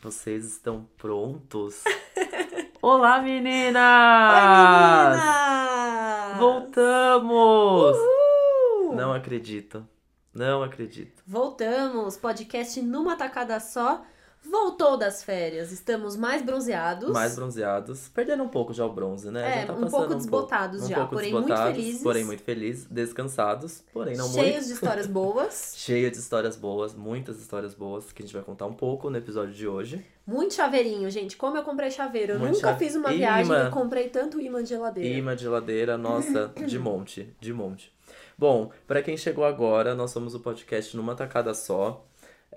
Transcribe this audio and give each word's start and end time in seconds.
Vocês 0.00 0.44
estão 0.44 0.86
prontos? 0.96 1.82
Olá, 2.80 3.20
meninas! 3.20 3.82
Oi, 4.32 5.16
meninas! 5.16 6.38
Voltamos! 6.38 7.96
Uhul! 7.96 8.94
Não 8.94 9.12
acredito. 9.12 9.84
Não 10.32 10.62
acredito. 10.62 11.20
Voltamos! 11.26 12.16
Podcast 12.16 12.80
numa 12.80 13.16
tacada 13.16 13.58
só. 13.58 14.04
Voltou 14.44 14.96
das 14.96 15.22
férias. 15.22 15.72
Estamos 15.72 16.16
mais 16.16 16.42
bronzeados. 16.42 17.10
Mais 17.10 17.34
bronzeados. 17.34 18.08
Perdendo 18.08 18.42
um 18.42 18.48
pouco 18.48 18.72
já 18.72 18.84
o 18.86 18.92
bronze, 18.92 19.30
né? 19.30 19.62
É, 19.62 19.66
tá 19.66 19.72
um 19.74 19.86
pouco 19.86 20.12
um 20.14 20.16
desbotados 20.16 20.80
pouco, 20.80 20.94
já, 20.94 20.96
um 20.96 21.00
pouco 21.00 21.14
porém 21.14 21.32
muito 21.32 21.46
desbotados, 21.48 21.76
felizes. 21.76 22.02
Porém 22.02 22.24
muito 22.24 22.42
felizes, 22.42 22.86
descansados, 22.86 23.82
porém 23.92 24.16
não 24.16 24.28
muito. 24.28 24.44
Cheios 24.48 24.66
de 24.66 24.72
histórias 24.72 25.06
boas. 25.06 25.72
Cheio 25.76 26.10
de 26.10 26.16
histórias 26.16 26.56
boas, 26.56 26.94
muitas 26.94 27.38
histórias 27.40 27.74
boas 27.74 28.12
que 28.12 28.22
a 28.22 28.24
gente 28.24 28.34
vai 28.34 28.42
contar 28.42 28.66
um 28.66 28.74
pouco 28.74 29.10
no 29.10 29.16
episódio 29.18 29.52
de 29.52 29.66
hoje. 29.66 30.04
Muito 30.26 30.54
chaveirinho, 30.54 31.10
gente. 31.10 31.36
Como 31.36 31.56
eu 31.56 31.62
comprei 31.62 31.90
chaveiro. 31.90 32.34
Eu 32.34 32.38
Muito 32.38 32.54
nunca 32.56 32.68
chave- 32.68 32.84
fiz 32.84 32.94
uma 32.94 33.08
Imã. 33.10 33.18
viagem 33.18 33.66
e 33.66 33.70
comprei 33.70 34.08
tanto 34.08 34.40
imã 34.40 34.62
de 34.62 34.70
geladeira. 34.70 35.18
Imã 35.18 35.34
de 35.36 35.42
geladeira, 35.42 35.98
nossa, 35.98 36.48
de 36.66 36.78
monte, 36.78 37.34
de 37.40 37.52
monte. 37.52 37.92
Bom, 38.36 38.70
pra 38.86 39.02
quem 39.02 39.16
chegou 39.16 39.44
agora, 39.44 39.94
nós 39.94 40.10
somos 40.10 40.34
o 40.34 40.40
podcast 40.40 40.96
numa 40.96 41.14
tacada 41.14 41.52
só. 41.54 42.04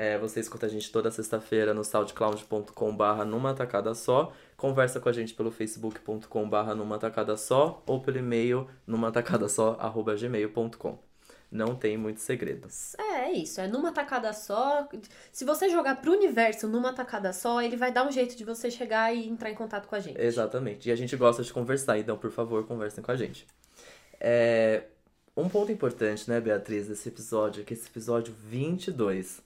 É, 0.04 0.18
você 0.18 0.40
escuta 0.40 0.66
a 0.66 0.70
gente 0.70 0.91
toda 0.91 1.12
sexta-feira 1.12 1.76
no 1.76 1.84
soundcloud.com/barra 1.84 3.23
numa 3.23 3.54
tacada 3.54 3.94
só. 3.94 4.34
Conversa 4.58 5.00
com 5.00 5.08
a 5.08 5.12
gente 5.12 5.32
pelo 5.36 5.52
facebook.com/barra 5.52 6.74
numa 6.74 6.98
tacada 6.98 7.38
só 7.38 7.84
ou 7.86 8.02
pelo 8.02 8.18
e-mail 8.18 8.68
numa 8.88 9.12
tacada 9.12 9.48
só 9.48 9.77
arroba 9.80 10.16
gmail.com. 10.16 10.98
Não 11.52 11.76
tem 11.76 11.98
muito 11.98 12.20
segredo. 12.20 12.68
É, 12.98 13.30
é 13.30 13.32
isso. 13.34 13.62
É 13.62 13.68
numa 13.68 13.91
tacada 13.91 14.34
só. 14.34 14.90
Se 15.32 15.46
você 15.46 15.70
jogar 15.70 16.02
pro 16.02 16.13
universo 16.13 16.68
numa 16.68 16.94
tacada 16.94 17.32
só, 17.32 17.62
ele 17.62 17.77
vai 17.77 17.91
dar 17.91 18.08
um 18.08 18.12
jeito 18.12 18.36
de 18.36 18.44
você 18.44 18.72
chegar 18.72 19.13
e 19.16 19.27
entrar 19.30 19.52
em 19.52 19.55
contato 19.55 19.88
com 19.88 19.93
a 19.96 19.99
gente. 19.99 20.20
Exatamente. 20.20 20.90
E 20.90 20.91
a 20.91 20.96
gente 20.96 21.15
gosta 21.15 21.43
de 21.43 21.54
conversar, 21.54 21.99
então, 21.99 22.18
por 22.18 22.32
favor, 22.32 22.65
conversem 22.65 23.04
com 23.04 23.12
a 23.12 23.15
gente. 23.15 23.46
É, 24.20 24.86
Um 25.38 25.48
ponto 25.48 25.71
importante, 25.71 26.30
né, 26.30 26.41
Beatriz, 26.41 26.88
desse 26.88 27.08
episódio, 27.10 27.62
é 27.62 27.63
que 27.63 27.74
esse 27.74 27.88
episódio 27.88 28.34
22, 28.46 29.41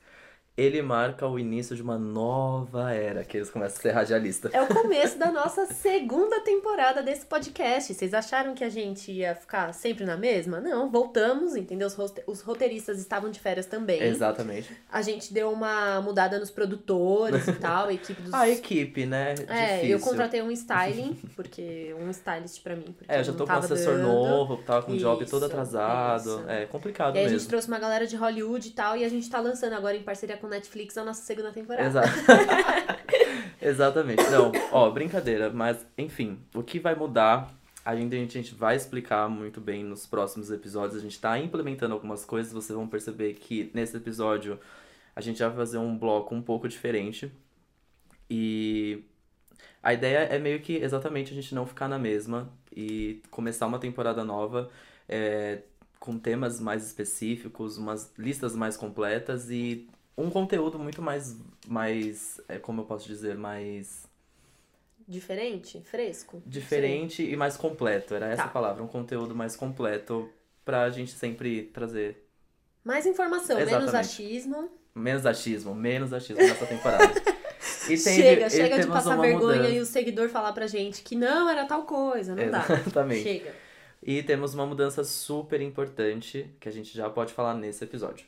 ele 0.58 0.82
marca 0.82 1.28
o 1.28 1.38
início 1.38 1.76
de 1.76 1.82
uma 1.82 1.98
nova 1.98 2.94
era, 2.94 3.26
que 3.26 3.36
eles 3.36 3.50
começam 3.50 3.78
a 3.78 3.82
ser 3.82 3.92
radialista. 3.92 4.50
É 4.54 4.62
o 4.62 4.68
começo 4.68 5.18
da 5.20 5.30
nossa 5.32 5.66
segunda 5.66 6.40
temporada 6.40 7.04
desse 7.04 7.26
podcast. 7.26 7.94
Vocês 7.94 8.14
acharam 8.14 8.54
que 8.56 8.64
a 8.64 8.70
gente 8.70 9.12
ia 9.12 9.36
ficar 9.36 9.74
sempre 9.74 10.06
na 10.06 10.16
mesma? 10.16 10.62
Não, 10.62 10.90
voltamos, 10.90 11.56
entendeu? 11.58 11.88
Os, 11.88 11.98
os 12.26 12.42
roteiristas 12.42 13.00
estavam 13.00 13.30
de 13.30 13.40
férias 13.40 13.66
também. 13.66 14.02
Exatamente. 14.02 14.70
A 14.90 15.02
gente 15.02 15.34
deu 15.34 15.52
uma 15.52 16.00
mudada 16.02 16.40
nos 16.40 16.50
produtores 16.50 17.46
e 17.48 17.54
tal, 17.60 17.88
a 17.88 17.94
equipe 17.94 18.22
dos. 18.22 18.34
A 18.34 18.48
equipe, 18.50 19.06
né? 19.06 19.36
É, 19.50 19.76
Difícil. 19.76 19.90
eu 19.98 20.00
contratei 20.00 20.42
um 20.42 20.52
styling, 20.52 21.16
porque 21.36 21.94
um 22.00 22.10
stylist 22.12 22.62
pra 22.64 22.78
mim. 22.78 22.94
Porque 22.98 23.12
É, 23.12 23.20
eu 23.20 23.24
já 23.26 23.34
tô 23.34 23.46
com 23.46 23.52
um 23.52 23.58
assessor 23.58 23.96
dando. 23.98 24.04
novo, 24.08 24.58
tava 24.64 24.84
com 24.86 24.94
o 24.94 24.98
job 24.98 25.26
todo 25.26 25.44
atrasado. 25.46 26.30
isso. 26.30 26.44
É 26.48 26.66
complicado 26.66 27.16
E 27.16 27.20
aí 27.20 27.26
a 27.26 27.28
mesmo. 27.28 27.40
gente 27.40 27.50
trouxe 27.50 27.68
uma 27.68 27.78
galera 27.80 28.08
de 28.08 28.16
Hollywood 28.16 28.70
e 28.70 28.72
tal, 28.72 28.96
e 28.96 29.04
a 29.04 29.10
gente 29.10 29.30
tá 29.30 29.42
lançando 29.42 29.74
agora 29.74 29.98
em 29.98 30.04
parceria 30.04 30.38
com 30.38 30.45
Netflix 30.48 30.98
a 30.98 31.04
nossa 31.04 31.22
segunda 31.22 31.52
temporada. 31.52 31.88
Exato. 31.88 32.10
Exatamente. 33.62 34.24
Não, 34.30 34.52
ó, 34.72 34.90
brincadeira, 34.90 35.50
mas 35.50 35.86
enfim, 35.98 36.40
o 36.54 36.64
que 36.64 36.80
vai 36.80 36.96
mudar, 36.96 37.54
a 37.84 37.96
gente, 37.96 38.16
a 38.16 38.20
gente 38.20 38.56
vai 38.56 38.76
explicar 38.76 39.30
muito 39.30 39.60
bem 39.62 39.84
nos 39.84 40.06
próximos 40.06 40.52
episódios. 40.52 40.98
A 40.98 41.02
gente 41.02 41.20
tá 41.20 41.38
implementando 41.40 41.94
algumas 41.94 42.26
coisas, 42.26 42.52
vocês 42.54 42.76
vão 42.76 42.88
perceber 42.88 43.34
que 43.34 43.72
nesse 43.74 43.98
episódio 43.98 44.60
a 45.16 45.22
gente 45.22 45.42
vai 45.42 45.54
fazer 45.54 45.78
um 45.78 45.98
bloco 45.98 46.34
um 46.36 46.42
pouco 46.42 46.68
diferente. 46.68 47.32
E 48.30 49.04
a 49.82 49.94
ideia 49.94 50.20
é 50.20 50.40
meio 50.40 50.60
que 50.62 50.76
exatamente 50.78 51.32
a 51.32 51.36
gente 51.36 51.54
não 51.54 51.66
ficar 51.66 51.88
na 51.88 52.00
mesma 52.00 52.52
e 52.76 53.22
começar 53.30 53.68
uma 53.68 53.80
temporada 53.80 54.24
nova. 54.24 54.70
é, 55.08 55.62
com 56.00 56.20
temas 56.20 56.60
mais 56.60 56.86
específicos, 56.86 57.78
umas 57.78 58.14
listas 58.16 58.56
mais 58.56 58.78
completas 58.78 59.50
e 59.50 59.88
um 60.18 60.30
conteúdo 60.30 60.78
muito 60.80 61.02
mais, 61.02 61.36
mais, 61.68 62.40
é, 62.48 62.58
como 62.58 62.82
eu 62.82 62.86
posso 62.86 63.08
dizer, 63.08 63.36
mais 63.36 64.06
Diferente? 65.08 65.82
Fresco? 65.82 66.42
diferente 66.46 67.22
e 67.24 67.36
mais 67.36 67.56
completo. 67.58 68.16
Era 68.16 68.28
essa 68.28 68.44
Tá. 68.44 68.48
a 68.50 68.52
palavra, 68.52 68.82
um 68.84 68.88
conteúdo 68.88 69.36
mais 69.36 69.56
completo 69.56 70.30
pra 70.64 70.90
gente 70.90 71.12
sempre 71.12 71.64
trazer 71.74 72.26
Mais 72.84 73.06
informação, 73.06 73.56
menos 73.58 73.72
Exatamente. 73.72 73.96
achismo. 73.98 74.70
menos 74.96 75.26
achismo, 75.26 75.76
menos 75.76 76.12
achismo 76.14 76.42
nessa 76.42 76.66
temporada. 76.66 77.04
E 77.86 77.90
tem- 77.90 77.98
chega, 77.98 78.50
chega 78.50 78.80
de 78.80 78.88
passar 78.88 79.16
vergonha 79.16 79.58
mudança. 79.58 79.70
e 79.70 79.80
o 79.80 79.86
seguidor 79.86 80.28
falar 80.30 80.54
pra 80.54 80.66
gente 80.66 81.04
que 81.04 81.16
não 81.16 81.48
era 81.48 81.66
tal 81.66 81.84
coisa, 81.84 82.36
não 82.36 82.50
dá. 82.50 82.66
Exatamente. 82.68 83.22
Chega. 83.22 83.54
E 84.02 84.24
temos 84.24 84.56
uma 84.56 84.66
mudança 84.66 85.04
super 85.04 85.62
importante 85.62 86.50
que 86.60 86.68
a 86.68 86.72
gente 86.72 86.96
já 86.98 87.08
pode 87.12 87.32
falar 87.34 87.54
nesse 87.54 87.84
episódio. 87.84 88.26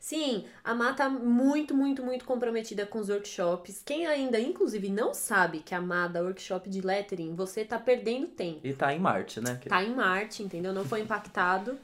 Sim, 0.00 0.46
a 0.64 0.74
Má 0.74 0.94
tá 0.94 1.10
muito, 1.10 1.74
muito, 1.74 2.02
muito 2.02 2.24
comprometida 2.24 2.86
com 2.86 2.98
os 2.98 3.10
workshops. 3.10 3.82
Quem 3.84 4.06
ainda, 4.06 4.40
inclusive, 4.40 4.88
não 4.88 5.12
sabe 5.12 5.60
que 5.60 5.74
a 5.74 5.80
Má 5.80 6.08
dá 6.08 6.22
workshop 6.22 6.70
de 6.70 6.80
lettering, 6.80 7.34
você 7.34 7.66
tá 7.66 7.78
perdendo 7.78 8.26
tempo. 8.28 8.60
E 8.64 8.72
tá 8.72 8.94
em 8.94 8.98
Marte, 8.98 9.42
né? 9.42 9.60
Tá 9.68 9.84
em 9.84 9.94
Marte, 9.94 10.42
entendeu? 10.42 10.72
Não 10.72 10.86
foi 10.86 11.00
impactado. 11.02 11.78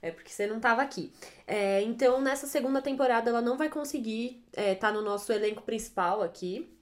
É 0.00 0.12
porque 0.12 0.30
você 0.30 0.46
não 0.46 0.60
tava 0.60 0.82
aqui. 0.82 1.12
É, 1.44 1.82
então, 1.82 2.20
nessa 2.20 2.46
segunda 2.46 2.80
temporada, 2.80 3.28
ela 3.28 3.42
não 3.42 3.56
vai 3.56 3.68
conseguir 3.68 4.40
estar 4.56 4.92
no 4.92 5.02
nosso 5.02 5.32
elenco 5.32 5.62
principal 5.62 6.22
aqui. 6.22 6.72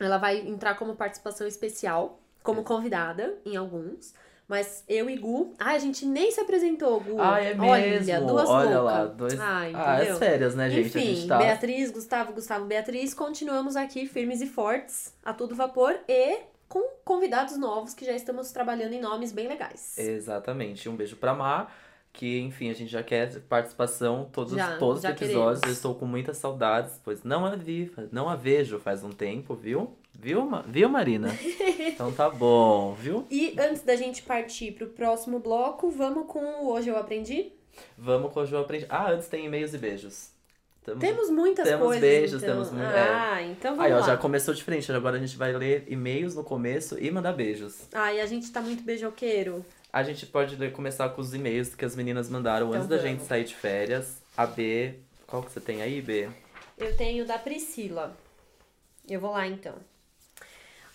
Ela 0.00 0.16
vai 0.16 0.38
entrar 0.38 0.74
como 0.74 0.96
participação 0.96 1.46
especial, 1.46 2.18
como 2.42 2.64
convidada 2.64 3.36
em 3.44 3.56
alguns. 3.56 4.14
Mas 4.46 4.84
eu 4.86 5.08
e 5.08 5.16
Gu. 5.16 5.54
Ai, 5.58 5.76
a 5.76 5.78
gente 5.78 6.04
nem 6.04 6.30
se 6.30 6.38
apresentou, 6.40 7.00
Gu. 7.00 7.16
Ah, 7.18 7.40
é 7.40 7.54
mesmo? 7.54 8.12
Olha, 8.12 8.20
duas 8.20 8.48
Olha 8.48 8.80
lá, 8.80 9.04
dois... 9.06 9.40
Ah, 9.40 9.60
ah, 9.60 9.96
entendeu? 9.96 10.16
é 10.16 10.18
férias, 10.18 10.54
né, 10.54 10.68
gente? 10.68 10.88
Enfim, 10.88 10.98
a 10.98 11.14
gente 11.14 11.26
tá... 11.26 11.38
Beatriz, 11.38 11.90
Gustavo, 11.90 12.32
Gustavo, 12.34 12.66
Beatriz, 12.66 13.14
continuamos 13.14 13.74
aqui 13.74 14.06
firmes 14.06 14.42
e 14.42 14.46
fortes, 14.46 15.14
a 15.24 15.32
todo 15.32 15.54
vapor 15.54 15.98
e 16.06 16.40
com 16.68 16.82
convidados 17.04 17.56
novos 17.56 17.94
que 17.94 18.04
já 18.04 18.12
estamos 18.12 18.50
trabalhando 18.50 18.92
em 18.92 19.00
nomes 19.00 19.32
bem 19.32 19.48
legais. 19.48 19.96
Exatamente. 19.96 20.88
Um 20.88 20.96
beijo 20.96 21.16
pra 21.16 21.32
Mar, 21.32 21.74
que, 22.12 22.38
enfim, 22.40 22.70
a 22.70 22.74
gente 22.74 22.90
já 22.90 23.02
quer 23.02 23.40
participação 23.42 24.28
todos, 24.30 24.54
Já, 24.54 24.76
todos 24.76 25.02
já 25.02 25.10
os 25.10 25.14
episódios. 25.14 25.60
queremos. 25.60 25.62
Eu 25.62 25.72
estou 25.72 25.94
com 25.94 26.04
muitas 26.06 26.36
saudades, 26.36 27.00
pois 27.02 27.22
não 27.24 27.46
a 27.46 27.56
vi, 27.56 27.90
não 28.12 28.28
a 28.28 28.36
vejo 28.36 28.78
faz 28.78 29.02
um 29.02 29.10
tempo, 29.10 29.54
viu? 29.54 29.96
Viu, 30.18 30.48
viu 30.66 30.88
Marina? 30.88 31.28
então 31.86 32.12
tá 32.12 32.30
bom, 32.30 32.94
viu? 32.94 33.26
E 33.30 33.54
antes 33.58 33.82
da 33.82 33.94
gente 33.96 34.22
partir 34.22 34.72
pro 34.72 34.86
próximo 34.86 35.38
bloco, 35.38 35.90
vamos 35.90 36.26
com 36.26 36.40
o 36.64 36.68
Hoje 36.72 36.88
Eu 36.88 36.96
Aprendi? 36.96 37.52
Vamos 37.98 38.32
com 38.32 38.40
o 38.40 38.46
João 38.46 38.62
Aprendi. 38.62 38.86
Ah, 38.88 39.10
antes 39.10 39.28
tem 39.28 39.44
e-mails 39.46 39.74
e 39.74 39.78
beijos. 39.78 40.30
Temos... 40.84 41.00
Temos 41.00 41.30
muitas 41.30 41.66
Temos 41.66 41.86
coisas. 41.86 42.00
beijos, 42.00 42.42
então. 42.42 42.54
temos 42.54 42.70
muito- 42.70 42.86
Ah, 42.86 43.42
então 43.42 43.72
vamos 43.74 43.86
Aí, 43.86 43.92
ó, 43.92 44.00
lá. 44.00 44.06
já 44.06 44.16
começou 44.16 44.54
diferente. 44.54 44.90
Agora 44.92 45.16
a 45.16 45.20
gente 45.20 45.36
vai 45.36 45.52
ler 45.52 45.84
e-mails 45.88 46.34
no 46.34 46.44
começo 46.44 46.96
e 47.02 47.10
mandar 47.10 47.32
beijos. 47.32 47.88
Ai, 47.92 48.20
a 48.20 48.26
gente 48.26 48.50
tá 48.52 48.60
muito 48.60 48.82
beijoqueiro. 48.84 49.64
A 49.92 50.02
gente 50.02 50.26
pode 50.26 50.56
ler- 50.56 50.72
começar 50.72 51.08
com 51.10 51.20
os 51.20 51.34
e-mails 51.34 51.74
que 51.74 51.84
as 51.84 51.96
meninas 51.96 52.28
mandaram 52.28 52.66
Então 52.68 52.76
antes 52.76 52.88
da 52.88 52.96
vamos. 52.96 53.10
gente 53.10 53.24
sair 53.26 53.44
de 53.44 53.54
férias. 53.54 54.22
A 54.36 54.46
B. 54.46 54.94
Qual 55.26 55.42
que 55.42 55.50
você 55.50 55.60
tem 55.60 55.82
aí, 55.82 56.00
B? 56.02 56.28
Eu 56.78 56.96
tenho 56.96 57.24
da 57.26 57.38
Priscila. 57.38 58.16
Eu 59.08 59.20
vou 59.20 59.32
lá 59.32 59.46
então. 59.46 59.74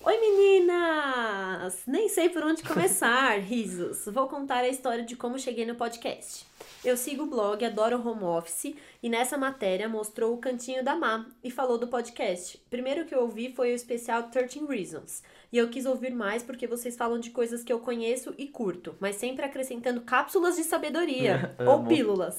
Oi 0.02 0.18
meninas! 0.18 1.82
Nem 1.86 2.08
sei 2.08 2.30
por 2.30 2.42
onde 2.42 2.64
começar, 2.64 3.38
risos. 3.44 4.06
Vou 4.06 4.30
contar 4.30 4.60
a 4.60 4.70
história 4.70 5.04
de 5.04 5.14
como 5.14 5.38
cheguei 5.38 5.66
no 5.66 5.76
podcast. 5.76 6.46
Eu 6.86 6.96
sigo 6.96 7.24
o 7.24 7.26
blog 7.26 7.66
Adoro 7.66 7.98
Home 8.08 8.24
Office 8.24 8.76
e 9.04 9.10
nessa 9.10 9.38
matéria 9.38 9.90
mostrou 9.90 10.34
o 10.34 10.38
cantinho 10.38 10.86
da 10.86 10.96
Má 10.96 11.26
e 11.44 11.52
falou 11.52 11.78
do 11.78 11.90
podcast. 11.90 12.58
Primeiro 12.70 13.06
que 13.06 13.14
eu 13.14 13.20
ouvi 13.24 13.54
foi 13.54 13.74
o 13.74 13.76
especial 13.76 14.24
13 14.24 14.66
Reasons. 14.66 15.22
E 15.52 15.58
eu 15.58 15.68
quis 15.68 15.86
ouvir 15.86 16.12
mais 16.14 16.44
porque 16.44 16.66
vocês 16.66 16.96
falam 16.96 17.20
de 17.20 17.32
coisas 17.32 17.62
que 17.62 17.74
eu 17.74 17.80
conheço 17.82 18.34
e 18.38 18.48
curto, 18.48 18.96
mas 19.02 19.18
sempre 19.18 19.44
acrescentando 19.44 20.00
cápsulas 20.00 20.56
de 20.56 20.64
sabedoria 20.64 21.54
ou 21.68 21.84
pílulas. 21.86 22.38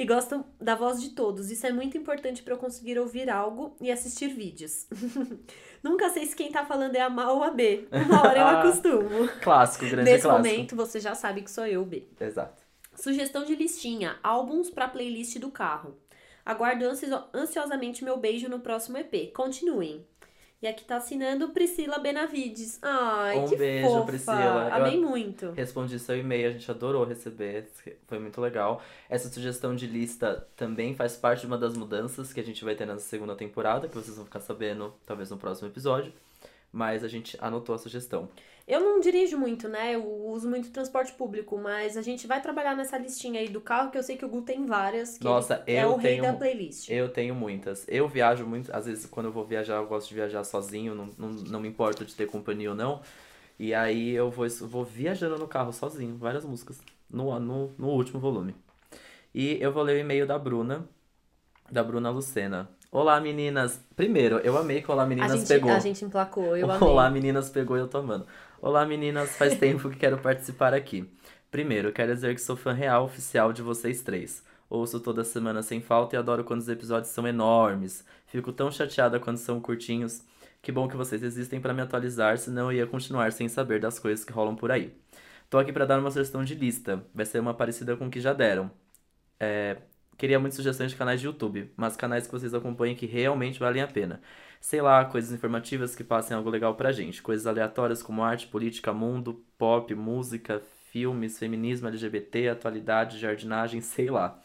E 0.00 0.04
gostam 0.06 0.44
da 0.60 0.76
voz 0.76 1.00
de 1.02 1.10
todos. 1.10 1.50
Isso 1.50 1.66
é 1.66 1.72
muito 1.72 1.98
importante 1.98 2.42
para 2.42 2.54
eu 2.54 2.58
conseguir 2.58 2.98
ouvir 3.00 3.28
algo 3.28 3.76
e 3.80 3.90
assistir 3.90 4.28
vídeos. 4.28 4.86
Nunca 5.82 6.08
sei 6.10 6.24
se 6.24 6.36
quem 6.36 6.52
tá 6.52 6.64
falando 6.64 6.94
é 6.94 7.00
a 7.00 7.10
Má 7.10 7.32
ou 7.32 7.42
a 7.42 7.50
B. 7.50 7.88
Uma 7.90 8.22
hora 8.22 8.38
eu 8.38 8.46
acostumo. 8.58 9.28
Clássico, 9.42 9.86
grande 9.86 10.10
Nesse 10.10 10.22
clássico. 10.22 10.48
momento 10.48 10.76
você 10.76 11.00
já 11.00 11.14
sabe 11.16 11.42
que 11.42 11.50
sou 11.50 11.66
eu, 11.66 11.84
B. 11.84 12.06
Exato. 12.20 12.62
Sugestão 12.94 13.44
de 13.44 13.56
listinha: 13.56 14.16
álbuns 14.22 14.70
pra 14.70 14.86
playlist 14.88 15.36
do 15.38 15.50
carro. 15.50 15.96
Aguardo 16.46 16.84
ansio- 16.84 17.24
ansiosamente 17.34 18.02
meu 18.04 18.16
beijo 18.16 18.48
no 18.48 18.60
próximo 18.60 18.96
EP. 18.98 19.32
Continuem. 19.34 20.06
E 20.60 20.66
aqui 20.66 20.84
tá 20.84 20.96
assinando 20.96 21.50
Priscila 21.50 21.98
Benavides. 22.00 22.80
Ai, 22.82 23.38
Um 23.38 23.46
que 23.48 23.54
beijo, 23.54 23.86
fofa. 23.88 24.06
Priscila. 24.06 24.68
Eu 24.68 24.74
Amei 24.74 24.96
a- 24.96 25.00
muito. 25.00 25.50
Respondi 25.52 25.96
seu 26.00 26.18
e-mail, 26.18 26.48
a 26.48 26.52
gente 26.52 26.68
adorou 26.68 27.04
receber, 27.04 27.68
foi 28.08 28.18
muito 28.18 28.40
legal. 28.40 28.82
Essa 29.08 29.28
sugestão 29.28 29.76
de 29.76 29.86
lista 29.86 30.48
também 30.56 30.96
faz 30.96 31.16
parte 31.16 31.42
de 31.42 31.46
uma 31.46 31.56
das 31.58 31.76
mudanças 31.76 32.32
que 32.32 32.40
a 32.40 32.44
gente 32.44 32.64
vai 32.64 32.74
ter 32.74 32.86
nessa 32.86 33.04
segunda 33.08 33.36
temporada, 33.36 33.86
que 33.86 33.94
vocês 33.94 34.16
vão 34.16 34.24
ficar 34.24 34.40
sabendo 34.40 34.92
talvez 35.06 35.30
no 35.30 35.36
próximo 35.38 35.68
episódio. 35.68 36.12
Mas 36.72 37.02
a 37.02 37.08
gente 37.08 37.36
anotou 37.40 37.74
a 37.74 37.78
sugestão. 37.78 38.28
Eu 38.66 38.80
não 38.80 39.00
dirijo 39.00 39.38
muito, 39.38 39.66
né? 39.66 39.94
Eu 39.94 40.06
uso 40.26 40.48
muito 40.48 40.70
transporte 40.70 41.12
público, 41.12 41.56
mas 41.56 41.96
a 41.96 42.02
gente 42.02 42.26
vai 42.26 42.42
trabalhar 42.42 42.76
nessa 42.76 42.98
listinha 42.98 43.40
aí 43.40 43.48
do 43.48 43.62
carro, 43.62 43.90
que 43.90 43.96
eu 43.96 44.02
sei 44.02 44.16
que 44.18 44.24
o 44.24 44.28
Gu 44.28 44.42
tem 44.42 44.66
várias. 44.66 45.16
Que 45.16 45.24
Nossa, 45.24 45.64
é 45.66 45.82
eu 45.82 45.92
o 45.92 45.96
rei 45.96 46.12
tenho- 46.12 46.24
da 46.24 46.34
playlist. 46.34 46.90
Eu 46.90 47.08
tenho 47.08 47.34
muitas. 47.34 47.86
Eu 47.88 48.06
viajo 48.06 48.46
muito, 48.46 48.70
às 48.74 48.84
vezes 48.84 49.06
quando 49.06 49.26
eu 49.26 49.32
vou 49.32 49.44
viajar, 49.44 49.76
eu 49.76 49.86
gosto 49.86 50.08
de 50.10 50.14
viajar 50.14 50.44
sozinho, 50.44 50.94
não, 50.94 51.06
não, 51.16 51.28
não 51.30 51.60
me 51.60 51.68
importo 51.68 52.04
de 52.04 52.14
ter 52.14 52.26
companhia 52.26 52.68
ou 52.70 52.76
não. 52.76 53.00
E 53.58 53.74
aí 53.74 54.10
eu 54.10 54.30
vou, 54.30 54.46
vou 54.62 54.84
viajando 54.84 55.38
no 55.38 55.48
carro 55.48 55.72
sozinho, 55.72 56.16
várias 56.16 56.44
músicas, 56.44 56.80
no, 57.10 57.38
no, 57.40 57.68
no 57.78 57.88
último 57.88 58.20
volume. 58.20 58.54
E 59.34 59.58
eu 59.60 59.72
vou 59.72 59.82
ler 59.82 59.96
o 59.96 60.00
e-mail 60.00 60.26
da 60.26 60.38
Bruna, 60.38 60.88
da 61.70 61.82
Bruna 61.82 62.10
Lucena. 62.10 62.68
Olá 62.90 63.20
meninas! 63.20 63.80
Primeiro, 63.94 64.38
eu 64.38 64.56
amei 64.56 64.80
que 64.82 64.90
Olá 64.90 65.02
A 65.02 65.06
Meninas 65.06 65.32
gente, 65.40 65.48
pegou. 65.48 65.70
a 65.70 65.78
gente 65.78 66.04
emplacou, 66.04 66.56
eu 66.56 66.70
amei. 66.70 66.88
Olá 66.88 67.10
meninas 67.10 67.50
pegou 67.50 67.76
e 67.76 67.80
eu 67.80 67.88
tô 67.88 67.98
amando. 67.98 68.26
Olá 68.60 68.86
meninas, 68.86 69.36
faz 69.36 69.56
tempo 69.58 69.90
que 69.90 69.96
quero 69.96 70.18
participar 70.18 70.72
aqui. 70.72 71.08
Primeiro, 71.50 71.92
quero 71.92 72.14
dizer 72.14 72.34
que 72.34 72.40
sou 72.40 72.56
fã 72.56 72.72
real 72.72 73.04
oficial 73.04 73.52
de 73.52 73.62
vocês 73.62 74.02
três. 74.02 74.42
Ouço 74.70 75.00
toda 75.00 75.24
semana 75.24 75.62
sem 75.62 75.80
falta 75.80 76.16
e 76.16 76.18
adoro 76.18 76.44
quando 76.44 76.60
os 76.60 76.68
episódios 76.68 77.10
são 77.12 77.26
enormes. 77.26 78.04
Fico 78.26 78.52
tão 78.52 78.70
chateada 78.70 79.18
quando 79.20 79.38
são 79.38 79.60
curtinhos. 79.60 80.22
Que 80.60 80.72
bom 80.72 80.88
que 80.88 80.96
vocês 80.96 81.22
existem 81.22 81.60
pra 81.60 81.72
me 81.72 81.80
atualizar, 81.82 82.36
senão 82.38 82.70
eu 82.72 82.78
ia 82.78 82.86
continuar 82.86 83.32
sem 83.32 83.48
saber 83.48 83.80
das 83.80 83.98
coisas 83.98 84.24
que 84.24 84.32
rolam 84.32 84.56
por 84.56 84.70
aí. 84.70 84.94
Tô 85.48 85.58
aqui 85.58 85.72
pra 85.72 85.86
dar 85.86 85.98
uma 85.98 86.10
sugestão 86.10 86.44
de 86.44 86.54
lista. 86.54 87.02
Vai 87.14 87.24
ser 87.24 87.38
uma 87.38 87.54
parecida 87.54 87.96
com 87.96 88.06
o 88.06 88.10
que 88.10 88.20
já 88.20 88.32
deram. 88.34 88.70
É, 89.40 89.78
Queria 90.18 90.40
muitas 90.40 90.56
sugestões 90.56 90.90
de 90.90 90.96
canais 90.96 91.20
de 91.20 91.26
YouTube, 91.26 91.70
mas 91.76 91.96
canais 91.96 92.26
que 92.26 92.32
vocês 92.32 92.52
acompanhem 92.52 92.96
que 92.96 93.06
realmente 93.06 93.60
valem 93.60 93.80
a 93.80 93.86
pena. 93.86 94.20
Sei 94.60 94.82
lá, 94.82 95.04
coisas 95.04 95.32
informativas 95.32 95.94
que 95.94 96.02
passem 96.02 96.36
algo 96.36 96.50
legal 96.50 96.74
pra 96.74 96.90
gente. 96.90 97.22
Coisas 97.22 97.46
aleatórias 97.46 98.02
como 98.02 98.24
arte, 98.24 98.48
política, 98.48 98.92
mundo, 98.92 99.44
pop, 99.56 99.94
música, 99.94 100.60
filmes, 100.90 101.38
feminismo, 101.38 101.86
LGBT, 101.86 102.48
atualidade, 102.48 103.18
jardinagem, 103.18 103.80
sei 103.82 104.10
lá. 104.10 104.36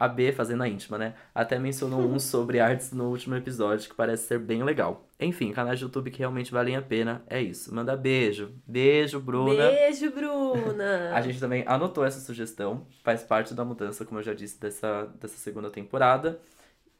A 0.00 0.08
B, 0.08 0.32
fazendo 0.32 0.62
a 0.62 0.68
íntima, 0.68 0.96
né? 0.96 1.14
Até 1.34 1.58
mencionou 1.58 2.00
um 2.00 2.16
sobre 2.18 2.58
artes 2.58 2.90
no 2.90 3.10
último 3.10 3.36
episódio, 3.36 3.90
que 3.90 3.94
parece 3.94 4.26
ser 4.26 4.38
bem 4.38 4.64
legal. 4.64 5.06
Enfim, 5.20 5.52
canais 5.52 5.78
de 5.78 5.84
YouTube 5.84 6.10
que 6.10 6.20
realmente 6.20 6.50
valem 6.50 6.74
a 6.74 6.80
pena. 6.80 7.22
É 7.28 7.40
isso. 7.40 7.74
Manda 7.74 7.94
beijo. 7.94 8.54
Beijo, 8.66 9.20
Bruna. 9.20 9.68
Beijo, 9.70 10.10
Bruna! 10.10 11.12
A 11.14 11.20
gente 11.20 11.38
também 11.38 11.62
anotou 11.66 12.02
essa 12.02 12.18
sugestão, 12.18 12.86
faz 13.04 13.22
parte 13.22 13.52
da 13.52 13.62
mudança, 13.62 14.06
como 14.06 14.20
eu 14.20 14.24
já 14.24 14.32
disse, 14.32 14.58
dessa, 14.58 15.04
dessa 15.20 15.36
segunda 15.36 15.68
temporada, 15.68 16.40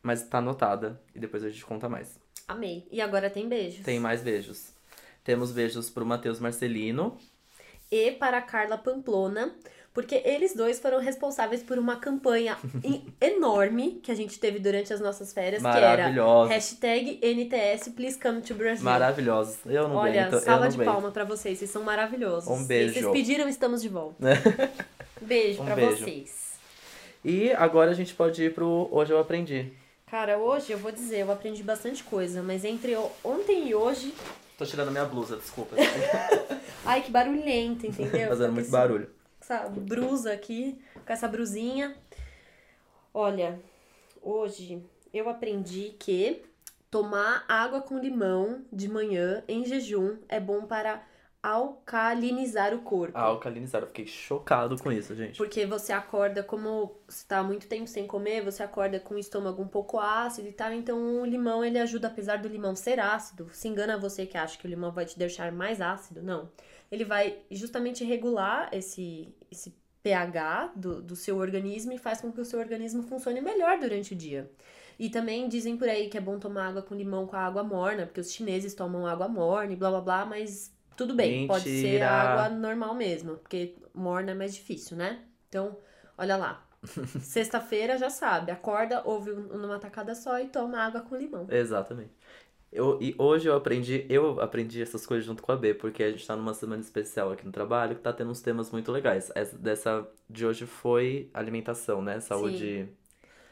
mas 0.02 0.22
tá 0.22 0.38
anotada 0.38 1.00
e 1.14 1.18
depois 1.18 1.42
a 1.42 1.48
gente 1.48 1.64
conta 1.64 1.88
mais. 1.88 2.20
Amei. 2.46 2.86
E 2.90 3.00
agora 3.00 3.30
tem 3.30 3.48
beijos. 3.48 3.82
Tem 3.84 3.98
mais 3.98 4.22
beijos. 4.22 4.74
Temos 5.24 5.52
beijos 5.52 5.88
pro 5.88 6.04
Matheus 6.04 6.38
Marcelino. 6.38 7.16
E 7.90 8.12
para 8.12 8.38
a 8.38 8.42
Carla 8.42 8.78
Pamplona, 8.78 9.54
porque 9.92 10.22
eles 10.24 10.54
dois 10.54 10.78
foram 10.78 11.00
responsáveis 11.00 11.62
por 11.62 11.78
uma 11.78 11.96
campanha 11.96 12.56
enorme 13.20 14.00
que 14.02 14.10
a 14.12 14.14
gente 14.14 14.38
teve 14.38 14.58
durante 14.58 14.92
as 14.92 15.00
nossas 15.00 15.32
férias, 15.32 15.60
que 15.62 15.68
era 15.68 16.10
hashtag 16.48 17.18
NTS 17.22 17.88
Please 17.90 18.18
Come 18.18 18.40
to 18.40 18.54
Brazil. 18.54 18.84
Maravilhosos. 18.84 19.58
Eu 19.66 19.88
não 19.88 19.96
Olha, 19.96 20.26
aguento, 20.26 20.42
salva 20.44 20.68
de 20.68 20.76
aguento. 20.76 20.86
palma 20.92 21.10
pra 21.10 21.24
vocês, 21.24 21.58
vocês 21.58 21.70
são 21.70 21.82
maravilhosos. 21.82 22.48
Um 22.48 22.64
beijo. 22.64 22.94
vocês 22.94 23.06
pediram, 23.10 23.48
estamos 23.48 23.82
de 23.82 23.88
volta. 23.88 24.16
beijo 25.20 25.62
Um 25.62 25.64
pra 25.66 25.74
beijo. 25.74 25.96
vocês. 26.04 26.50
E 27.24 27.50
agora 27.52 27.90
a 27.90 27.94
gente 27.94 28.14
pode 28.14 28.42
ir 28.42 28.54
pro 28.54 28.88
Hoje 28.90 29.12
Eu 29.12 29.18
Aprendi. 29.18 29.72
Cara, 30.10 30.38
hoje 30.38 30.72
eu 30.72 30.78
vou 30.78 30.90
dizer, 30.90 31.20
eu 31.20 31.30
aprendi 31.30 31.62
bastante 31.62 32.02
coisa, 32.02 32.42
mas 32.42 32.64
entre 32.64 32.96
ontem 33.22 33.68
e 33.68 33.74
hoje. 33.74 34.12
Tô 34.58 34.64
tirando 34.66 34.90
minha 34.90 35.04
blusa, 35.04 35.36
desculpa. 35.36 35.76
Ai, 36.84 37.00
que 37.02 37.10
barulhento, 37.10 37.86
entendeu? 37.86 38.28
Fazendo 38.28 38.52
muito 38.52 38.70
barulho. 38.70 39.08
Essa 39.52 39.68
brusa 39.68 40.32
aqui, 40.32 40.80
com 41.04 41.12
essa 41.12 41.26
brusinha. 41.26 41.96
Olha, 43.12 43.60
hoje 44.22 44.82
eu 45.12 45.28
aprendi 45.28 45.96
que 45.98 46.42
tomar 46.88 47.44
água 47.48 47.80
com 47.80 47.98
limão 47.98 48.64
de 48.72 48.88
manhã 48.88 49.42
em 49.48 49.64
jejum 49.64 50.18
é 50.28 50.38
bom 50.38 50.66
para 50.66 51.02
alcalinizar 51.42 52.74
o 52.74 52.82
corpo. 52.82 53.16
Alcalinizar, 53.16 53.82
eu 53.82 53.86
fiquei 53.86 54.06
chocado 54.06 54.76
com 54.80 54.92
isso, 54.92 55.14
gente. 55.16 55.38
Porque 55.38 55.64
você 55.64 55.92
acorda, 55.92 56.42
como 56.42 56.94
você 57.08 57.26
tá 57.26 57.42
muito 57.42 57.66
tempo 57.66 57.86
sem 57.88 58.06
comer, 58.06 58.44
você 58.44 58.62
acorda 58.62 59.00
com 59.00 59.14
o 59.14 59.18
estômago 59.18 59.62
um 59.62 59.66
pouco 59.66 59.98
ácido 59.98 60.48
e 60.48 60.52
tal. 60.52 60.72
Então 60.72 61.22
o 61.22 61.24
limão 61.24 61.64
ele 61.64 61.78
ajuda, 61.78 62.08
apesar 62.08 62.36
do 62.36 62.46
limão 62.46 62.76
ser 62.76 63.00
ácido. 63.00 63.48
Se 63.52 63.66
engana 63.66 63.98
você 63.98 64.26
que 64.26 64.36
acha 64.36 64.58
que 64.58 64.66
o 64.66 64.68
limão 64.68 64.92
vai 64.92 65.06
te 65.06 65.18
deixar 65.18 65.50
mais 65.50 65.80
ácido, 65.80 66.22
não. 66.22 66.50
Ele 66.90 67.04
vai 67.04 67.38
justamente 67.50 68.04
regular 68.04 68.68
esse, 68.72 69.34
esse 69.50 69.74
pH 70.02 70.72
do, 70.74 71.02
do 71.02 71.14
seu 71.14 71.36
organismo 71.36 71.92
e 71.92 71.98
faz 71.98 72.20
com 72.20 72.32
que 72.32 72.40
o 72.40 72.44
seu 72.44 72.58
organismo 72.58 73.02
funcione 73.02 73.40
melhor 73.40 73.78
durante 73.78 74.14
o 74.14 74.16
dia. 74.16 74.50
E 74.98 75.08
também 75.08 75.48
dizem 75.48 75.76
por 75.76 75.88
aí 75.88 76.08
que 76.08 76.18
é 76.18 76.20
bom 76.20 76.38
tomar 76.38 76.68
água 76.68 76.82
com 76.82 76.94
limão 76.94 77.26
com 77.26 77.36
a 77.36 77.40
água 77.40 77.62
morna, 77.62 78.04
porque 78.06 78.20
os 78.20 78.30
chineses 78.30 78.74
tomam 78.74 79.06
água 79.06 79.28
morna 79.28 79.72
e 79.72 79.76
blá 79.76 79.90
blá 79.90 80.00
blá, 80.00 80.26
mas 80.26 80.74
tudo 80.96 81.14
bem, 81.14 81.46
pode 81.46 81.64
ser 81.64 81.82
Mentira. 81.82 82.10
água 82.10 82.48
normal 82.50 82.94
mesmo, 82.94 83.36
porque 83.36 83.76
morna 83.94 84.32
é 84.32 84.34
mais 84.34 84.54
difícil, 84.54 84.96
né? 84.98 85.20
Então, 85.48 85.78
olha 86.18 86.36
lá. 86.36 86.66
Sexta-feira 87.20 87.96
já 87.96 88.10
sabe, 88.10 88.50
acorda, 88.50 89.02
ouve 89.04 89.32
um, 89.32 89.58
numa 89.58 89.78
tacada 89.78 90.14
só 90.14 90.38
e 90.38 90.48
toma 90.48 90.78
água 90.78 91.00
com 91.00 91.16
limão. 91.16 91.46
Exatamente. 91.50 92.12
Eu, 92.72 92.98
e 93.00 93.14
hoje 93.18 93.48
eu 93.48 93.56
aprendi, 93.56 94.06
eu 94.08 94.40
aprendi 94.40 94.80
essas 94.80 95.04
coisas 95.04 95.26
junto 95.26 95.42
com 95.42 95.50
a 95.50 95.56
B, 95.56 95.74
porque 95.74 96.04
a 96.04 96.10
gente 96.10 96.24
tá 96.24 96.36
numa 96.36 96.54
semana 96.54 96.80
especial 96.80 97.32
aqui 97.32 97.44
no 97.44 97.50
trabalho 97.50 97.96
que 97.96 98.00
tá 98.00 98.12
tendo 98.12 98.30
uns 98.30 98.40
temas 98.40 98.70
muito 98.70 98.92
legais. 98.92 99.30
Essa, 99.34 99.58
dessa 99.58 100.08
de 100.28 100.46
hoje 100.46 100.66
foi 100.66 101.28
alimentação, 101.34 102.00
né? 102.00 102.20
Saúde. 102.20 102.88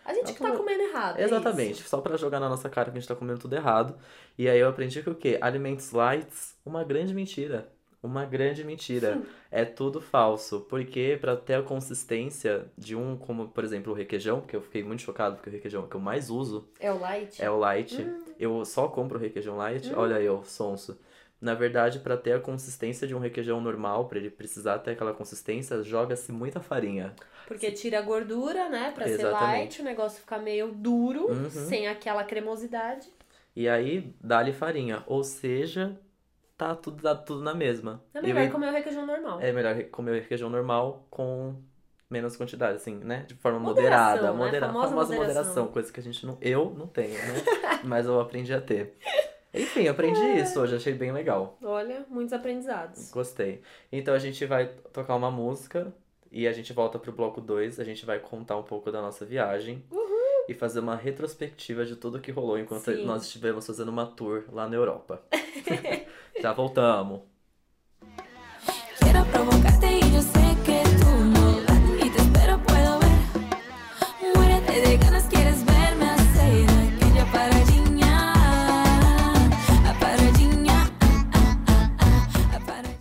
A 0.05 0.15
gente 0.15 0.33
que 0.33 0.39
tá 0.39 0.57
comendo 0.57 0.83
errado. 0.83 1.19
é 1.19 1.25
Exatamente, 1.25 1.81
isso. 1.81 1.89
só 1.89 2.01
pra 2.01 2.17
jogar 2.17 2.41
na 2.41 2.49
nossa 2.49 2.71
cara 2.71 2.91
que 2.91 2.97
a 2.97 3.01
gente 3.01 3.09
tá 3.09 3.15
comendo 3.15 3.41
tudo 3.41 3.55
errado. 3.55 3.99
E 4.39 4.49
aí 4.49 4.59
eu 4.59 4.69
aprendi 4.69 5.03
que 5.03 5.11
o 5.11 5.15
quê? 5.15 5.37
Alimentos 5.41 5.91
lights, 5.91 6.57
uma 6.65 6.85
grande 6.85 7.13
mentira. 7.13 7.71
Uma 8.03 8.25
grande 8.25 8.63
mentira. 8.65 9.21
É 9.51 9.65
tudo 9.65 10.01
falso. 10.01 10.61
Porque 10.69 11.19
pra 11.21 11.37
ter 11.37 11.55
a 11.55 11.63
consistência 11.63 12.67
de 12.77 12.95
um, 12.95 13.17
como 13.17 13.49
por 13.49 13.65
exemplo 13.65 13.93
o 13.93 13.97
requeijão, 13.97 14.41
que 14.41 14.55
eu 14.55 14.61
fiquei 14.63 14.83
muito 14.83 15.03
chocado 15.03 15.37
porque 15.37 15.51
o 15.51 15.53
requeijão 15.53 15.83
é 15.83 15.85
o 15.85 15.89
que 15.89 15.97
eu 15.97 16.01
mais 16.01 16.31
uso, 16.31 16.69
É 16.79 16.93
o 16.93 16.99
light? 16.99 17.43
é 17.43 17.51
o 17.51 17.59
light. 17.59 18.07
Eu 18.39 18.65
só 18.65 18.89
compro 18.89 19.19
requeijão 19.19 19.57
light. 19.57 19.93
Olha 19.95 20.21
eu, 20.21 20.45
sonso. 20.45 20.99
Na 21.41 21.55
verdade, 21.55 22.01
pra 22.01 22.17
ter 22.17 22.33
a 22.33 22.41
consistência 22.41 23.07
de 23.07 23.15
um 23.15 23.21
requeijão 23.21 23.61
normal, 23.61 24.09
pra 24.09 24.19
ele 24.19 24.29
precisar 24.31 24.79
ter 24.81 24.93
aquela 24.93 25.13
consistência, 25.15 25.81
joga-se 25.85 26.33
muita 26.33 26.61
farinha. 26.61 27.15
Porque 27.47 27.71
tira 27.71 27.99
a 28.01 28.03
gordura, 28.03 28.69
né? 28.69 28.91
Pra 28.93 29.07
ser 29.07 29.13
Exatamente. 29.15 29.43
light, 29.59 29.81
o 29.81 29.85
negócio 29.85 30.21
fica 30.21 30.37
meio 30.39 30.73
duro, 30.73 31.29
Uhum. 31.31 31.49
sem 31.49 31.87
aquela 31.87 32.25
cremosidade. 32.25 33.09
E 33.55 33.69
aí, 33.69 34.13
dá-lhe 34.21 34.53
farinha. 34.53 35.05
Ou 35.07 35.23
seja, 35.23 35.97
tá 36.59 36.75
tudo, 36.75 37.03
tá 37.03 37.15
tudo 37.15 37.43
na 37.43 37.55
mesma. 37.55 38.03
É 38.13 38.21
melhor 38.21 38.45
eu- 38.45 38.51
comer 38.51 38.69
o 38.69 38.73
requeijão 38.73 39.07
normal. 39.07 39.41
é 39.41 39.51
melhor 39.53 39.83
comer 39.85 40.21
requeijão 40.21 40.51
normal 40.51 41.07
com 41.09 41.55
menos 42.11 42.37
quantidade, 42.37 42.77
assim, 42.77 42.97
né? 42.97 43.25
De 43.27 43.35
forma 43.35 43.59
Moderação, 43.59 44.05
moderada. 44.17 44.33
né? 44.33 44.37
Modera 44.45 44.67
Famosa 44.67 44.89
famosa 44.89 45.15
moderação. 45.15 45.43
moderação. 45.45 45.69
Coisa 45.69 45.93
que 45.93 46.01
a 46.01 46.03
gente 46.03 46.27
não. 46.27 46.37
Eu 46.41 46.75
não 46.77 46.87
tenho, 46.87 47.13
né? 47.15 47.45
Mas 47.85 48.05
eu 48.07 48.21
aprendi 48.21 48.53
a 48.53 48.61
ter. 48.61 48.97
Enfim, 49.55 49.89
aprendi 49.89 50.21
isso 50.39 50.61
hoje, 50.61 50.77
achei 50.77 50.93
bem 50.93 51.11
legal. 51.13 51.57
Olha, 51.63 52.05
muitos 52.11 52.33
aprendizados. 52.35 53.11
Gostei. 53.11 53.63
Então 53.91 54.13
a 54.15 54.19
gente 54.19 54.45
vai 54.45 54.67
tocar 54.93 55.15
uma 55.17 55.31
música 55.31 55.93
e 56.31 56.47
a 56.47 56.53
gente 56.53 56.73
volta 56.75 56.99
pro 56.99 57.13
bloco 57.13 57.41
2. 57.41 57.81
A 57.81 57.85
gente 57.85 58.05
vai 58.05 58.19
contar 58.19 58.57
um 58.59 58.63
pouco 58.63 58.91
da 58.93 59.01
nossa 59.01 59.25
viagem 59.25 59.83
e 60.49 60.55
fazer 60.55 60.81
uma 60.81 60.97
retrospectiva 60.97 61.85
de 61.87 61.97
tudo 61.97 62.21
que 62.21 62.31
rolou 62.31 62.59
enquanto 62.59 62.85
Sim. 62.85 63.05
nós 63.05 63.23
estivemos 63.23 63.67
fazendo 63.67 63.89
uma 63.91 64.07
tour 64.07 64.45
lá 64.53 64.69
na 64.69 64.77
Europa. 64.77 65.23
Já 66.41 66.53
voltamos. 66.53 67.21
Ah. 67.21 67.29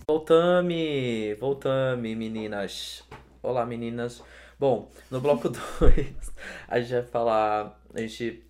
Voltame! 0.06 1.34
Voltame, 1.36 2.16
meninas! 2.16 3.04
Olá, 3.40 3.64
meninas! 3.64 4.22
Bom, 4.58 4.90
no 5.10 5.20
bloco 5.20 5.48
2, 5.78 6.32
a 6.66 6.80
gente 6.80 6.92
vai 6.92 7.02
falar. 7.04 7.80
A 7.94 8.00
gente 8.00 8.44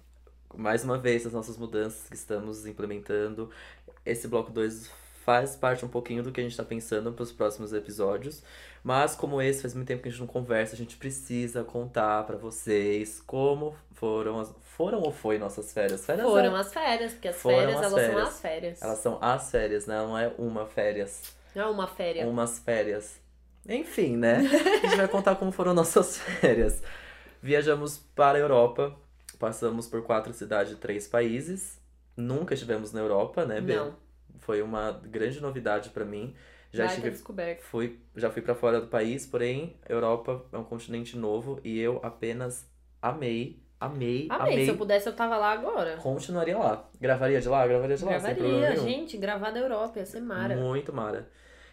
mais 0.56 0.82
uma 0.82 0.98
vez, 0.98 1.26
as 1.26 1.32
nossas 1.32 1.56
mudanças 1.56 2.08
que 2.08 2.16
estamos 2.16 2.66
implementando. 2.66 3.50
Esse 4.10 4.26
bloco 4.28 4.50
2 4.50 4.90
faz 5.24 5.54
parte 5.54 5.84
um 5.84 5.88
pouquinho 5.88 6.22
do 6.22 6.32
que 6.32 6.40
a 6.40 6.42
gente 6.42 6.56
tá 6.56 6.64
pensando 6.64 7.12
pros 7.12 7.30
próximos 7.32 7.72
episódios. 7.72 8.42
Mas 8.82 9.14
como 9.14 9.42
esse 9.42 9.60
faz 9.62 9.74
muito 9.74 9.86
tempo 9.88 10.02
que 10.02 10.08
a 10.08 10.10
gente 10.10 10.20
não 10.20 10.26
conversa, 10.26 10.74
a 10.74 10.78
gente 10.78 10.96
precisa 10.96 11.62
contar 11.64 12.24
pra 12.24 12.36
vocês 12.36 13.22
como 13.26 13.76
foram 13.92 14.40
as... 14.40 14.54
Foram 14.76 15.00
ou 15.00 15.10
foi 15.12 15.38
nossas 15.38 15.72
férias? 15.72 16.06
Férias 16.06 16.24
Foram 16.26 16.56
é- 16.56 16.60
as 16.60 16.72
férias, 16.72 17.12
porque 17.12 17.28
as 17.28 17.36
Foram 17.36 17.58
férias, 17.58 17.76
as 17.76 17.82
elas 17.82 17.90
são 17.90 17.98
férias. 18.12 18.28
as 18.28 18.40
férias. 18.40 18.82
Elas 18.82 18.98
são 19.00 19.18
as 19.20 19.50
férias, 19.50 19.86
né? 19.86 19.96
Não 19.98 20.16
é 20.18 20.32
uma 20.38 20.66
férias. 20.66 21.22
Não 21.54 21.62
é 21.64 21.66
uma 21.66 21.86
féria. 21.88 22.26
Umas 22.26 22.58
férias. 22.60 23.20
Enfim, 23.68 24.16
né? 24.16 24.36
A 24.36 24.86
gente 24.86 24.96
vai 24.96 25.08
contar 25.08 25.34
como 25.34 25.50
foram 25.50 25.74
nossas 25.74 26.16
férias. 26.40 26.80
Viajamos 27.42 27.98
para 28.14 28.38
a 28.38 28.40
Europa, 28.40 28.94
passamos 29.38 29.86
por 29.88 30.02
quatro 30.02 30.32
cidades 30.32 30.72
e 30.72 30.76
três 30.76 31.06
países. 31.08 31.77
Nunca 32.18 32.52
estivemos 32.52 32.92
na 32.92 32.98
Europa, 33.00 33.46
né, 33.46 33.60
Bê? 33.60 33.76
Não. 33.76 33.94
Foi 34.40 34.60
uma 34.60 34.90
grande 34.90 35.40
novidade 35.40 35.90
pra 35.90 36.04
mim. 36.04 36.34
Já 36.72 36.84
Baita 36.86 37.08
estive, 37.08 37.56
fui, 37.62 37.98
já 38.16 38.28
fui 38.28 38.42
para 38.42 38.54
fora 38.54 38.80
do 38.80 38.88
país, 38.88 39.24
porém, 39.24 39.76
Europa 39.88 40.44
é 40.52 40.58
um 40.58 40.64
continente 40.64 41.16
novo 41.16 41.60
e 41.64 41.78
eu 41.78 41.98
apenas 42.02 42.68
amei, 43.00 43.62
amei, 43.80 44.26
Amei. 44.28 44.52
amei. 44.52 44.64
Se 44.64 44.72
eu 44.72 44.76
pudesse, 44.76 45.08
eu 45.08 45.14
tava 45.14 45.38
lá 45.38 45.52
agora. 45.52 45.96
Continuaria 45.96 46.58
lá. 46.58 46.90
Gravaria 47.00 47.40
de 47.40 47.48
lá? 47.48 47.66
Gravaria 47.66 47.96
de 47.96 48.04
lá, 48.04 48.18
Gravaria, 48.18 48.76
gente, 48.76 49.16
gravar 49.16 49.52
na 49.52 49.60
Europa, 49.60 49.98
ia 49.98 50.04
ser 50.04 50.20
mara. 50.20 50.56
Muito 50.56 50.92
mara. 50.92 51.30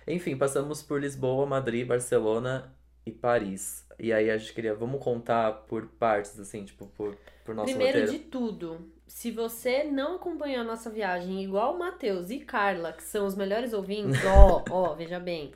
Enfim, 0.08 0.38
passamos 0.38 0.84
por 0.84 1.02
Lisboa, 1.02 1.46
Madrid, 1.46 1.86
Barcelona 1.88 2.74
e 3.06 3.12
Paris. 3.12 3.86
E 4.00 4.14
aí 4.14 4.30
a 4.30 4.38
gente 4.38 4.54
queria, 4.54 4.76
vamos 4.76 5.04
contar 5.04 5.52
por 5.68 5.88
partes, 5.88 6.40
assim, 6.40 6.64
tipo, 6.64 6.86
por, 6.88 7.18
por 7.44 7.56
nosso 7.56 7.70
Primeiro 7.70 8.00
roteiro. 8.00 8.24
de 8.24 8.30
tudo, 8.30 8.92
se 9.08 9.32
você 9.32 9.84
não 9.84 10.16
acompanhou 10.16 10.62
a 10.62 10.64
nossa 10.64 10.90
viagem 10.90 11.44
igual 11.44 11.76
o 11.76 11.80
Matheus 11.80 12.30
e 12.30 12.40
Carla, 12.40 12.94
que 12.94 13.04
são 13.04 13.26
os 13.26 13.36
melhores 13.36 13.74
ouvintes, 13.74 14.20
ó, 14.26 14.64
ó, 14.70 14.94
veja 14.94 15.20
bem. 15.20 15.52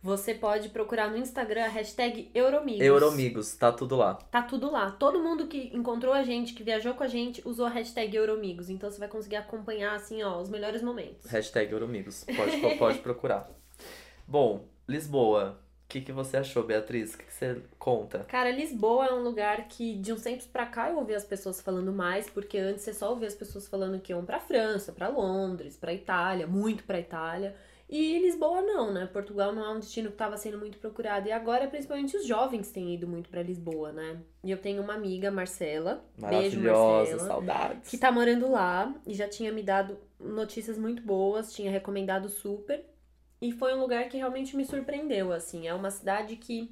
Você 0.00 0.32
pode 0.32 0.68
procurar 0.68 1.10
no 1.10 1.16
Instagram 1.16 1.64
a 1.64 1.68
hashtag 1.68 2.30
Euromigos. 2.32 2.80
Euromigos, 2.80 3.54
tá 3.56 3.72
tudo 3.72 3.96
lá. 3.96 4.14
Tá 4.14 4.42
tudo 4.42 4.70
lá. 4.70 4.92
Todo 4.92 5.18
mundo 5.18 5.48
que 5.48 5.76
encontrou 5.76 6.12
a 6.12 6.22
gente, 6.22 6.54
que 6.54 6.62
viajou 6.62 6.94
com 6.94 7.02
a 7.02 7.08
gente, 7.08 7.42
usou 7.44 7.66
a 7.66 7.68
hashtag 7.68 8.16
Euromigos. 8.16 8.70
Então 8.70 8.88
você 8.88 8.98
vai 8.98 9.08
conseguir 9.08 9.36
acompanhar, 9.36 9.96
assim, 9.96 10.22
ó, 10.22 10.40
os 10.40 10.48
melhores 10.48 10.82
momentos. 10.82 11.26
Hashtag 11.26 11.72
Euromigos. 11.72 12.24
Pode, 12.24 12.78
pode 12.78 12.98
procurar. 13.02 13.50
Bom, 14.26 14.68
Lisboa. 14.86 15.58
O 15.88 15.90
que, 15.90 16.02
que 16.02 16.12
você 16.12 16.36
achou, 16.36 16.64
Beatriz? 16.64 17.14
O 17.14 17.18
que, 17.18 17.24
que 17.24 17.32
você 17.32 17.62
conta? 17.78 18.18
Cara, 18.28 18.50
Lisboa 18.50 19.06
é 19.06 19.14
um 19.14 19.22
lugar 19.22 19.68
que 19.68 19.94
de 19.94 20.12
uns 20.12 20.20
tempos 20.20 20.46
pra 20.46 20.66
cá 20.66 20.90
eu 20.90 20.98
ouvi 20.98 21.14
as 21.14 21.24
pessoas 21.24 21.62
falando 21.62 21.90
mais, 21.90 22.28
porque 22.28 22.58
antes 22.58 22.82
você 22.84 22.92
só 22.92 23.08
ouvia 23.08 23.26
as 23.26 23.34
pessoas 23.34 23.66
falando 23.66 23.98
que 23.98 24.12
iam 24.12 24.22
pra 24.22 24.38
França, 24.38 24.92
pra 24.92 25.08
Londres, 25.08 25.78
pra 25.78 25.94
Itália, 25.94 26.46
muito 26.46 26.84
pra 26.84 27.00
Itália. 27.00 27.56
E 27.88 28.18
Lisboa 28.18 28.60
não, 28.60 28.92
né? 28.92 29.08
Portugal 29.10 29.54
não 29.54 29.64
é 29.64 29.70
um 29.70 29.78
destino 29.78 30.08
que 30.08 30.14
estava 30.16 30.36
sendo 30.36 30.58
muito 30.58 30.76
procurado. 30.76 31.26
E 31.26 31.32
agora, 31.32 31.66
principalmente, 31.68 32.18
os 32.18 32.26
jovens 32.26 32.70
têm 32.70 32.92
ido 32.92 33.08
muito 33.08 33.30
pra 33.30 33.42
Lisboa, 33.42 33.90
né? 33.90 34.20
E 34.44 34.50
eu 34.50 34.58
tenho 34.58 34.82
uma 34.82 34.92
amiga, 34.92 35.30
Marcela. 35.30 36.04
Beijo, 36.18 36.60
Maravilhosa, 36.60 37.10
Marcela. 37.12 37.26
saudades. 37.26 37.90
Que 37.90 37.96
tá 37.96 38.12
morando 38.12 38.50
lá 38.50 38.94
e 39.06 39.14
já 39.14 39.26
tinha 39.26 39.50
me 39.50 39.62
dado 39.62 39.96
notícias 40.20 40.76
muito 40.76 41.02
boas, 41.02 41.50
tinha 41.50 41.70
recomendado 41.70 42.28
super. 42.28 42.84
E 43.40 43.52
foi 43.52 43.74
um 43.74 43.80
lugar 43.80 44.08
que 44.08 44.16
realmente 44.16 44.56
me 44.56 44.64
surpreendeu, 44.64 45.32
assim. 45.32 45.68
É 45.68 45.74
uma 45.74 45.90
cidade 45.90 46.36
que 46.36 46.70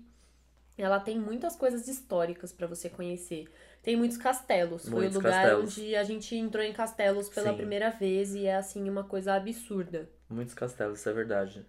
ela 0.77 0.99
tem 1.01 1.19
muitas 1.19 1.55
coisas 1.57 1.87
históricas 1.89 2.53
pra 2.53 2.67
você 2.67 2.89
conhecer. 2.89 3.47
Tem 3.83 3.95
muitos 3.97 4.17
castelos. 4.17 4.83
foi 4.89 4.93
Muitos 5.03 5.17
o 5.17 5.19
lugar 5.21 5.43
castelos. 5.43 5.79
onde 5.79 5.95
a 5.97 6.03
gente 6.03 6.35
entrou 6.37 6.63
em 6.65 6.73
castelos 6.73 7.29
pela 7.29 7.51
Sim. 7.51 7.57
primeira 7.57 7.91
vez 7.91 8.35
e 8.35 8.47
é 8.47 8.57
assim 8.57 8.89
uma 8.91 9.05
coisa 9.05 9.35
absurda. 9.35 10.09
Muitos 10.29 10.55
castelos, 10.55 10.99
isso 10.99 11.09
é 11.09 11.13
verdade. 11.13 11.65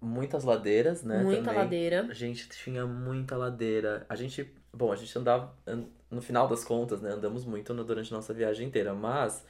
Muitas 0.00 0.44
ladeiras, 0.44 1.02
né? 1.02 1.22
Muita 1.22 1.42
também. 1.42 1.58
ladeira. 1.58 2.06
A 2.08 2.14
gente 2.14 2.48
tinha 2.48 2.86
muita 2.86 3.36
ladeira. 3.36 4.06
A 4.08 4.14
gente, 4.14 4.48
bom, 4.72 4.92
a 4.92 4.96
gente 4.96 5.16
andava, 5.18 5.52
an- 5.66 5.84
no 6.10 6.22
final 6.22 6.48
das 6.48 6.64
contas, 6.64 7.02
né? 7.02 7.10
Andamos 7.10 7.44
muito 7.44 7.74
durante 7.84 8.12
a 8.14 8.16
nossa 8.16 8.32
viagem 8.32 8.68
inteira, 8.68 8.94
mas 8.94 9.44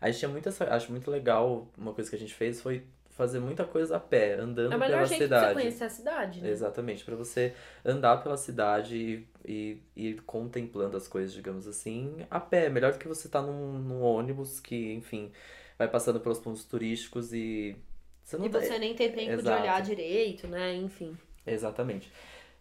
a 0.00 0.08
gente 0.08 0.20
tinha 0.20 0.28
muita, 0.28 0.50
essa- 0.50 0.72
acho 0.72 0.92
muito 0.92 1.10
legal, 1.10 1.66
uma 1.76 1.92
coisa 1.92 2.08
que 2.08 2.14
a 2.14 2.18
gente 2.18 2.34
fez 2.34 2.60
foi 2.60 2.84
fazer 3.16 3.40
muita 3.40 3.64
coisa 3.64 3.96
a 3.96 4.00
pé, 4.00 4.34
andando 4.34 4.72
É 4.72 4.76
o 4.76 4.78
melhor 4.78 4.96
pela 4.96 5.06
jeito 5.06 5.22
de 5.22 5.28
você 5.28 5.34
cidade. 5.34 5.54
conhecer 5.54 5.84
a 5.84 5.88
cidade, 5.88 6.40
né? 6.42 6.50
Exatamente, 6.50 7.04
pra 7.04 7.16
você 7.16 7.54
andar 7.84 8.22
pela 8.22 8.36
cidade 8.36 8.96
e, 8.96 9.26
e 9.46 9.80
ir 9.96 10.22
contemplando 10.22 10.96
as 10.96 11.08
coisas, 11.08 11.32
digamos 11.32 11.66
assim, 11.66 12.16
a 12.30 12.38
pé. 12.38 12.68
Melhor 12.68 12.92
do 12.92 12.98
que 12.98 13.08
você 13.08 13.28
tá 13.28 13.40
num, 13.40 13.78
num 13.78 14.02
ônibus 14.02 14.60
que, 14.60 14.92
enfim, 14.92 15.32
vai 15.78 15.88
passando 15.88 16.20
pelos 16.20 16.38
pontos 16.38 16.64
turísticos 16.64 17.32
e 17.32 17.74
você 18.22 18.36
não 18.36 18.46
E 18.46 18.50
tá- 18.50 18.60
você 18.60 18.78
nem 18.78 18.94
tem 18.94 19.10
tempo 19.10 19.24
de 19.36 19.40
Exato. 19.40 19.62
olhar 19.62 19.80
direito, 19.82 20.46
né? 20.46 20.74
Enfim. 20.74 21.16
Exatamente. 21.46 22.12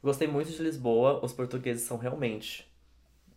Gostei 0.02 0.28
muito 0.28 0.52
de 0.52 0.62
Lisboa. 0.64 1.20
Os 1.26 1.34
portugueses 1.34 1.84
são 1.84 1.98
realmente. 1.98 2.66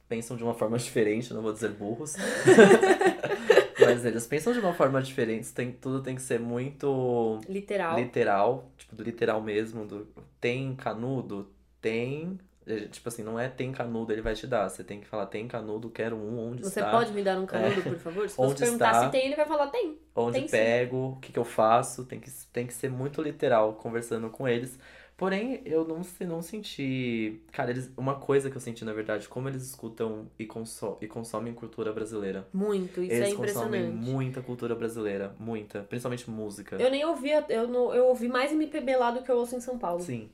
Pensam 0.08 0.36
de 0.36 0.44
uma 0.44 0.54
forma 0.54 0.76
diferente, 0.78 1.32
não 1.34 1.42
vou 1.42 1.52
dizer 1.52 1.70
burros. 1.70 2.14
Mas 3.78 4.04
eles 4.04 4.26
pensam 4.26 4.52
de 4.52 4.58
uma 4.60 4.74
forma 4.74 5.00
diferente. 5.02 5.52
Tem, 5.52 5.72
tudo 5.72 6.02
tem 6.02 6.14
que 6.16 6.22
ser 6.22 6.40
muito 6.40 7.40
Literal. 7.48 7.96
literal, 7.96 8.70
tipo, 8.76 8.94
do 8.96 9.02
literal 9.02 9.40
mesmo. 9.42 9.86
Do, 9.86 10.06
tem 10.40 10.74
canudo? 10.76 11.48
Tem. 11.80 12.38
É, 12.66 12.80
Tipo 12.88 13.08
assim, 13.08 13.22
não 13.22 13.38
é 13.38 13.48
tem 13.48 13.72
canudo, 13.72 14.12
ele 14.12 14.20
vai 14.22 14.34
te 14.34 14.46
dar. 14.46 14.68
Você 14.68 14.84
tem 14.84 15.00
que 15.00 15.06
falar 15.06 15.26
tem 15.26 15.46
canudo, 15.48 15.90
quero 15.90 16.16
um, 16.16 16.50
onde 16.50 16.62
Você 16.62 16.80
está? 16.80 16.90
pode 16.90 17.12
me 17.12 17.22
dar 17.22 17.38
um 17.38 17.46
canudo, 17.46 17.82
por 17.82 17.98
favor? 17.98 18.28
Se 18.28 18.36
você 18.36 18.42
Onde 18.42 18.60
perguntar 18.60 18.90
está? 18.92 19.04
se 19.06 19.10
tem, 19.12 19.26
ele 19.26 19.36
vai 19.36 19.46
falar 19.46 19.68
tem. 19.68 19.98
onde 20.14 20.40
Tem 20.40 20.48
pego, 20.48 20.96
o 21.12 21.20
que, 21.20 21.32
que 21.32 21.38
eu 21.38 21.44
faço, 21.44 22.04
tem 22.04 22.20
que, 22.20 22.30
tem 22.52 22.66
que 22.66 22.74
ser 22.74 22.90
muito 22.90 23.22
literal 23.22 23.74
conversando 23.74 24.28
com 24.30 24.46
eles. 24.48 24.78
Porém, 25.18 25.60
eu 25.66 25.84
não, 25.84 26.00
não 26.28 26.40
senti. 26.40 27.42
Cara, 27.50 27.72
eles, 27.72 27.92
uma 27.96 28.14
coisa 28.20 28.48
que 28.50 28.56
eu 28.56 28.60
senti, 28.60 28.84
na 28.84 28.92
verdade, 28.92 29.28
como 29.28 29.48
eles 29.48 29.62
escutam 29.64 30.30
e, 30.38 30.46
conso 30.46 30.96
e 31.00 31.08
consomem 31.08 31.52
cultura 31.52 31.92
brasileira. 31.92 32.48
Muito, 32.54 33.02
isso 33.02 33.12
eles 33.12 33.32
é 33.32 33.34
consomem 33.34 33.80
impressionante. 33.80 34.10
muita 34.10 34.40
cultura 34.40 34.76
brasileira, 34.76 35.34
muita, 35.38 35.82
principalmente 35.82 36.30
música. 36.30 36.76
Eu 36.76 36.88
nem 36.90 37.04
ouvia, 37.04 37.44
eu, 37.48 37.66
não, 37.66 37.92
eu 37.92 38.06
ouvi 38.06 38.28
mais 38.28 38.52
MPB 38.52 38.96
lá 38.96 39.10
do 39.10 39.24
que 39.24 39.30
eu 39.30 39.36
ouço 39.36 39.56
em 39.56 39.60
São 39.60 39.76
Paulo. 39.76 40.00
Sim, 40.00 40.30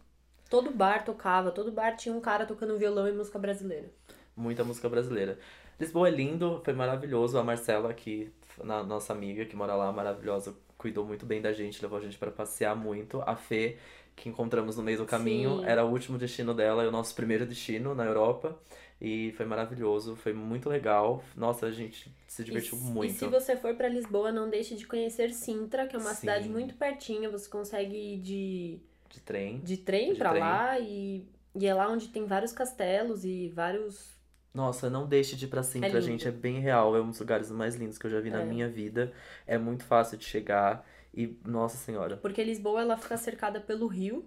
Todo 0.51 0.71
bar 0.71 1.05
tocava, 1.05 1.51
todo 1.51 1.73
bar 1.73 1.97
tinha 1.97 2.15
um 2.15 2.21
cara 2.21 2.47
tocando 2.47 2.77
violão 2.79 3.09
e 3.09 3.13
música 3.13 3.39
brasileira. 3.39 3.91
muita 4.37 4.63
música 4.65 4.89
brasileira. 4.89 5.39
Lisboa 5.81 6.09
é 6.09 6.11
lindo, 6.11 6.61
foi 6.65 6.75
maravilhoso. 6.75 7.39
A 7.39 7.43
Marcela, 7.43 7.93
que, 7.95 8.31
na, 8.63 8.83
nossa 8.83 9.13
amiga 9.13 9.45
que 9.47 9.57
mora 9.57 9.75
lá, 9.75 9.91
maravilhosa, 9.93 10.55
cuidou 10.79 11.05
muito 11.05 11.27
bem 11.27 11.41
da 11.41 11.53
gente, 11.53 11.83
levou 11.83 11.99
a 11.99 12.01
gente 12.03 12.19
pra 12.19 12.31
passear 12.31 12.77
muito. 12.77 13.23
A 13.27 13.35
Fê, 13.35 13.79
que 14.17 14.29
encontramos 14.29 14.77
no 14.77 14.83
meio 14.83 14.99
do 14.99 15.07
caminho, 15.07 15.59
Sim. 15.61 15.67
era 15.67 15.85
o 15.85 15.91
último 15.91 16.17
destino 16.19 16.55
dela, 16.55 16.85
e 16.85 16.87
o 16.87 16.91
nosso 16.91 17.15
primeiro 17.15 17.45
destino 17.47 17.95
na 17.95 18.05
Europa. 18.05 18.59
E 19.01 19.33
foi 19.37 19.45
maravilhoso, 19.45 20.15
foi 20.17 20.33
muito 20.33 20.69
legal. 20.69 21.23
Nossa, 21.37 21.67
a 21.67 21.73
gente 21.73 22.15
se 22.29 22.45
divertiu 22.45 22.79
e, 22.79 22.81
muito. 22.81 23.11
E 23.11 23.15
se 23.19 23.27
você 23.27 23.57
for 23.57 23.75
pra 23.75 23.89
Lisboa, 23.89 24.31
não 24.31 24.49
deixe 24.49 24.77
de 24.77 24.87
conhecer 24.87 25.31
Sintra, 25.33 25.87
que 25.87 25.97
é 25.97 25.99
uma 25.99 26.11
Sim. 26.15 26.21
cidade 26.21 26.49
muito 26.49 26.75
pertinha. 26.75 27.29
Você 27.29 27.49
consegue 27.51 27.95
ir 27.97 28.19
de, 28.21 28.79
De 29.11 29.21
trem. 29.21 29.59
de 29.61 29.77
trem 29.77 30.15
trem. 30.15 30.41
lá 30.41 30.79
e, 30.79 31.27
e 31.55 31.67
é 31.67 31.75
lá 31.75 31.89
onde 31.91 32.09
tem 32.09 32.25
vários 32.25 32.53
castelos 32.53 33.25
e 33.25 33.49
vários. 33.49 34.15
Nossa, 34.55 34.89
não 34.89 35.07
deixe 35.09 35.35
de 35.35 35.47
ir 35.47 35.49
pra 35.49 35.65
Sintra, 35.65 35.89
lindo. 35.89 36.01
gente. 36.01 36.29
É 36.29 36.31
bem 36.31 36.61
real. 36.61 36.97
É 36.97 37.01
um 37.03 37.11
dos 37.11 37.19
lugares 37.19 37.51
mais 37.51 37.75
lindos 37.75 37.99
que 37.99 38.07
eu 38.07 38.11
já 38.11 38.21
vi 38.21 38.31
na 38.31 38.43
É. 38.43 38.45
minha 38.45 38.69
vida. 38.69 39.13
É 39.47 39.59
muito 39.59 39.85
fácil 39.85 40.17
de 40.17 40.25
chegar. 40.25 40.87
E, 41.17 41.39
nossa 41.45 41.77
senhora. 41.77 42.17
Porque 42.17 42.43
Lisboa 42.43 42.81
ela 42.81 42.97
fica 42.97 43.17
cercada 43.17 43.61
pelo 43.61 43.87
rio, 43.87 44.25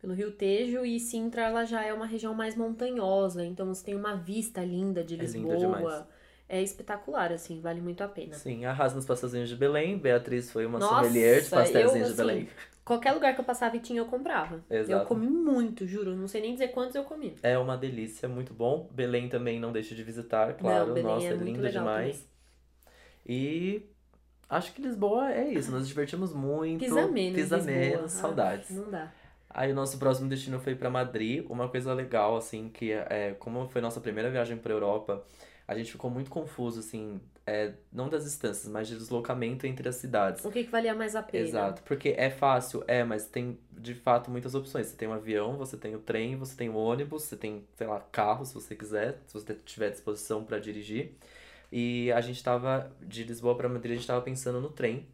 pelo 0.00 0.14
rio 0.14 0.32
Tejo, 0.32 0.84
e 0.84 1.00
Sintra 1.00 1.42
ela 1.42 1.64
já 1.64 1.84
é 1.84 1.92
uma 1.92 2.06
região 2.06 2.34
mais 2.34 2.56
montanhosa. 2.56 3.44
Então 3.44 3.66
você 3.66 3.84
tem 3.84 3.94
uma 3.96 4.14
vista 4.16 4.64
linda 4.64 5.02
de 5.04 5.16
É 5.16 5.24
linda 5.24 5.56
Lisboa. 5.56 5.58
demais. 5.58 6.22
É 6.48 6.60
espetacular, 6.62 7.32
assim, 7.32 7.60
vale 7.60 7.80
muito 7.80 8.02
a 8.02 8.08
pena. 8.08 8.36
Sim, 8.36 8.64
arrasa 8.66 8.94
nos 8.94 9.06
pastelzinhos 9.06 9.48
de 9.48 9.56
Belém. 9.56 9.98
Beatriz 9.98 10.50
foi 10.50 10.66
uma 10.66 10.80
Nossa, 10.80 11.08
sommelier 11.08 11.42
de 11.42 11.50
pastelzinhos 11.50 12.08
eu, 12.08 12.10
de 12.10 12.14
Belém. 12.14 12.44
assim, 12.44 12.48
Qualquer 12.84 13.12
lugar 13.12 13.34
que 13.34 13.40
eu 13.40 13.44
passava 13.44 13.76
e 13.76 13.80
tinha, 13.80 14.00
eu 14.00 14.06
comprava. 14.06 14.62
Eu 14.68 14.78
Exato. 14.78 15.08
comi 15.08 15.28
muito, 15.28 15.86
juro. 15.86 16.14
Não 16.16 16.28
sei 16.28 16.40
nem 16.42 16.52
dizer 16.52 16.68
quantos 16.68 16.94
eu 16.94 17.04
comi. 17.04 17.34
É 17.42 17.56
uma 17.58 17.76
delícia, 17.76 18.28
muito 18.28 18.52
bom. 18.54 18.88
Belém 18.92 19.28
também 19.28 19.58
não 19.60 19.72
deixe 19.72 19.94
de 19.94 20.02
visitar, 20.02 20.54
claro. 20.56 20.92
Belém 20.94 21.04
Nossa, 21.04 21.26
é 21.28 21.32
é, 21.32 21.36
lindo 21.36 21.68
demais. 21.68 22.28
E 23.26 23.91
acho 24.52 24.72
que 24.72 24.82
Lisboa 24.82 25.32
é 25.32 25.52
isso. 25.52 25.70
Nós 25.70 25.80
nos 25.80 25.88
divertimos 25.88 26.32
muito. 26.32 26.80
Pisa 26.80 27.06
menos, 27.06 27.34
Pisa 27.34 27.58
menos, 27.58 28.04
Ah, 28.04 28.20
saudades. 28.20 28.70
não 28.70 28.90
dá. 28.90 29.10
Aí 29.50 29.70
o 29.70 29.74
nosso 29.74 29.98
próximo 29.98 30.28
destino 30.28 30.58
foi 30.60 30.74
pra 30.74 30.88
Madrid. 30.88 31.44
Uma 31.50 31.68
coisa 31.68 31.92
legal, 31.92 32.36
assim, 32.36 32.68
que 32.70 32.90
é, 32.92 33.34
como 33.38 33.68
foi 33.68 33.80
nossa 33.82 34.00
primeira 34.00 34.30
viagem 34.30 34.56
pra 34.56 34.72
Europa, 34.72 35.22
a 35.68 35.74
gente 35.76 35.92
ficou 35.92 36.10
muito 36.10 36.30
confuso, 36.30 36.80
assim, 36.80 37.20
é, 37.46 37.72
não 37.92 38.08
das 38.08 38.24
distâncias, 38.24 38.66
mas 38.70 38.88
de 38.88 38.96
deslocamento 38.96 39.66
entre 39.66 39.88
as 39.88 39.96
cidades. 39.96 40.44
O 40.44 40.50
que, 40.50 40.64
que 40.64 40.70
valia 40.70 40.94
mais 40.94 41.14
a 41.14 41.22
pena? 41.22 41.44
Exato, 41.46 41.82
porque 41.82 42.14
é 42.16 42.30
fácil, 42.30 42.82
é, 42.86 43.04
mas 43.04 43.26
tem 43.26 43.58
de 43.70 43.94
fato 43.94 44.30
muitas 44.30 44.54
opções. 44.54 44.86
Você 44.86 44.96
tem 44.96 45.08
o 45.08 45.12
avião, 45.12 45.56
você 45.56 45.76
tem 45.76 45.94
o 45.94 45.98
trem, 45.98 46.36
você 46.36 46.56
tem 46.56 46.68
o 46.70 46.74
ônibus, 46.76 47.24
você 47.24 47.36
tem, 47.36 47.64
sei 47.76 47.86
lá, 47.86 48.00
carro 48.12 48.44
se 48.46 48.54
você 48.54 48.74
quiser, 48.74 49.18
se 49.26 49.34
você 49.34 49.54
tiver 49.54 49.90
disposição 49.90 50.44
pra 50.44 50.58
dirigir. 50.58 51.12
E 51.72 52.12
a 52.12 52.20
gente 52.20 52.44
tava, 52.44 52.94
de 53.00 53.24
Lisboa 53.24 53.56
pra 53.56 53.68
Madrid, 53.68 53.92
a 53.92 53.96
gente 53.96 54.06
tava 54.06 54.20
pensando 54.20 54.60
no 54.60 54.68
trem. 54.68 55.08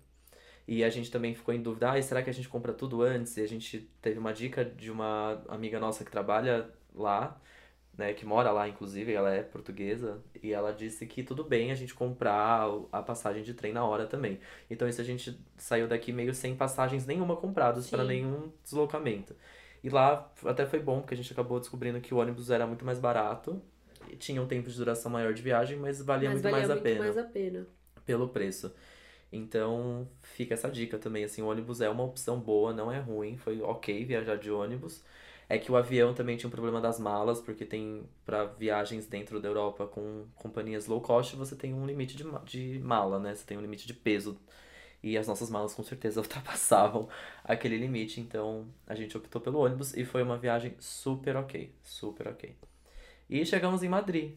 E 0.67 0.85
a 0.85 0.91
gente 0.91 1.11
também 1.11 1.35
ficou 1.35 1.55
em 1.55 1.62
dúvida, 1.62 1.93
ah, 1.93 2.03
será 2.03 2.23
que 2.23 2.29
a 2.29 2.35
gente 2.35 2.49
compra 2.49 2.75
tudo 2.75 3.00
antes? 3.00 3.37
E 3.38 3.41
a 3.41 3.49
gente 3.49 3.88
teve 4.03 4.19
uma 4.19 4.33
dica 4.35 4.65
de 4.65 4.91
uma 4.91 5.43
amiga 5.49 5.81
nossa 5.81 6.05
que 6.05 6.11
trabalha 6.11 6.69
lá, 6.95 7.41
né, 7.97 8.12
que 8.12 8.27
mora 8.27 8.50
lá, 8.50 8.69
inclusive, 8.69 9.12
ela 9.12 9.33
é 9.33 9.43
portuguesa, 9.43 10.23
e 10.43 10.53
ela 10.53 10.73
disse 10.73 11.07
que 11.07 11.23
tudo 11.23 11.43
bem 11.43 11.73
a 11.73 11.75
gente 11.75 11.95
comprar 11.95 12.69
a 12.93 13.03
passagem 13.03 13.43
de 13.43 13.55
trem 13.55 13.73
na 13.73 13.85
hora 13.85 14.07
também. 14.07 14.38
Então 14.71 14.88
isso 14.88 15.00
a 15.00 15.05
gente 15.05 15.41
saiu 15.57 15.88
daqui 15.88 16.12
meio 16.12 16.35
sem 16.35 16.55
passagens 16.55 17.07
nenhuma 17.07 17.35
compradas 17.37 17.88
para 17.88 18.05
nenhum 18.05 18.53
deslocamento. 18.62 19.35
E 19.83 19.88
lá 19.88 20.31
até 20.45 20.67
foi 20.67 20.81
bom, 20.81 21.00
porque 21.00 21.15
a 21.15 21.17
gente 21.17 21.33
acabou 21.33 21.59
descobrindo 21.59 22.00
que 22.00 22.12
o 22.12 22.19
ônibus 22.19 22.50
era 22.50 22.67
muito 22.67 22.85
mais 22.85 22.99
barato, 22.99 23.62
tinha 24.17 24.43
um 24.43 24.47
tempo 24.47 24.69
de 24.69 24.77
duração 24.77 25.11
maior 25.11 25.33
de 25.35 25.43
viagem, 25.43 25.79
mas 25.79 26.00
valia 26.03 26.31
Mas 26.31 26.41
muito 26.41 26.45
valia 26.45 26.59
mais 26.59 26.71
a 26.71 26.75
muito 26.75 26.85
pena 26.85 27.05
mais 27.05 27.19
a 27.19 27.25
pena. 27.25 27.67
pelo 28.05 28.29
preço. 28.29 28.73
Então, 29.33 30.09
fica 30.23 30.55
essa 30.55 30.71
dica 30.71 30.99
também, 30.99 31.25
assim, 31.25 31.43
o 31.43 31.47
ônibus 31.49 31.81
é 31.81 31.88
uma 31.91 32.05
opção 32.05 32.41
boa, 32.41 32.73
não 32.73 32.91
é 32.93 32.99
ruim, 33.00 33.37
foi 33.37 33.61
ok 33.62 34.05
viajar 34.05 34.37
de 34.38 34.50
ônibus. 34.50 35.05
É 35.49 35.59
que 35.59 35.73
o 35.73 35.77
avião 35.77 36.15
também 36.15 36.37
tinha 36.37 36.49
um 36.49 36.50
problema 36.50 36.81
das 36.81 36.99
malas, 37.00 37.41
porque 37.41 37.65
tem 37.65 38.09
para 38.25 38.45
viagens 38.47 39.07
dentro 39.07 39.41
da 39.41 39.49
Europa 39.49 39.87
com 39.87 40.27
companhias 40.37 40.87
low 40.87 41.00
cost, 41.00 41.37
você 41.37 41.57
tem 41.57 41.75
um 41.75 41.87
limite 41.87 42.17
de, 42.17 42.25
de 42.45 42.79
mala, 42.81 43.19
né? 43.19 43.35
Você 43.35 43.45
tem 43.47 43.59
um 43.59 43.61
limite 43.62 43.87
de 43.87 43.95
peso. 43.95 44.38
E 45.03 45.17
as 45.19 45.27
nossas 45.29 45.50
malas 45.50 45.75
com 45.75 45.83
certeza 45.83 46.21
ultrapassavam 46.23 47.09
aquele 47.45 47.77
limite, 47.79 48.21
então 48.21 48.69
a 48.87 48.95
gente 48.95 49.17
optou 49.17 49.41
pelo 49.41 49.61
ônibus 49.61 49.95
e 49.97 50.05
foi 50.05 50.23
uma 50.23 50.38
viagem 50.38 50.75
super 50.81 51.37
ok, 51.37 51.73
super 51.83 52.29
ok. 52.29 52.57
E 53.28 53.44
chegamos 53.44 53.82
em 53.82 53.88
Madrid. 53.88 54.37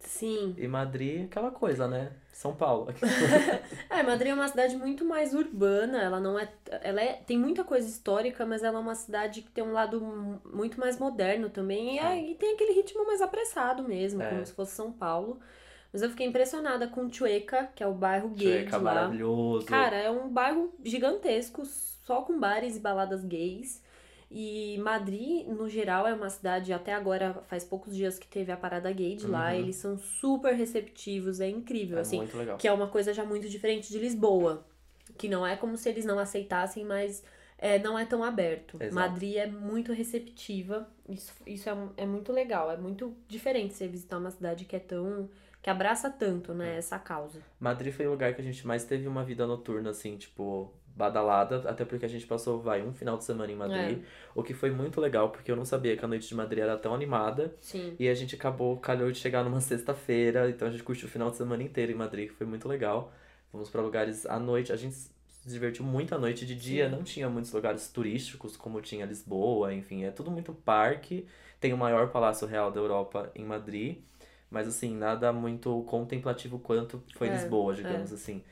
Sim. 0.00 0.54
E 0.58 0.68
Madrid, 0.68 1.22
é 1.22 1.24
aquela 1.24 1.50
coisa, 1.50 1.88
né? 1.88 2.12
São 2.32 2.54
Paulo. 2.54 2.88
É, 3.88 4.02
Madrid 4.02 4.32
é 4.32 4.34
uma 4.34 4.48
cidade 4.48 4.76
muito 4.76 5.04
mais 5.04 5.32
urbana, 5.34 6.02
ela 6.02 6.18
não 6.20 6.38
é, 6.38 6.52
ela 6.82 7.00
é, 7.00 7.14
tem 7.14 7.38
muita 7.38 7.62
coisa 7.64 7.88
histórica, 7.88 8.44
mas 8.44 8.62
ela 8.62 8.78
é 8.78 8.82
uma 8.82 8.94
cidade 8.94 9.40
que 9.42 9.50
tem 9.52 9.62
um 9.64 9.72
lado 9.72 10.00
mu- 10.00 10.40
muito 10.52 10.78
mais 10.80 10.98
moderno 10.98 11.48
também, 11.48 11.96
e, 11.96 12.00
Sim. 12.00 12.04
aí 12.06 12.34
tem 12.34 12.54
aquele 12.54 12.72
ritmo 12.72 13.06
mais 13.06 13.22
apressado 13.22 13.82
mesmo, 13.84 14.20
É. 14.20 14.28
como 14.30 14.44
se 14.44 14.52
fosse 14.52 14.72
São 14.72 14.92
Paulo. 14.92 15.38
Mas 15.92 16.02
eu 16.02 16.10
fiquei 16.10 16.26
impressionada 16.26 16.88
com 16.88 17.10
Chueca, 17.10 17.70
que 17.74 17.82
é 17.82 17.86
o 17.86 17.94
bairro 17.94 18.30
gay 18.30 18.62
Chueca 18.64 18.78
de 18.78 18.84
lá. 18.84 18.94
maravilhoso. 18.94 19.66
Cara, 19.66 19.96
é 19.96 20.10
um 20.10 20.28
bairro 20.28 20.74
gigantesco, 20.84 21.64
só 21.64 22.22
com 22.22 22.38
bares 22.38 22.76
e 22.76 22.80
baladas 22.80 23.24
gays. 23.24 23.80
E 24.36 24.76
Madrid, 24.78 25.46
no 25.46 25.68
geral, 25.68 26.08
é 26.08 26.12
uma 26.12 26.28
cidade, 26.28 26.72
até 26.72 26.92
agora, 26.92 27.34
faz 27.46 27.62
poucos 27.62 27.94
dias 27.94 28.18
que 28.18 28.26
teve 28.26 28.50
a 28.50 28.56
parada 28.56 28.90
gay 28.90 29.14
de 29.14 29.28
lá, 29.28 29.50
Uhum. 29.52 29.58
eles 29.60 29.76
são 29.76 29.96
super 29.96 30.54
receptivos, 30.54 31.38
é 31.40 31.48
incrível, 31.48 31.98
é 31.98 32.00
assim. 32.00 32.16
muito 32.16 32.36
legal. 32.36 32.56
Que 32.58 32.66
é 32.66 32.72
uma 32.72 32.88
coisa 32.88 33.14
já 33.14 33.24
muito 33.24 33.48
diferente 33.48 33.88
de 33.92 33.98
Lisboa. 33.98 34.66
Que 35.16 35.28
não 35.28 35.46
é 35.46 35.54
como 35.56 35.76
se 35.76 35.88
eles 35.88 36.04
não 36.04 36.18
aceitassem, 36.18 36.84
mas 36.84 37.22
é, 37.58 37.78
não 37.78 37.96
é 37.96 38.04
tão 38.04 38.24
aberto. 38.24 38.76
Exato. 38.80 38.94
Madrid 38.96 39.36
é 39.36 39.46
muito 39.46 39.92
receptiva. 39.92 40.88
Isso, 41.08 41.32
isso 41.46 41.70
é, 41.70 41.76
é 41.98 42.04
muito 42.06 42.32
legal. 42.32 42.68
É 42.72 42.76
muito 42.76 43.14
diferente 43.28 43.74
você 43.74 43.86
visitar 43.86 44.18
uma 44.18 44.32
cidade 44.32 44.64
que 44.64 44.74
é 44.74 44.80
tão. 44.80 45.28
que 45.62 45.70
abraça 45.70 46.10
tanto, 46.10 46.50
É. 46.52 46.54
né, 46.56 46.76
essa 46.76 46.98
causa. 46.98 47.40
Madrid 47.60 47.92
foi 47.94 48.06
o 48.06 48.10
lugar 48.10 48.34
que 48.34 48.40
a 48.40 48.44
gente 48.44 48.66
mais 48.66 48.84
teve 48.84 49.06
uma 49.06 49.22
vida 49.24 49.46
noturna, 49.46 49.90
assim, 49.90 50.16
tipo, 50.18 50.70
badalada, 50.96 51.68
até 51.68 51.84
porque 51.84 52.04
a 52.06 52.08
gente 52.08 52.26
passou, 52.26 52.60
vai, 52.60 52.80
um 52.82 52.92
final 52.92 53.16
de 53.18 53.24
semana 53.24 53.50
em 53.50 53.56
Madrid, 53.56 53.98
É. 53.98 54.02
o 54.34 54.42
que 54.42 54.54
foi 54.54 54.70
muito 54.70 55.00
legal, 55.00 55.30
porque 55.30 55.50
eu 55.50 55.56
não 55.56 55.64
sabia 55.64 55.96
que 55.96 56.04
a 56.04 56.08
noite 56.08 56.28
de 56.28 56.34
Madrid 56.34 56.60
era 56.62 56.76
tão 56.76 56.94
animada, 56.94 57.54
Sim. 57.60 57.96
e 57.98 58.08
a 58.08 58.14
gente 58.14 58.34
acabou, 58.36 58.76
calhou 58.78 59.10
de 59.10 59.18
chegar 59.18 59.42
numa 59.44 59.60
sexta-feira, 59.60 60.48
então 60.48 60.68
a 60.68 60.70
gente 60.70 60.82
curtiu 60.84 61.08
o 61.08 61.10
final 61.10 61.30
de 61.30 61.36
semana 61.36 61.62
inteiro 61.62 61.90
em 61.90 61.96
Madrid, 61.96 62.28
que 62.28 62.34
foi 62.34 62.46
muito 62.46 62.68
legal. 62.68 63.12
Fomos 63.50 63.68
pra 63.70 63.82
lugares 63.82 64.24
à 64.26 64.38
noite, 64.38 64.72
a 64.72 64.76
gente 64.76 64.94
se 64.94 65.48
divertiu 65.48 65.84
muito 65.84 66.14
à 66.14 66.18
noite, 66.18 66.46
de 66.46 66.54
dia 66.54 66.88
Sim. 66.88 66.94
não 66.96 67.02
tinha 67.02 67.28
muitos 67.28 67.52
lugares 67.52 67.88
turísticos, 67.88 68.56
como 68.56 68.80
tinha 68.80 69.04
Lisboa, 69.04 69.74
enfim, 69.74 70.04
é 70.04 70.10
tudo 70.10 70.30
muito 70.30 70.52
parque, 70.52 71.26
tem 71.60 71.72
o 71.72 71.76
maior 71.76 72.10
palácio 72.10 72.46
real 72.46 72.70
da 72.70 72.80
Europa 72.80 73.30
em 73.34 73.44
Madrid, 73.44 73.98
mas 74.50 74.68
assim, 74.68 74.94
nada 74.96 75.32
muito 75.32 75.82
contemplativo 75.84 76.58
quanto 76.60 77.02
foi 77.16 77.28
É, 77.28 77.32
Lisboa, 77.32 77.74
digamos 77.74 78.12
assim. 78.12 78.42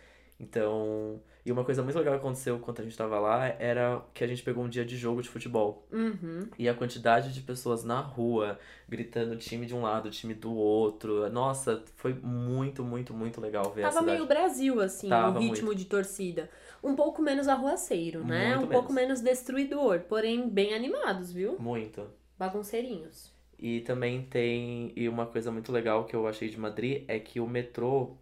Então, 0.42 1.20
e 1.46 1.52
uma 1.52 1.64
coisa 1.64 1.84
muito 1.84 1.96
legal 1.96 2.14
que 2.14 2.20
aconteceu 2.20 2.56
enquanto 2.56 2.80
a 2.80 2.84
gente 2.84 2.96
tava 2.96 3.18
lá 3.20 3.46
era 3.46 4.04
que 4.12 4.24
a 4.24 4.26
gente 4.26 4.42
pegou 4.42 4.64
um 4.64 4.68
dia 4.68 4.84
de 4.84 4.96
jogo 4.96 5.22
de 5.22 5.28
futebol. 5.28 5.86
Uhum. 5.92 6.48
E 6.58 6.68
a 6.68 6.74
quantidade 6.74 7.32
de 7.32 7.40
pessoas 7.42 7.84
na 7.84 8.00
rua 8.00 8.58
gritando 8.88 9.36
time 9.36 9.64
de 9.64 9.74
um 9.74 9.82
lado, 9.82 10.10
time 10.10 10.34
do 10.34 10.52
outro. 10.52 11.30
Nossa, 11.30 11.84
foi 11.94 12.12
muito, 12.12 12.82
muito, 12.82 13.14
muito 13.14 13.40
legal 13.40 13.70
ver 13.72 13.82
a 13.82 13.88
Tava 13.88 14.00
cidade. 14.00 14.16
meio 14.16 14.26
Brasil, 14.26 14.80
assim, 14.80 15.08
Tava 15.08 15.38
o 15.38 15.42
ritmo 15.42 15.72
de 15.74 15.84
torcida. 15.84 16.50
Um 16.82 16.96
pouco 16.96 17.22
menos 17.22 17.46
arruaceiro, 17.46 18.24
né? 18.24 18.56
Muito 18.56 18.66
um 18.66 18.68
pouco 18.68 18.92
menos 18.92 19.20
destruidor, 19.20 20.00
porém 20.00 20.48
bem 20.48 20.74
animados, 20.74 21.32
viu? 21.32 21.56
Muito. 21.56 22.04
Bagunceirinhos. 22.36 23.32
E 23.56 23.80
também 23.82 24.22
tem. 24.22 24.92
E 24.96 25.08
uma 25.08 25.24
coisa 25.24 25.52
muito 25.52 25.70
legal 25.70 26.04
que 26.04 26.16
eu 26.16 26.26
achei 26.26 26.48
de 26.48 26.58
Madrid 26.58 27.04
é 27.06 27.20
que 27.20 27.38
o 27.38 27.46
metrô. 27.46 28.16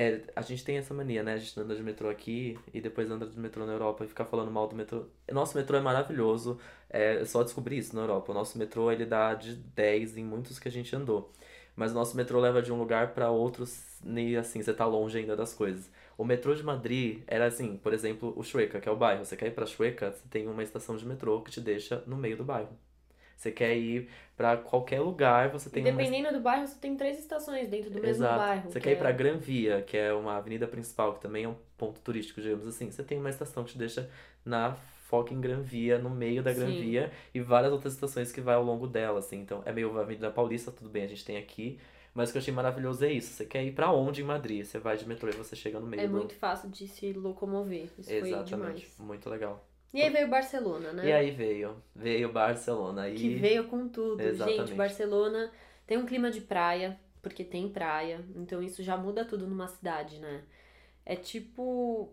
É, 0.00 0.20
a 0.36 0.42
gente 0.42 0.64
tem 0.64 0.76
essa 0.78 0.94
mania, 0.94 1.24
né? 1.24 1.34
A 1.34 1.38
gente 1.38 1.58
anda 1.58 1.74
de 1.74 1.82
metrô 1.82 2.08
aqui 2.08 2.56
e 2.72 2.80
depois 2.80 3.10
anda 3.10 3.26
de 3.26 3.36
metrô 3.36 3.66
na 3.66 3.72
Europa 3.72 4.04
e 4.04 4.08
ficar 4.08 4.24
falando 4.26 4.48
mal 4.48 4.68
do 4.68 4.76
metrô. 4.76 5.06
Nosso 5.32 5.56
metrô 5.56 5.76
é 5.76 5.80
maravilhoso. 5.80 6.56
É 6.88 7.24
só 7.24 7.42
descobri 7.42 7.78
isso 7.78 7.96
na 7.96 8.02
Europa. 8.02 8.30
O 8.30 8.34
nosso 8.34 8.56
metrô 8.58 8.92
ele 8.92 9.04
dá 9.04 9.34
de 9.34 9.56
10 9.56 10.16
em 10.16 10.24
muitos 10.24 10.60
que 10.60 10.68
a 10.68 10.70
gente 10.70 10.94
andou. 10.94 11.32
Mas 11.74 11.90
o 11.90 11.94
nosso 11.96 12.16
metrô 12.16 12.38
leva 12.38 12.62
de 12.62 12.72
um 12.72 12.78
lugar 12.78 13.12
para 13.12 13.28
outro 13.30 13.64
e 14.04 14.36
assim, 14.36 14.62
você 14.62 14.72
tá 14.72 14.86
longe 14.86 15.18
ainda 15.18 15.34
das 15.36 15.52
coisas. 15.52 15.90
O 16.16 16.24
metrô 16.24 16.54
de 16.54 16.62
Madrid 16.62 17.22
era 17.26 17.46
assim, 17.46 17.76
por 17.76 17.92
exemplo, 17.92 18.32
o 18.36 18.44
Chueca, 18.44 18.80
que 18.80 18.88
é 18.88 18.92
o 18.92 18.96
bairro. 18.96 19.24
Você 19.24 19.36
quer 19.36 19.48
ir 19.48 19.52
pra 19.54 19.66
Chueca, 19.66 20.12
você 20.12 20.28
tem 20.30 20.46
uma 20.46 20.62
estação 20.62 20.96
de 20.96 21.04
metrô 21.06 21.42
que 21.42 21.50
te 21.50 21.60
deixa 21.60 22.04
no 22.06 22.16
meio 22.16 22.36
do 22.36 22.44
bairro. 22.44 22.70
Você 23.38 23.52
quer 23.52 23.76
ir 23.76 24.08
pra 24.36 24.56
qualquer 24.56 25.00
lugar, 25.00 25.48
você 25.48 25.70
tem 25.70 25.86
e 25.86 25.90
uma 25.90 25.96
dependendo 25.96 26.32
do 26.36 26.40
bairro, 26.40 26.66
você 26.66 26.76
tem 26.76 26.96
três 26.96 27.20
estações 27.20 27.68
dentro 27.68 27.88
do 27.88 28.00
mesmo 28.00 28.24
Exato. 28.24 28.36
bairro. 28.36 28.62
Você 28.68 28.80
que 28.80 28.84
quer 28.84 28.90
ir 28.90 28.94
é- 28.94 28.98
pra 28.98 29.12
Gran 29.12 29.36
Via, 29.38 29.80
que 29.80 29.96
é 29.96 30.12
uma 30.12 30.36
avenida 30.36 30.66
principal, 30.66 31.14
que 31.14 31.20
também 31.20 31.44
é 31.44 31.48
um 31.48 31.54
ponto 31.76 32.00
turístico, 32.00 32.40
digamos 32.40 32.66
assim. 32.66 32.90
Você 32.90 33.04
tem 33.04 33.16
uma 33.16 33.30
estação 33.30 33.62
que 33.62 33.72
te 33.72 33.78
deixa 33.78 34.10
na 34.44 34.74
fucking 35.08 35.40
Gran 35.40 35.60
Via, 35.60 35.98
no 35.98 36.10
meio 36.10 36.42
da 36.42 36.52
Gran 36.52 36.66
Sim. 36.66 36.80
Via, 36.80 37.12
e 37.32 37.40
várias 37.40 37.72
outras 37.72 37.94
estações 37.94 38.32
que 38.32 38.40
vai 38.40 38.56
ao 38.56 38.64
longo 38.64 38.88
dela, 38.88 39.20
assim. 39.20 39.38
Então, 39.40 39.62
é 39.64 39.72
meio 39.72 39.96
a 39.96 40.00
Avenida 40.02 40.30
Paulista, 40.32 40.72
tudo 40.72 40.90
bem, 40.90 41.04
a 41.04 41.08
gente 41.08 41.24
tem 41.24 41.36
aqui. 41.36 41.78
Mas 42.12 42.30
o 42.30 42.32
que 42.32 42.38
eu 42.38 42.42
achei 42.42 42.52
maravilhoso 42.52 43.04
é 43.04 43.12
isso. 43.12 43.32
Você 43.34 43.44
quer 43.44 43.62
ir 43.62 43.70
pra 43.72 43.92
onde 43.92 44.20
em 44.22 44.24
Madrid? 44.24 44.64
Você 44.64 44.80
vai 44.80 44.96
de 44.96 45.06
metrô 45.06 45.28
e 45.28 45.32
você 45.32 45.54
chega 45.54 45.78
no 45.78 45.86
meio 45.86 46.02
É 46.02 46.08
do... 46.08 46.16
muito 46.16 46.34
fácil 46.34 46.68
de 46.68 46.88
se 46.88 47.12
locomover. 47.12 47.84
Isso 47.96 48.02
foi 48.02 48.30
Exatamente. 48.30 48.48
demais. 48.48 48.94
Muito 48.98 49.30
legal. 49.30 49.64
E 49.92 50.02
aí 50.02 50.10
veio 50.10 50.28
Barcelona, 50.28 50.92
né? 50.92 51.06
E 51.06 51.12
aí 51.12 51.30
veio. 51.30 51.82
Veio 51.94 52.32
Barcelona. 52.32 53.02
Aí... 53.02 53.14
Que 53.14 53.34
veio 53.36 53.68
com 53.68 53.88
tudo. 53.88 54.20
Exatamente. 54.20 54.68
Gente, 54.68 54.76
Barcelona 54.76 55.50
tem 55.86 55.96
um 55.96 56.04
clima 56.04 56.30
de 56.30 56.40
praia, 56.42 56.98
porque 57.22 57.42
tem 57.42 57.68
praia. 57.68 58.24
Então 58.36 58.62
isso 58.62 58.82
já 58.82 58.96
muda 58.96 59.24
tudo 59.24 59.46
numa 59.46 59.68
cidade, 59.68 60.18
né? 60.18 60.42
É 61.04 61.16
tipo. 61.16 62.12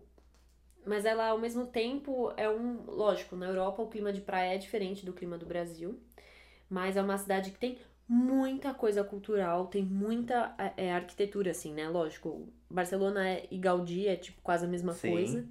Mas 0.84 1.04
ela, 1.04 1.28
ao 1.28 1.38
mesmo 1.38 1.66
tempo, 1.66 2.32
é 2.36 2.48
um. 2.48 2.84
Lógico, 2.86 3.36
na 3.36 3.46
Europa 3.46 3.82
o 3.82 3.88
clima 3.88 4.12
de 4.12 4.20
praia 4.20 4.54
é 4.54 4.58
diferente 4.58 5.04
do 5.04 5.12
clima 5.12 5.36
do 5.36 5.44
Brasil. 5.44 6.00
Mas 6.68 6.96
é 6.96 7.02
uma 7.02 7.18
cidade 7.18 7.50
que 7.50 7.58
tem 7.58 7.78
muita 8.08 8.72
coisa 8.72 9.04
cultural, 9.04 9.66
tem 9.66 9.84
muita 9.84 10.54
é, 10.76 10.92
arquitetura, 10.92 11.50
assim, 11.50 11.72
né? 11.72 11.88
Lógico, 11.88 12.48
Barcelona 12.70 13.28
é, 13.28 13.46
e 13.50 13.58
Gaudí 13.58 14.06
é 14.06 14.16
tipo 14.16 14.40
quase 14.42 14.64
a 14.64 14.68
mesma 14.68 14.92
Sim. 14.92 15.10
coisa. 15.10 15.46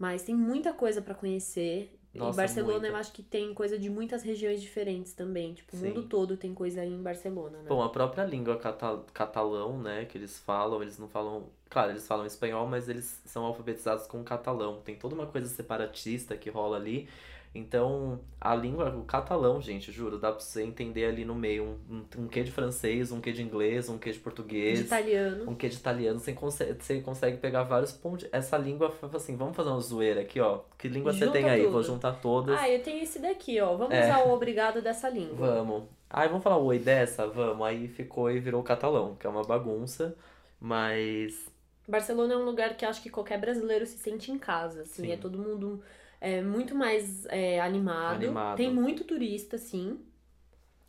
Mas 0.00 0.22
tem 0.22 0.34
muita 0.34 0.72
coisa 0.72 1.02
pra 1.02 1.14
conhecer. 1.14 1.94
Nossa, 2.14 2.32
e 2.32 2.42
Barcelona 2.42 2.72
muita. 2.72 2.86
eu 2.88 2.96
acho 2.96 3.12
que 3.12 3.22
tem 3.22 3.52
coisa 3.54 3.78
de 3.78 3.88
muitas 3.90 4.22
regiões 4.22 4.60
diferentes 4.60 5.12
também. 5.12 5.52
Tipo, 5.52 5.76
o 5.76 5.78
Sim. 5.78 5.88
mundo 5.88 6.02
todo 6.08 6.36
tem 6.38 6.52
coisa 6.54 6.80
aí 6.80 6.88
em 6.90 7.02
Barcelona, 7.02 7.58
né? 7.58 7.68
Bom, 7.68 7.82
a 7.82 7.88
própria 7.90 8.24
língua 8.24 8.56
cata- 8.56 9.04
catalão, 9.12 9.78
né, 9.80 10.06
que 10.06 10.16
eles 10.18 10.38
falam, 10.40 10.82
eles 10.82 10.98
não 10.98 11.06
falam. 11.06 11.44
Claro, 11.68 11.92
eles 11.92 12.08
falam 12.08 12.24
espanhol, 12.26 12.66
mas 12.66 12.88
eles 12.88 13.20
são 13.26 13.44
alfabetizados 13.44 14.06
com 14.08 14.24
catalão. 14.24 14.80
Tem 14.82 14.96
toda 14.96 15.14
uma 15.14 15.26
coisa 15.26 15.46
separatista 15.48 16.36
que 16.36 16.50
rola 16.50 16.78
ali. 16.78 17.08
Então, 17.52 18.20
a 18.40 18.54
língua, 18.54 18.90
o 18.96 19.02
catalão, 19.02 19.60
gente, 19.60 19.90
juro, 19.90 20.18
dá 20.18 20.30
pra 20.30 20.38
você 20.40 20.62
entender 20.62 21.06
ali 21.06 21.24
no 21.24 21.34
meio 21.34 21.64
um, 21.90 21.96
um, 21.96 22.22
um 22.22 22.28
quê 22.28 22.44
de 22.44 22.52
francês, 22.52 23.10
um 23.10 23.20
quê 23.20 23.32
de 23.32 23.42
inglês, 23.42 23.88
um 23.88 23.98
quê 23.98 24.12
de 24.12 24.20
português. 24.20 24.78
de 24.78 24.84
italiano. 24.84 25.50
Um 25.50 25.54
quê 25.56 25.68
de 25.68 25.74
italiano, 25.76 26.20
você 26.20 26.32
consegue, 26.32 26.80
você 26.80 27.00
consegue 27.00 27.38
pegar 27.38 27.64
vários 27.64 27.90
pontos. 27.90 28.28
Essa 28.30 28.56
língua, 28.56 28.94
assim, 29.12 29.36
vamos 29.36 29.56
fazer 29.56 29.70
uma 29.70 29.80
zoeira 29.80 30.20
aqui, 30.20 30.38
ó. 30.38 30.60
Que 30.78 30.86
língua 30.86 31.12
você 31.12 31.24
Junta 31.24 31.32
tem 31.32 31.50
aí? 31.50 31.62
tudo. 31.62 31.72
Vou 31.72 31.82
juntar 31.82 32.12
todas. 32.20 32.56
Ah, 32.56 32.68
eu 32.70 32.80
tenho 32.84 33.02
esse 33.02 33.18
daqui, 33.18 33.60
ó. 33.60 33.76
Vamos 33.76 33.94
É. 33.94 34.04
usar 34.04 34.20
o 34.28 34.32
obrigado 34.32 34.80
dessa 34.80 35.08
língua. 35.08 35.54
Vamos. 35.56 35.84
Ai, 36.08 36.28
vamos 36.28 36.44
falar 36.44 36.58
oi 36.58 36.78
dessa? 36.78 37.26
Vamos. 37.26 37.66
Aí 37.66 37.88
ficou 37.88 38.30
e 38.30 38.38
virou 38.38 38.62
catalão, 38.62 39.16
que 39.16 39.26
é 39.26 39.30
uma 39.30 39.42
bagunça. 39.42 40.14
Mas. 40.60 41.50
Barcelona 41.88 42.34
é 42.34 42.36
um 42.36 42.44
lugar 42.44 42.76
que 42.76 42.84
acho 42.84 43.02
que 43.02 43.10
qualquer 43.10 43.40
brasileiro 43.40 43.84
se 43.84 43.98
sente 43.98 44.30
em 44.30 44.38
casa, 44.38 44.82
assim. 44.82 45.02
Sim. 45.06 45.10
É 45.12 45.16
todo 45.16 45.36
mundo 45.36 45.82
é, 46.20 46.42
muito 46.42 46.74
mais 46.74 47.24
é, 47.26 47.60
animado. 47.60 48.16
Animado. 48.16 48.56
Tem 48.56 48.72
muito 48.72 49.04
turista, 49.04 49.56
sim. 49.56 49.98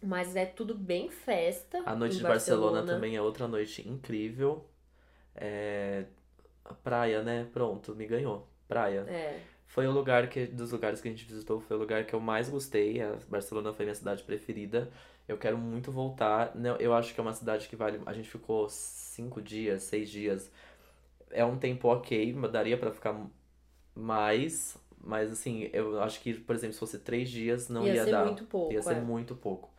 Mas 0.04 0.36
é 0.36 0.46
tudo 0.46 0.76
bem 0.76 1.10
festa. 1.10 1.82
A 1.86 1.96
noite 1.96 2.18
de 2.18 2.24
Barcelona, 2.24 2.84
também 2.84 3.16
é 3.16 3.22
outra 3.22 3.48
noite 3.48 3.88
incrível. 3.88 4.66
É... 5.36 6.06
A 6.66 6.74
praia, 6.74 7.22
né? 7.22 7.48
Pronto, 7.54 7.96
me 7.96 8.06
ganhou. 8.06 8.48
Praia. 8.68 9.02
É. 9.02 9.40
Foi 9.68 9.88
o 9.88 9.92
lugar 9.92 10.28
que, 10.28 10.48
dos 10.48 10.72
lugares 10.72 11.00
que 11.00 11.08
a 11.08 11.12
gente 11.12 11.26
visitou, 11.26 11.62
foi 11.62 11.78
o 11.78 11.80
lugar 11.80 12.06
que 12.06 12.14
eu 12.14 12.20
mais 12.20 12.50
gostei. 12.50 13.02
A 13.02 13.16
Barcelona 13.30 13.72
foi 13.72 13.86
minha 13.86 13.96
cidade 13.96 14.24
preferida. 14.24 14.92
Eu 15.28 15.38
quero 15.38 15.58
muito 15.58 15.92
voltar. 15.92 16.54
Eu 16.80 16.94
acho 16.94 17.14
que 17.14 17.20
é 17.20 17.24
uma 17.24 17.34
cidade 17.34 17.70
que 17.70 17.76
vale. 17.76 18.02
A 18.06 18.14
gente 18.14 18.30
ficou 18.30 18.68
cinco 18.70 19.42
dias, 19.42 19.84
seis 19.84 20.10
dias. 20.10 20.52
É 21.30 21.46
um 21.46 21.58
tempo 21.58 21.88
ok, 21.88 22.34
daria 22.52 22.78
pra 22.78 22.92
ficar 22.92 23.16
mais. 23.96 24.78
Mas 25.04 25.32
assim, 25.32 25.70
eu 25.74 26.02
acho 26.02 26.20
que, 26.22 26.34
por 26.34 26.56
exemplo, 26.56 26.74
se 26.74 26.80
fosse 26.80 27.00
três 27.00 27.30
dias, 27.30 27.70
não 27.70 27.86
Ia 27.86 27.96
ia, 27.96 28.04
ser 28.06 28.12
dar. 28.12 28.26
muito 28.26 28.44
pouco, 28.46 28.74
Ia 28.74 28.82
ser 28.82 28.98
é. 28.98 29.02
muito 29.02 29.36
pouco. 29.36 29.70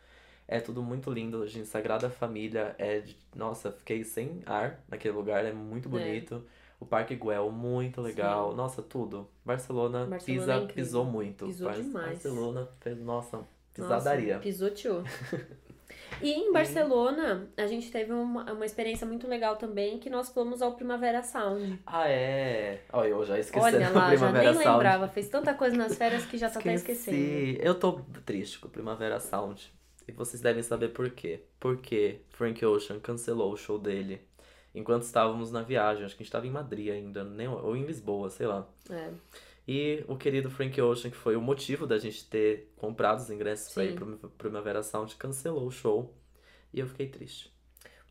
É 0.47 0.59
tudo 0.59 0.83
muito 0.83 1.09
lindo, 1.11 1.45
gente. 1.47 1.67
Sagrada 1.67 2.09
Família 2.09 2.75
é. 2.77 2.99
de- 2.99 3.17
Nossa, 3.35 3.71
fiquei 3.71 4.03
sem 4.03 4.41
ar 4.45 4.83
naquele 4.89 5.13
lugar, 5.15 5.45
é 5.45 5.53
muito 5.53 5.87
bonito. 5.89 6.43
O 6.79 6.85
Parque 6.85 7.15
Güell, 7.15 7.49
muito 7.49 8.01
legal. 8.01 8.51
Sim. 8.51 8.57
Nossa, 8.57 8.81
tudo. 8.81 9.27
Barcelona, 9.45 10.05
Barcelona 10.05 10.59
pisa, 10.59 10.71
é 10.71 10.73
pisou 10.73 11.05
muito. 11.05 11.45
Pisou 11.45 11.69
Bar- 11.69 11.77
demais. 11.81 12.09
Barcelona 12.09 12.67
fez, 12.81 12.97
nossa, 12.99 13.37
Nossa, 13.37 13.47
pisadaria. 13.73 14.39
pisoteou. 14.39 15.03
E 16.21 16.31
em 16.31 16.51
Barcelona, 16.51 17.47
a 17.57 17.67
gente 17.67 17.91
teve 17.91 18.11
uma, 18.11 18.51
uma 18.51 18.65
experiência 18.65 19.05
muito 19.05 19.27
legal 19.27 19.55
também, 19.55 19.99
que 19.99 20.09
nós 20.09 20.29
fomos 20.29 20.61
ao 20.61 20.73
Primavera 20.73 21.23
Sound. 21.23 21.79
Ah, 21.85 22.07
é. 22.07 22.81
Olha, 22.91 23.09
eu 23.09 23.25
já 23.25 23.39
esqueci 23.39 23.63
Olha 23.63 23.89
lá, 23.89 24.09
já 24.11 24.17
Primavera 24.17 24.53
nem 24.53 24.53
Sound. 24.53 24.69
lembrava. 24.69 25.07
Fez 25.07 25.29
tanta 25.29 25.53
coisa 25.53 25.75
nas 25.75 25.95
férias 25.95 26.25
que 26.25 26.37
já 26.37 26.49
tá 26.49 26.59
até 26.59 26.73
esquecendo. 26.73 27.17
Eu 27.61 27.75
tô 27.75 28.01
triste 28.25 28.59
com 28.59 28.67
o 28.67 28.71
Primavera 28.71 29.19
Sound. 29.19 29.71
E 30.07 30.11
vocês 30.11 30.41
devem 30.41 30.61
saber 30.61 30.89
por 30.89 31.09
quê. 31.11 31.43
Porque 31.59 32.21
Frank 32.29 32.63
Ocean 32.65 32.99
cancelou 32.99 33.53
o 33.53 33.57
show 33.57 33.79
dele 33.79 34.21
enquanto 34.75 35.03
estávamos 35.03 35.51
na 35.51 35.61
viagem. 35.61 36.05
Acho 36.05 36.15
que 36.15 36.21
a 36.21 36.23
gente 36.23 36.29
estava 36.29 36.47
em 36.47 36.51
Madrid 36.51 36.89
ainda, 36.89 37.23
nem, 37.23 37.47
ou 37.47 37.75
em 37.75 37.85
Lisboa, 37.85 38.29
sei 38.29 38.47
lá. 38.47 38.67
É. 38.89 39.09
E 39.67 40.03
o 40.07 40.17
querido 40.17 40.49
Frank 40.49 40.79
Ocean, 40.81 41.09
que 41.09 41.15
foi 41.17 41.35
o 41.35 41.41
motivo 41.41 41.87
da 41.87 41.97
gente 41.97 42.25
ter 42.29 42.71
comprado 42.75 43.19
os 43.19 43.29
ingressos 43.29 43.73
pra 43.73 43.83
Sim. 43.83 43.89
ir 43.91 43.95
pro 43.95 44.29
Primavera 44.37 44.83
Sound, 44.83 45.15
cancelou 45.15 45.65
o 45.67 45.71
show. 45.71 46.13
E 46.73 46.79
eu 46.79 46.87
fiquei 46.87 47.07
triste. 47.07 47.53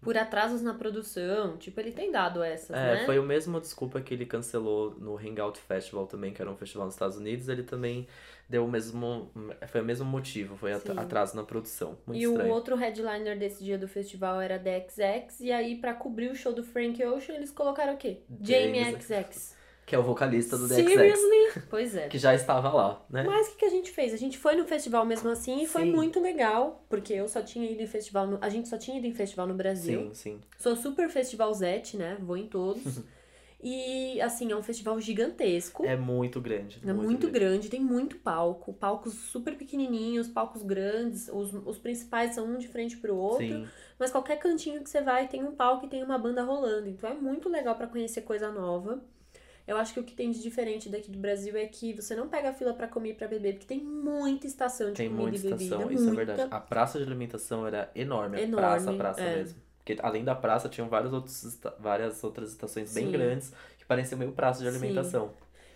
Por 0.00 0.16
atrasos 0.18 0.62
na 0.62 0.74
produção, 0.74 1.56
tipo, 1.58 1.78
ele 1.78 1.92
tem 1.92 2.10
dado 2.10 2.42
essas, 2.42 2.76
É, 2.76 2.94
né? 2.96 3.06
foi 3.06 3.20
o 3.20 3.22
mesmo 3.22 3.60
desculpa 3.60 4.00
que 4.00 4.12
ele 4.12 4.26
cancelou 4.26 4.96
no 4.98 5.16
Hangout 5.16 5.60
Festival 5.60 6.08
também, 6.08 6.32
que 6.32 6.42
era 6.42 6.50
um 6.50 6.56
festival 6.56 6.86
nos 6.86 6.94
Estados 6.96 7.16
Unidos. 7.16 7.48
Ele 7.48 7.62
também 7.62 8.08
deu 8.48 8.64
o 8.64 8.68
mesmo. 8.68 9.30
Foi 9.68 9.80
o 9.80 9.84
mesmo 9.84 10.04
motivo, 10.04 10.56
foi 10.56 10.74
Sim. 10.80 10.98
atraso 10.98 11.36
na 11.36 11.44
produção. 11.44 11.98
Muito 12.04 12.20
E 12.20 12.24
estranho. 12.24 12.50
o 12.50 12.52
outro 12.52 12.74
headliner 12.74 13.38
desse 13.38 13.62
dia 13.62 13.78
do 13.78 13.86
festival 13.86 14.40
era 14.40 14.58
The 14.58 14.88
XX, 14.88 15.40
e 15.40 15.52
aí 15.52 15.76
pra 15.76 15.94
cobrir 15.94 16.32
o 16.32 16.34
show 16.34 16.52
do 16.52 16.64
Frank 16.64 17.00
Ocean, 17.04 17.36
eles 17.36 17.52
colocaram 17.52 17.94
o 17.94 17.96
quê? 17.96 18.22
Jamie 18.40 18.82
James 18.84 19.04
XX. 19.04 19.56
Que 19.84 19.94
é 19.94 19.98
o 19.98 20.02
vocalista 20.02 20.56
do 20.56 20.68
The 20.68 20.74
Seriously? 20.76 21.62
Pois 21.68 21.94
é. 21.94 22.08
que 22.08 22.18
já 22.18 22.34
estava 22.34 22.72
lá, 22.72 23.04
né? 23.10 23.24
Mas 23.24 23.48
o 23.48 23.50
que, 23.50 23.56
que 23.58 23.64
a 23.64 23.70
gente 23.70 23.90
fez? 23.90 24.14
A 24.14 24.16
gente 24.16 24.38
foi 24.38 24.54
no 24.54 24.64
festival 24.64 25.04
mesmo 25.04 25.28
assim 25.28 25.62
e 25.62 25.66
foi 25.66 25.82
Sim. 25.82 25.92
muito 25.92 26.20
legal, 26.20 26.84
porque 26.88 27.12
eu 27.12 27.28
só 27.28 27.42
tinha 27.42 27.70
ido 27.70 27.82
em 27.82 27.86
festival, 27.86 28.26
no... 28.26 28.38
a 28.40 28.48
gente 28.48 28.68
só 28.68 28.78
tinha 28.78 28.98
ido 28.98 29.06
em 29.06 29.12
festival 29.12 29.46
no 29.46 29.54
Brasil. 29.54 30.10
Sim, 30.12 30.14
sim. 30.14 30.40
Sou 30.58 30.76
super 30.76 31.08
festivalzete, 31.10 31.96
né? 31.96 32.16
Vou 32.20 32.36
em 32.36 32.46
todos. 32.46 33.00
e 33.62 34.20
assim, 34.20 34.50
é 34.50 34.56
um 34.56 34.62
festival 34.62 35.00
gigantesco. 35.00 35.84
É 35.84 35.96
muito 35.96 36.40
grande. 36.40 36.80
É 36.86 36.92
muito, 36.92 37.28
grande, 37.28 37.68
tem 37.68 37.80
muito 37.80 38.16
palco, 38.16 38.72
palcos 38.72 39.12
super 39.12 39.56
pequenininhos, 39.56 40.28
palcos 40.28 40.62
grandes, 40.62 41.28
os, 41.28 41.52
os 41.52 41.78
principais 41.78 42.34
são 42.34 42.46
um 42.46 42.56
de 42.56 42.68
frente 42.68 42.96
pro 42.96 43.16
outro, 43.16 43.46
Sim, 43.46 43.68
mas 43.98 44.10
qualquer 44.10 44.38
cantinho 44.38 44.82
que 44.82 44.88
você 44.88 45.02
vai 45.02 45.28
tem 45.28 45.44
um 45.44 45.52
palco 45.52 45.86
e 45.86 45.88
tem 45.88 46.02
uma 46.02 46.18
banda 46.18 46.42
rolando, 46.42 46.88
então 46.88 47.10
é 47.10 47.14
muito 47.14 47.48
legal 47.48 47.74
pra 47.74 47.86
conhecer 47.86 48.22
coisa 48.22 48.50
nova. 48.50 49.02
Eu 49.66 49.76
acho 49.76 49.94
que 49.94 50.00
o 50.00 50.04
que 50.04 50.14
tem 50.14 50.30
de 50.30 50.42
diferente 50.42 50.88
daqui 50.88 51.10
do 51.10 51.18
Brasil 51.18 51.56
é 51.56 51.66
que 51.66 51.92
você 51.92 52.16
não 52.16 52.28
pega 52.28 52.52
fila 52.52 52.74
pra 52.74 52.88
comer 52.88 53.10
e 53.10 53.14
pra 53.14 53.28
beber, 53.28 53.54
porque 53.54 53.66
tem 53.66 53.80
muita 53.80 54.46
estação 54.46 54.88
de 54.88 54.94
tem 54.94 55.08
comida 55.08 55.22
muita 55.30 55.38
e 55.38 55.50
bebida, 55.50 55.62
estação, 55.64 55.90
isso 55.92 56.02
é 56.02 56.06
muita. 56.06 56.24
verdade. 56.34 56.48
A 56.50 56.60
praça 56.60 56.98
de 56.98 57.04
alimentação 57.04 57.66
era 57.66 57.90
enorme, 57.94 58.38
a 58.38 58.40
Enorme, 58.42 58.66
praça, 58.66 58.92
praça 58.92 59.20
é. 59.20 59.36
mesmo. 59.36 59.60
Porque 59.78 60.00
além 60.02 60.24
da 60.24 60.34
praça, 60.34 60.68
tinham 60.68 60.88
vários 60.88 61.12
outros, 61.12 61.58
várias 61.78 62.22
outras 62.22 62.50
estações 62.50 62.92
bem 62.92 63.06
Sim. 63.06 63.12
grandes 63.12 63.52
que 63.78 63.84
pareciam 63.84 64.18
meio 64.18 64.32
praça 64.32 64.62
de 64.62 64.70
Sim. 64.70 64.76
alimentação. 64.76 65.32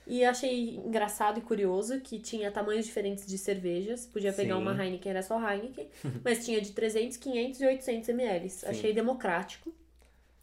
E 0.06 0.24
achei 0.24 0.76
engraçado 0.76 1.38
e 1.38 1.40
curioso 1.40 2.00
que 2.00 2.20
tinha 2.20 2.50
tamanhos 2.52 2.86
diferentes 2.86 3.26
de 3.26 3.36
cervejas. 3.36 4.06
Podia 4.06 4.32
pegar 4.32 4.54
Sim. 4.54 4.62
uma 4.62 4.72
Heineken, 4.80 5.10
era 5.10 5.22
só 5.22 5.36
Heineken. 5.36 5.88
mas 6.24 6.44
tinha 6.44 6.60
de 6.60 6.70
300, 6.70 7.16
500 7.16 7.60
e 7.60 7.66
800 7.66 8.08
ml. 8.10 8.52
Achei 8.66 8.92
democrático. 8.92 9.74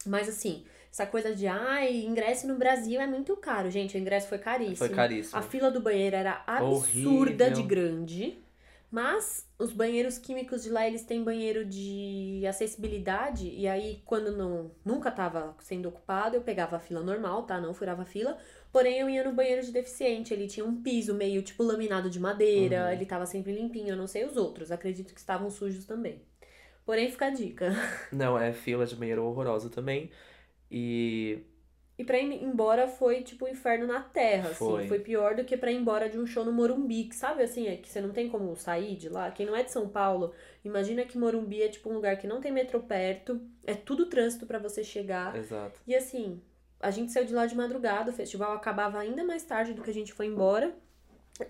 Mas 0.05 0.27
assim, 0.27 0.65
essa 0.93 1.07
coisa 1.07 1.33
de, 1.35 1.47
ai, 1.47 2.03
ingresso 2.05 2.45
no 2.45 2.55
Brasil 2.55 3.01
é 3.01 3.07
muito 3.07 3.35
caro. 3.35 3.67
Gente, 3.71 3.97
o 3.97 3.99
ingresso 3.99 4.27
foi 4.27 4.37
caríssimo. 4.37 4.75
Foi 4.77 4.89
caríssimo. 4.89 5.39
A 5.39 5.41
fila 5.41 5.71
do 5.71 5.81
banheiro 5.81 6.15
era 6.15 6.43
absurda 6.45 7.45
Horrível. 7.45 7.51
de 7.51 7.63
grande. 7.63 8.37
Mas 8.91 9.49
os 9.57 9.73
banheiros 9.73 10.19
químicos 10.19 10.61
de 10.61 10.69
lá, 10.69 10.85
eles 10.85 11.03
têm 11.03 11.23
banheiro 11.23 11.65
de 11.65 12.45
acessibilidade. 12.47 13.49
E 13.49 13.67
aí, 13.67 14.03
quando 14.05 14.37
não 14.37 14.69
nunca 14.85 15.09
tava 15.09 15.55
sendo 15.61 15.89
ocupado, 15.89 16.35
eu 16.35 16.41
pegava 16.41 16.75
a 16.75 16.79
fila 16.79 17.01
normal, 17.01 17.41
tá? 17.41 17.59
Não 17.59 17.73
furava 17.73 18.03
a 18.03 18.05
fila. 18.05 18.37
Porém, 18.71 18.99
eu 18.99 19.09
ia 19.09 19.23
no 19.23 19.33
banheiro 19.33 19.65
de 19.65 19.71
deficiente. 19.71 20.31
Ele 20.31 20.45
tinha 20.45 20.63
um 20.63 20.79
piso 20.79 21.15
meio, 21.15 21.41
tipo, 21.41 21.63
laminado 21.63 22.07
de 22.07 22.19
madeira. 22.19 22.83
Uhum. 22.83 22.91
Ele 22.91 23.05
tava 23.07 23.25
sempre 23.25 23.51
limpinho. 23.51 23.89
Eu 23.89 23.97
não 23.97 24.05
sei 24.05 24.25
os 24.25 24.37
outros. 24.37 24.71
Acredito 24.71 25.11
que 25.11 25.19
estavam 25.19 25.49
sujos 25.49 25.85
também. 25.85 26.21
Porém, 26.85 27.09
fica 27.09 27.25
a 27.25 27.29
dica. 27.31 27.73
Não, 28.11 28.37
é 28.37 28.53
fila 28.53 28.85
de 28.85 28.95
banheiro 28.95 29.23
horrorosa 29.23 29.69
também. 29.69 30.11
E 30.75 31.43
E 31.99 32.03
pra 32.03 32.17
ir 32.17 32.43
embora 32.43 32.87
foi 32.87 33.21
tipo 33.21 33.45
um 33.45 33.47
inferno 33.47 33.85
na 33.85 34.01
terra, 34.01 34.49
assim. 34.49 34.65
Foi. 34.65 34.87
Foi 34.87 34.99
pior 34.99 35.35
do 35.35 35.45
que 35.45 35.55
pra 35.55 35.71
ir 35.71 35.75
embora 35.75 36.09
de 36.09 36.17
um 36.17 36.25
show 36.25 36.43
no 36.43 36.51
Morumbi, 36.51 37.03
que 37.03 37.15
sabe 37.15 37.43
assim, 37.43 37.67
é 37.67 37.77
que 37.77 37.87
você 37.87 38.01
não 38.01 38.09
tem 38.11 38.27
como 38.27 38.55
sair 38.55 38.95
de 38.95 39.07
lá. 39.09 39.29
Quem 39.29 39.45
não 39.45 39.55
é 39.55 39.61
de 39.63 39.71
São 39.71 39.87
Paulo, 39.87 40.33
imagina 40.65 41.05
que 41.05 41.17
Morumbi 41.17 41.61
é 41.61 41.69
tipo 41.69 41.91
um 41.91 41.93
lugar 41.93 42.17
que 42.17 42.25
não 42.25 42.41
tem 42.41 42.51
metrô 42.51 42.79
perto, 42.79 43.39
é 43.65 43.75
tudo 43.75 44.07
trânsito 44.07 44.47
pra 44.47 44.57
você 44.57 44.83
chegar. 44.83 45.35
exato. 45.35 45.79
E 45.85 45.95
assim, 45.95 46.41
a 46.79 46.89
gente 46.89 47.11
saiu 47.11 47.25
de 47.27 47.33
lá 47.33 47.45
de 47.45 47.55
madrugada, 47.55 48.09
o 48.09 48.13
festival 48.13 48.53
acabava 48.53 48.97
ainda 48.97 49.23
mais 49.23 49.43
tarde 49.43 49.73
do 49.73 49.83
que 49.83 49.91
a 49.91 49.93
gente 49.93 50.11
foi 50.11 50.25
embora. 50.25 50.75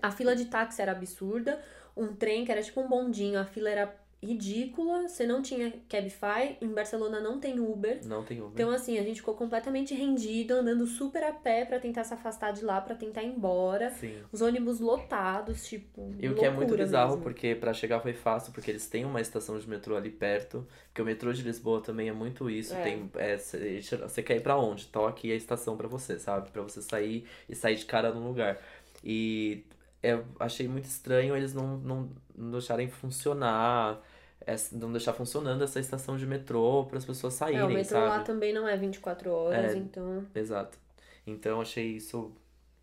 A 0.02 0.10
fila 0.10 0.36
de 0.36 0.44
táxi 0.44 0.82
era 0.82 0.92
absurda, 0.92 1.58
um 1.96 2.14
trem 2.14 2.44
que 2.44 2.52
era 2.52 2.62
tipo 2.62 2.80
um 2.82 2.88
bondinho, 2.88 3.40
a 3.40 3.44
fila 3.44 3.70
era 3.70 4.03
ridícula, 4.22 5.08
você 5.08 5.26
não 5.26 5.42
tinha 5.42 5.72
Cabify, 5.88 6.56
em 6.60 6.68
Barcelona 6.68 7.20
não 7.20 7.38
tem 7.38 7.60
Uber. 7.60 8.00
Não 8.06 8.24
tem 8.24 8.38
Uber. 8.40 8.52
Então, 8.54 8.70
assim, 8.70 8.98
a 8.98 9.02
gente 9.02 9.16
ficou 9.20 9.34
completamente 9.34 9.94
rendido, 9.94 10.54
andando 10.54 10.86
super 10.86 11.22
a 11.22 11.32
pé 11.32 11.64
pra 11.64 11.78
tentar 11.78 12.04
se 12.04 12.14
afastar 12.14 12.52
de 12.52 12.64
lá, 12.64 12.80
pra 12.80 12.94
tentar 12.94 13.22
ir 13.22 13.28
embora. 13.28 13.90
Sim. 13.90 14.16
Os 14.32 14.40
ônibus 14.40 14.80
lotados, 14.80 15.66
tipo. 15.66 16.14
E 16.18 16.28
o 16.28 16.34
que 16.34 16.44
é 16.44 16.50
muito 16.50 16.76
bizarro, 16.76 17.10
mesmo. 17.16 17.22
porque 17.22 17.54
pra 17.54 17.72
chegar 17.72 18.00
foi 18.00 18.12
fácil, 18.14 18.52
porque 18.52 18.70
eles 18.70 18.88
têm 18.88 19.04
uma 19.04 19.20
estação 19.20 19.58
de 19.58 19.68
metrô 19.68 19.96
ali 19.96 20.10
perto. 20.10 20.66
Porque 20.88 21.02
o 21.02 21.04
metrô 21.04 21.32
de 21.32 21.42
Lisboa 21.42 21.80
também 21.82 22.08
é 22.08 22.12
muito 22.12 22.48
isso. 22.48 22.74
É. 22.74 22.82
Tem, 22.82 23.10
é, 23.16 23.36
cê- 23.36 23.80
você 23.96 24.22
quer 24.22 24.36
ir 24.36 24.40
pra 24.42 24.56
onde? 24.56 24.86
Então 24.88 25.06
aqui 25.06 25.30
é 25.30 25.34
a 25.34 25.36
estação 25.36 25.76
pra 25.76 25.88
você, 25.88 26.18
sabe? 26.18 26.50
Pra 26.50 26.62
você 26.62 26.80
sair 26.80 27.26
e 27.48 27.54
sair 27.54 27.76
de 27.76 27.84
cara 27.84 28.12
no 28.12 28.26
lugar. 28.26 28.58
E 29.02 29.64
eu 30.10 30.24
achei 30.38 30.68
muito 30.68 30.84
estranho 30.86 31.36
eles 31.36 31.54
não, 31.54 31.76
não, 31.78 32.10
não 32.36 32.50
deixarem 32.52 32.88
funcionar, 32.88 34.00
essa- 34.40 34.76
não 34.76 34.92
deixar 34.92 35.12
funcionando 35.14 35.62
essa 35.64 35.80
estação 35.80 36.16
de 36.16 36.26
metrô 36.26 36.84
para 36.86 36.98
as 36.98 37.04
pessoas 37.04 37.34
saírem, 37.34 37.60
É, 37.62 37.64
o 37.64 37.68
metrô 37.70 37.96
sabe? 37.96 38.08
lá 38.08 38.20
também 38.22 38.52
não 38.52 38.68
é 38.68 38.76
24 38.76 39.30
horas, 39.30 39.74
É. 39.74 39.78
então. 39.78 40.26
Exato. 40.34 40.78
Então 41.26 41.60
achei 41.60 41.96
isso 41.96 42.32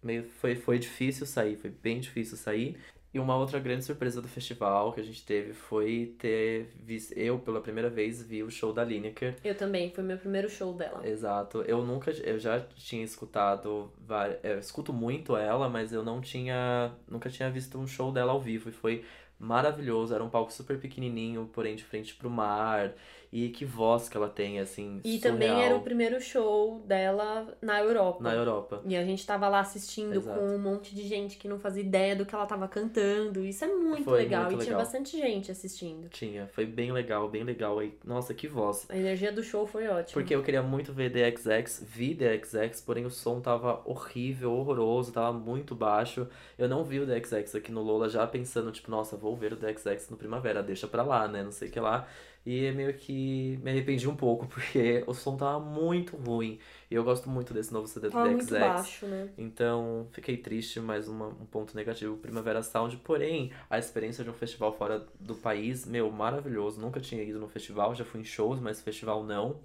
meio 0.01 0.23
foi 0.23 0.55
foi 0.55 0.79
difícil 0.79 1.25
sair, 1.27 1.55
foi 1.57 1.69
bem 1.69 1.99
difícil 1.99 2.35
sair. 2.37 2.77
E 3.13 3.19
uma 3.19 3.35
outra 3.35 3.59
grande 3.59 3.83
surpresa 3.83 4.21
do 4.21 4.27
festival 4.29 4.93
que 4.93 5.01
a 5.01 5.03
gente 5.03 5.25
teve 5.25 5.51
foi 5.53 6.15
ter 6.17 6.67
visto 6.81 7.11
eu 7.17 7.37
pela 7.39 7.59
primeira 7.59 7.89
vez 7.89 8.23
vi 8.23 8.41
o 8.41 8.49
show 8.49 8.71
da 8.71 8.83
Lineker. 8.85 9.35
Eu 9.43 9.53
também, 9.53 9.91
foi 9.91 10.01
meu 10.03 10.17
primeiro 10.17 10.49
show 10.49 10.73
dela. 10.73 11.05
Exato. 11.05 11.61
Eu 11.63 11.83
nunca 11.83 12.11
eu 12.11 12.39
já 12.39 12.59
tinha 12.75 13.03
escutado, 13.03 13.91
vari- 13.99 14.37
eu 14.43 14.57
escuto 14.59 14.93
muito 14.93 15.35
ela, 15.35 15.67
mas 15.67 15.91
eu 15.91 16.03
não 16.03 16.21
tinha 16.21 16.93
nunca 17.05 17.29
tinha 17.29 17.49
visto 17.51 17.77
um 17.77 17.85
show 17.85 18.13
dela 18.13 18.31
ao 18.31 18.39
vivo 18.39 18.69
e 18.69 18.71
foi 18.71 19.03
maravilhoso. 19.37 20.13
Era 20.15 20.23
um 20.23 20.29
palco 20.29 20.53
super 20.53 20.79
pequenininho, 20.79 21.49
porém 21.51 21.75
de 21.75 21.83
frente 21.83 22.15
pro 22.15 22.29
mar. 22.29 22.93
E 23.33 23.47
que 23.49 23.63
voz 23.63 24.09
que 24.09 24.17
ela 24.17 24.27
tem, 24.27 24.59
assim, 24.59 24.99
E 25.05 25.17
surreal 25.17 25.21
também 25.33 25.63
era 25.63 25.75
o 25.75 25.81
primeiro 25.81 26.19
show 26.19 26.81
dela 26.85 27.57
na 27.61 27.79
Europa. 27.79 28.21
na 28.21 28.33
Europa. 28.33 28.81
E 28.85 28.95
a 28.97 29.05
gente 29.05 29.25
tava 29.25 29.47
lá 29.47 29.61
assistindo 29.61 30.15
Exato. 30.15 30.37
com 30.37 30.45
um 30.47 30.59
monte 30.59 30.93
de 30.93 31.07
gente 31.07 31.37
que 31.37 31.47
não 31.47 31.57
fazia 31.57 31.81
ideia 31.81 32.13
do 32.13 32.25
que 32.25 32.35
ela 32.35 32.45
tava 32.45 32.67
cantando. 32.67 33.45
Isso 33.45 33.63
é 33.63 33.67
muito 33.67 34.03
Foi 34.03 34.19
legal. 34.23 34.43
muito 34.43 34.55
e 34.55 34.57
tinha 34.57 34.71
legal. 34.71 34.81
bastante 34.81 35.17
gente 35.17 35.49
assistindo. 35.49 36.09
Tinha, 36.09 36.47
foi 36.47 36.65
bem 36.65 36.91
legal, 36.91 37.29
bem 37.29 37.43
legal. 37.45 37.79
aí 37.79 37.93
Nossa, 38.03 38.33
que 38.33 38.47
voz. 38.49 38.85
A 38.89 38.97
energia 38.97 39.31
do 39.31 39.41
show 39.41 39.65
foi 39.65 39.87
ótima. 39.87 40.13
Porque 40.13 40.35
eu 40.35 40.43
queria 40.43 40.61
muito 40.61 40.91
ver 40.91 41.09
The 41.11 41.31
XX, 41.33 41.85
vi 41.87 42.13
The 42.13 42.37
XX, 42.43 42.81
porém 42.81 43.05
o 43.05 43.09
som 43.09 43.39
tava 43.39 43.81
horrível, 43.85 44.51
horroroso, 44.51 45.13
tava 45.13 45.31
muito 45.31 45.73
baixo. 45.73 46.27
Eu 46.57 46.67
não 46.67 46.83
vi 46.83 46.99
o 46.99 47.07
The 47.07 47.23
XX 47.23 47.55
aqui 47.55 47.71
no 47.71 47.81
Lola 47.81 48.09
já 48.09 48.27
pensando, 48.27 48.71
tipo, 48.73 48.91
nossa, 48.91 49.15
vou 49.15 49.37
ver 49.37 49.53
o 49.53 49.55
The 49.55 49.73
XX 49.73 50.09
no 50.09 50.17
Primavera, 50.17 50.61
deixa 50.61 50.85
pra 50.85 51.01
lá, 51.01 51.29
né, 51.29 51.41
não 51.43 51.51
sei 51.53 51.69
o 51.69 51.71
que 51.71 51.79
lá. 51.79 52.05
E 52.45 52.71
meio 52.71 52.93
que 52.95 53.59
me 53.61 53.69
arrependi 53.69 54.07
um 54.09 54.15
pouco, 54.15 54.47
porque 54.49 55.03
o 55.05 55.13
som 55.13 55.37
tava 55.37 55.59
muito 55.59 56.17
ruim. 56.17 56.57
E 56.89 56.95
eu 56.95 57.03
gosto 57.03 57.29
muito 57.29 57.53
desse 57.53 57.71
novo 57.71 57.87
CD 57.87 58.07
do 58.09 58.13
Tava 58.13 58.27
The 58.27 58.33
muito 58.33 58.49
baixo, 58.59 59.05
né? 59.05 59.29
Então, 59.37 60.07
fiquei 60.11 60.37
triste, 60.37 60.79
mais 60.79 61.07
uma- 61.07 61.27
um 61.27 61.45
ponto 61.45 61.75
negativo, 61.75 62.17
Primavera 62.17 62.63
Sound. 62.63 62.97
Porém, 62.97 63.51
a 63.69 63.77
experiência 63.77 64.23
de 64.23 64.29
um 64.29 64.33
festival 64.33 64.73
fora 64.73 65.05
do 65.19 65.35
país, 65.35 65.85
meu, 65.85 66.11
maravilhoso. 66.11 66.81
Nunca 66.81 66.99
tinha 66.99 67.21
ido 67.23 67.39
no 67.39 67.47
festival, 67.47 67.93
já 67.93 68.03
fui 68.03 68.21
em 68.21 68.25
shows, 68.25 68.59
mas 68.59 68.81
festival 68.81 69.23
não. 69.23 69.59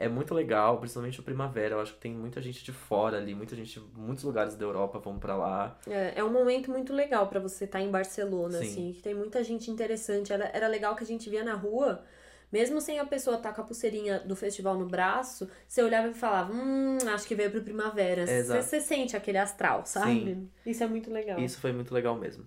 É 0.00 0.08
muito 0.08 0.32
legal, 0.32 0.78
principalmente 0.78 1.18
o 1.18 1.24
Primavera. 1.24 1.74
Eu 1.74 1.80
acho 1.80 1.94
que 1.94 1.98
tem 1.98 2.14
muita 2.14 2.40
gente 2.40 2.62
de 2.62 2.72
fora 2.72 3.16
ali, 3.16 3.34
muita 3.34 3.56
gente, 3.56 3.80
muitos 3.96 4.22
lugares 4.22 4.54
da 4.54 4.64
Europa 4.64 5.00
vão 5.00 5.18
pra 5.18 5.36
lá. 5.36 5.76
É, 5.88 6.20
é 6.20 6.24
um 6.24 6.32
momento 6.32 6.70
muito 6.70 6.92
legal 6.92 7.26
pra 7.26 7.40
você 7.40 7.64
estar 7.64 7.80
em 7.80 7.90
Barcelona, 7.90 8.58
Sim. 8.58 8.64
assim, 8.64 8.92
que 8.92 9.02
tem 9.02 9.12
muita 9.12 9.42
gente 9.42 9.72
interessante. 9.72 10.32
Era, 10.32 10.48
era 10.54 10.68
legal 10.68 10.94
que 10.94 11.02
a 11.02 11.06
gente 11.06 11.28
via 11.28 11.42
na 11.42 11.54
rua, 11.54 12.04
mesmo 12.52 12.80
sem 12.80 13.00
a 13.00 13.04
pessoa 13.04 13.38
estar 13.38 13.52
com 13.52 13.60
a 13.60 13.64
pulseirinha 13.64 14.20
do 14.20 14.36
festival 14.36 14.78
no 14.78 14.86
braço, 14.86 15.50
você 15.66 15.82
olhava 15.82 16.06
e 16.06 16.14
falava, 16.14 16.52
hum, 16.52 16.98
acho 17.12 17.26
que 17.26 17.34
veio 17.34 17.50
pro 17.50 17.64
Primavera. 17.64 18.24
Você 18.24 18.62
você 18.62 18.80
sente 18.80 19.16
aquele 19.16 19.38
astral, 19.38 19.84
sabe? 19.84 20.48
Isso 20.64 20.84
é 20.84 20.86
muito 20.86 21.10
legal. 21.10 21.40
Isso 21.40 21.58
foi 21.58 21.72
muito 21.72 21.92
legal 21.92 22.16
mesmo. 22.16 22.46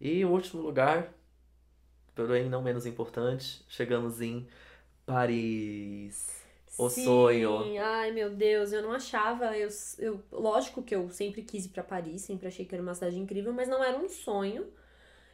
E 0.00 0.24
o 0.24 0.30
último 0.30 0.60
lugar, 0.60 1.14
porém 2.16 2.48
não 2.50 2.62
menos 2.62 2.84
importante, 2.84 3.64
chegamos 3.68 4.20
em 4.20 4.48
Paris. 5.06 6.39
O 6.80 6.88
Sim, 6.88 7.04
sonho. 7.04 7.78
ai 7.78 8.10
meu 8.10 8.30
Deus, 8.30 8.72
eu 8.72 8.82
não 8.82 8.92
achava, 8.92 9.54
eu, 9.54 9.68
eu, 9.98 10.20
lógico 10.32 10.82
que 10.82 10.94
eu 10.94 11.10
sempre 11.10 11.42
quis 11.42 11.66
ir 11.66 11.68
pra 11.68 11.82
Paris, 11.82 12.22
sempre 12.22 12.48
achei 12.48 12.64
que 12.64 12.74
era 12.74 12.82
uma 12.82 12.94
cidade 12.94 13.18
incrível, 13.18 13.52
mas 13.52 13.68
não 13.68 13.84
era 13.84 13.98
um 13.98 14.08
sonho. 14.08 14.66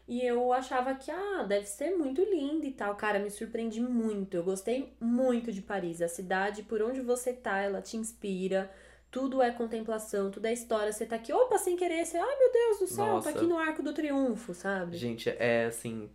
E 0.08 0.24
eu 0.24 0.52
achava 0.52 0.94
que, 0.94 1.10
ah, 1.10 1.44
deve 1.48 1.66
ser 1.66 1.96
muito 1.96 2.22
linda 2.22 2.64
e 2.66 2.70
tal. 2.70 2.94
Cara, 2.94 3.18
me 3.18 3.28
surpreendi 3.28 3.80
muito. 3.80 4.36
Eu 4.36 4.44
gostei 4.44 4.92
muito 5.00 5.50
de 5.50 5.60
Paris. 5.60 6.00
A 6.00 6.06
cidade, 6.06 6.62
por 6.62 6.80
onde 6.80 7.00
você 7.00 7.32
tá, 7.32 7.58
ela 7.58 7.82
te 7.82 7.96
inspira. 7.96 8.70
Tudo 9.10 9.42
é 9.42 9.50
contemplação, 9.50 10.30
tudo 10.30 10.46
é 10.46 10.52
história. 10.52 10.92
Você 10.92 11.06
tá 11.06 11.16
aqui, 11.16 11.32
opa, 11.32 11.58
sem 11.58 11.76
querer, 11.76 12.04
você, 12.04 12.18
ai 12.18 12.38
meu 12.38 12.52
Deus 12.52 12.78
do 12.80 12.86
céu, 12.86 13.06
Nossa. 13.06 13.32
tô 13.32 13.38
aqui 13.38 13.46
no 13.48 13.58
Arco 13.58 13.82
do 13.82 13.92
Triunfo, 13.92 14.54
sabe? 14.54 14.96
Gente, 14.96 15.28
é 15.28 15.64
assim, 15.66 16.08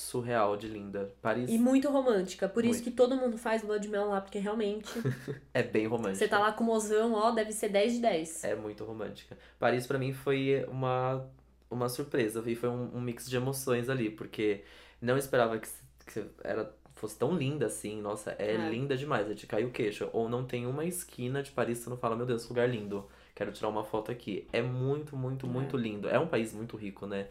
surreal 0.00 0.56
de 0.56 0.66
linda. 0.68 1.12
Paris 1.22 1.50
E 1.50 1.58
muito 1.58 1.90
romântica. 1.90 2.48
Por 2.48 2.64
isso 2.64 2.74
Muito. 2.74 2.84
que 2.84 2.90
todo 2.90 3.16
mundo 3.16 3.36
faz 3.38 3.62
lua 3.62 3.78
de 3.78 3.88
mel 3.88 4.08
lá, 4.08 4.20
porque 4.20 4.38
realmente 4.38 4.88
é 5.54 5.62
bem 5.62 5.86
romântica. 5.86 6.16
você 6.16 6.28
tá 6.28 6.38
lá 6.38 6.52
com 6.52 6.64
o 6.64 6.66
mozão, 6.66 7.12
ó, 7.14 7.30
deve 7.30 7.52
ser 7.52 7.68
10 7.68 7.94
de 7.94 8.00
10. 8.00 8.44
É 8.44 8.54
muito 8.54 8.84
romântica. 8.84 9.36
Paris 9.58 9.86
pra 9.86 9.98
mim 9.98 10.12
foi 10.12 10.64
uma, 10.68 11.24
uma 11.70 11.88
surpresa 11.88 12.42
e 12.46 12.54
foi 12.54 12.68
um, 12.68 12.90
um 12.96 13.00
mix 13.00 13.28
de 13.28 13.36
emoções 13.36 13.88
ali, 13.88 14.10
porque 14.10 14.62
não 15.00 15.16
esperava 15.16 15.58
que, 15.58 15.68
que 16.06 16.24
era, 16.42 16.74
fosse 16.94 17.18
tão 17.18 17.34
linda 17.36 17.66
assim. 17.66 18.00
Nossa, 18.00 18.34
é, 18.38 18.52
É. 18.54 18.68
linda 18.70 18.96
demais, 18.96 19.30
é 19.30 19.34
de 19.34 19.46
cair 19.46 19.64
o 19.66 19.70
queixo. 19.70 20.08
Ou 20.12 20.28
não 20.28 20.44
tem 20.44 20.66
uma 20.66 20.84
esquina 20.84 21.42
de 21.42 21.50
Paris 21.50 21.78
que 21.78 21.84
você 21.84 21.90
não 21.90 21.96
fala, 21.96 22.16
meu 22.16 22.26
Deus, 22.26 22.42
que 22.44 22.48
lugar 22.50 22.68
lindo. 22.68 23.06
Quero 23.34 23.50
tirar 23.50 23.68
uma 23.68 23.82
foto 23.84 24.12
aqui. 24.12 24.46
É 24.52 24.62
muito, 24.62 25.16
muito, 25.16 25.44
É. 25.44 25.48
muito 25.48 25.76
lindo. 25.76 26.08
É 26.08 26.18
um 26.20 26.26
país 26.28 26.52
muito 26.52 26.76
rico, 26.76 27.04
né? 27.06 27.26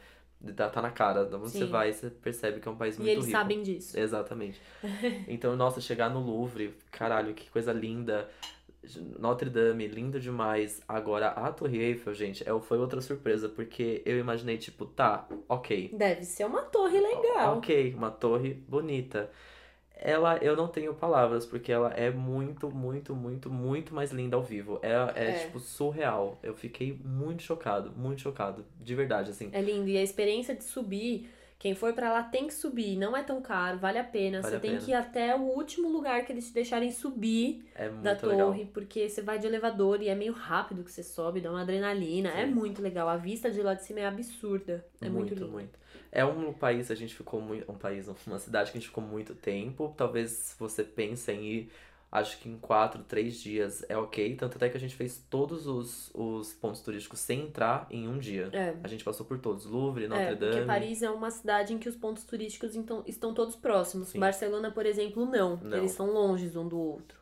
Tá, 0.55 0.69
tá 0.69 0.81
na 0.81 0.91
cara. 0.91 1.21
Onde 1.23 1.37
você 1.37 1.65
vai, 1.65 1.93
você 1.93 2.09
percebe 2.09 2.59
que 2.59 2.67
é 2.67 2.71
um 2.71 2.75
país 2.75 2.95
E 2.95 2.99
muito 2.99 3.11
eles 3.11 3.25
rico. 3.25 3.37
sabem 3.37 3.61
disso. 3.63 3.97
Exatamente. 3.97 4.61
Então, 5.27 5.55
nossa, 5.55 5.79
chegar 5.79 6.09
no 6.09 6.19
Louvre, 6.19 6.75
caralho, 6.91 7.33
que 7.33 7.49
coisa 7.49 7.71
linda. 7.71 8.29
Notre 9.17 9.49
Dame, 9.49 9.87
lindo 9.87 10.19
demais. 10.19 10.81
Agora, 10.87 11.29
a 11.29 11.51
Torre 11.53 11.77
Eiffel, 11.81 12.13
gente, 12.13 12.43
é, 12.47 12.59
foi 12.59 12.77
outra 12.77 12.99
surpresa, 12.99 13.47
porque 13.47 14.01
eu 14.05 14.19
imaginei, 14.19 14.57
tipo, 14.57 14.85
tá, 14.85 15.25
ok. 15.47 15.89
Deve 15.97 16.23
ser 16.25 16.45
uma 16.45 16.63
torre 16.63 16.99
legal. 16.99 17.57
Ok, 17.57 17.93
uma 17.95 18.11
torre 18.11 18.53
bonita. 18.53 19.31
Ela, 19.95 20.37
eu 20.37 20.55
não 20.55 20.67
tenho 20.67 20.93
palavras, 20.93 21.45
porque 21.45 21.71
ela 21.71 21.89
é 21.93 22.09
muito, 22.09 22.69
muito, 22.69 23.15
muito, 23.15 23.49
muito 23.49 23.93
mais 23.95 24.11
linda 24.11 24.35
ao 24.35 24.43
vivo. 24.43 24.79
É, 24.81 24.89
é, 25.15 25.29
É. 25.29 25.33
tipo, 25.45 25.59
surreal. 25.59 26.37
Eu 26.43 26.53
fiquei 26.55 26.99
muito 27.05 27.41
chocado, 27.43 27.91
muito 27.95 28.21
chocado. 28.21 28.65
De 28.81 28.95
verdade, 28.95 29.29
assim. 29.31 29.49
É 29.53 29.61
lindo. 29.61 29.87
E 29.87 29.97
a 29.97 30.03
experiência 30.03 30.53
de 30.55 30.63
subir, 30.63 31.29
quem 31.63 31.73
for 31.75 31.93
pra 31.93 32.11
lá 32.11 32.23
tem 32.23 32.45
que 32.47 32.53
subir. 32.53 32.97
Não 32.97 33.15
é 33.15 33.23
tão 33.23 33.41
caro, 33.41 33.77
vale 33.79 33.97
a 33.97 34.03
pena. 34.03 34.41
Vale 34.41 34.51
você 34.51 34.55
a 34.55 34.59
tem 34.59 34.71
pena. 34.71 34.81
que 34.81 34.91
ir 34.91 34.93
até 34.95 35.33
o 35.35 35.39
último 35.41 35.89
lugar 35.89 36.25
que 36.25 36.31
eles 36.33 36.47
te 36.49 36.53
deixarem 36.53 36.91
subir 36.91 37.65
É 37.73 37.89
da 37.89 38.11
muito 38.11 38.27
legal. 38.27 38.47
torre, 38.47 38.65
porque 38.65 39.07
você 39.09 39.21
vai 39.21 39.39
de 39.39 39.47
elevador 39.47 40.01
e 40.01 40.09
é 40.09 40.15
meio 40.15 40.33
rápido 40.33 40.83
que 40.83 40.91
você 40.91 41.01
sobe, 41.03 41.39
dá 41.41 41.49
uma 41.49 41.61
adrenalina. 41.61 42.29
É 42.29 42.45
Sim. 42.45 42.51
muito 42.51 42.81
legal. 42.81 43.07
A 43.07 43.15
vista 43.17 43.49
de 43.49 43.61
lá 43.61 43.73
de 43.73 43.83
cima 43.83 44.01
é 44.01 44.05
absurda. 44.05 44.85
É 45.01 45.07
muito, 45.09 45.33
lindo. 45.33 45.47
muito. 45.47 45.79
É 46.11 46.23
um 46.25 46.51
país, 46.53 46.91
a 46.91 46.95
gente 46.95 47.15
ficou 47.15 47.41
muito. 47.41 47.71
Um 47.71 47.75
país, 47.75 48.07
uma 48.27 48.39
cidade 48.39 48.71
que 48.71 48.77
a 48.77 48.81
gente 48.81 48.89
ficou 48.89 49.03
muito 49.03 49.33
tempo. 49.33 49.93
Talvez 49.97 50.55
você 50.59 50.83
pense 50.83 51.31
em 51.31 51.43
ir, 51.45 51.71
acho 52.13 52.37
que 52.39 52.47
em 52.47 52.57
quatro, 52.59 53.03
três 53.03 53.41
dias 53.41 53.83
é 53.89 53.97
ok. 53.97 54.35
Tanto 54.35 54.55
até 54.55 54.69
que 54.69 54.77
a 54.77 54.79
gente 54.79 54.95
fez 54.95 55.17
todos 55.31 55.65
os, 55.65 56.11
os 56.13 56.53
pontos 56.53 56.79
turísticos 56.81 57.19
sem 57.19 57.41
entrar 57.41 57.87
em 57.89 58.07
um 58.07 58.19
dia. 58.19 58.49
É. 58.53 58.75
A 58.83 58.87
gente 58.87 59.03
passou 59.03 59.25
por 59.25 59.39
todos. 59.39 59.65
Louvre, 59.65 60.07
Notre 60.07 60.25
É, 60.25 60.35
porque 60.35 60.51
Dame. 60.51 60.67
Paris 60.67 61.01
é 61.01 61.09
uma 61.09 61.31
cidade 61.31 61.73
em 61.73 61.79
que 61.79 61.89
os 61.89 61.95
pontos 61.95 62.23
turísticos 62.23 62.75
então, 62.75 63.03
estão 63.07 63.33
todos 63.33 63.55
próximos. 63.55 64.09
Sim. 64.09 64.19
Barcelona, 64.19 64.69
por 64.69 64.85
exemplo, 64.85 65.25
não. 65.25 65.57
Não. 65.57 65.79
Eles 65.79 65.93
são 65.93 66.05
longe 66.11 66.55
um 66.55 66.67
do 66.67 66.79
outro. 66.79 67.17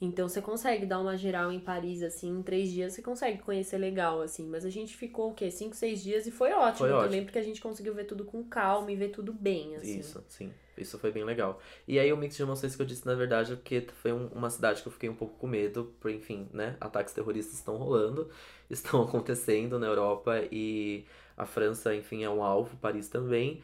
Então 0.00 0.28
você 0.28 0.42
consegue 0.42 0.84
dar 0.84 0.98
uma 0.98 1.16
geral 1.16 1.52
em 1.52 1.60
Paris, 1.60 2.02
assim, 2.02 2.28
em 2.28 2.42
três 2.42 2.70
dias 2.70 2.92
você 2.94 3.00
consegue 3.00 3.38
conhecer 3.38 3.78
legal, 3.78 4.20
assim. 4.20 4.46
Mas 4.46 4.64
a 4.64 4.70
gente 4.70 4.96
ficou, 4.96 5.30
o 5.30 5.34
quê? 5.34 5.52
Cinco, 5.52 5.76
seis 5.76 6.02
dias 6.02 6.26
e 6.26 6.32
foi 6.32 6.52
ótimo 6.52 6.78
Foi 6.78 6.88
também, 6.88 7.06
ótimo. 7.06 7.24
porque 7.26 7.38
a 7.38 7.42
gente 7.42 7.60
conseguiu 7.60 7.94
ver 7.94 8.04
tudo 8.04 8.24
com 8.24 8.42
calma 8.44 8.90
e 8.90 8.96
ver 8.96 9.08
tudo 9.10 9.32
bem, 9.32 9.76
assim. 9.76 10.00
Isso, 10.00 10.22
sim. 10.28 10.52
Isso 10.76 10.98
foi 10.98 11.10
bem 11.10 11.24
legal. 11.24 11.60
E 11.88 11.98
aí 11.98 12.12
o 12.12 12.16
mix 12.16 12.36
de 12.36 12.42
emoções 12.42 12.76
que 12.76 12.82
eu 12.82 12.86
disse, 12.86 13.06
na 13.06 13.14
verdade, 13.14 13.52
é 13.52 13.56
porque 13.56 13.86
foi 14.02 14.12
um- 14.12 14.28
uma 14.28 14.50
cidade 14.50 14.82
que 14.82 14.88
eu 14.88 14.92
fiquei 14.92 15.08
um 15.08 15.14
pouco 15.14 15.36
com 15.38 15.46
medo, 15.46 15.94
por 16.00 16.10
enfim, 16.10 16.48
né? 16.52 16.76
Ataques 16.80 17.14
terroristas 17.14 17.54
estão 17.54 17.76
rolando, 17.76 18.30
estão 18.70 19.02
acontecendo 19.02 19.78
na 19.78 19.86
Europa 19.86 20.42
e 20.52 21.06
a 21.36 21.46
França, 21.46 21.94
enfim, 21.94 22.24
é 22.24 22.30
um 22.30 22.42
alvo, 22.42 22.76
Paris 22.78 23.08
também. 23.08 23.62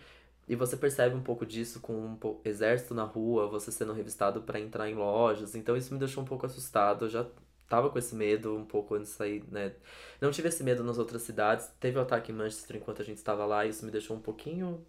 E 0.48 0.56
você 0.56 0.76
percebe 0.76 1.14
um 1.14 1.22
pouco 1.22 1.46
disso 1.46 1.80
com 1.80 1.92
um 1.94 2.40
exército 2.44 2.94
na 2.94 3.04
rua, 3.04 3.46
você 3.46 3.70
sendo 3.70 3.92
revistado 3.92 4.42
para 4.42 4.58
entrar 4.60 4.88
em 4.90 4.94
lojas. 4.94 5.54
Então 5.54 5.76
isso 5.76 5.92
me 5.92 5.98
deixou 6.00 6.22
um 6.22 6.26
pouco 6.26 6.44
assustado. 6.46 7.04
Eu 7.06 7.08
já 7.10 7.26
tava 7.68 7.88
com 7.90 7.98
esse 7.98 8.14
medo 8.14 8.54
um 8.56 8.64
pouco 8.64 8.94
antes 8.94 9.10
de 9.10 9.14
sair, 9.16 9.44
né? 9.50 9.72
Não 10.20 10.30
tive 10.30 10.48
esse 10.48 10.62
medo 10.64 10.82
nas 10.84 10.98
outras 10.98 11.22
cidades. 11.22 11.68
Teve 11.80 11.98
o 11.98 12.02
ataque 12.02 12.32
em 12.32 12.34
Manchester 12.34 12.76
enquanto 12.76 13.00
a 13.02 13.04
gente 13.04 13.18
estava 13.18 13.44
lá, 13.46 13.64
e 13.64 13.70
isso 13.70 13.84
me 13.84 13.90
deixou 13.92 14.16
um 14.16 14.20
pouquinho 14.20 14.84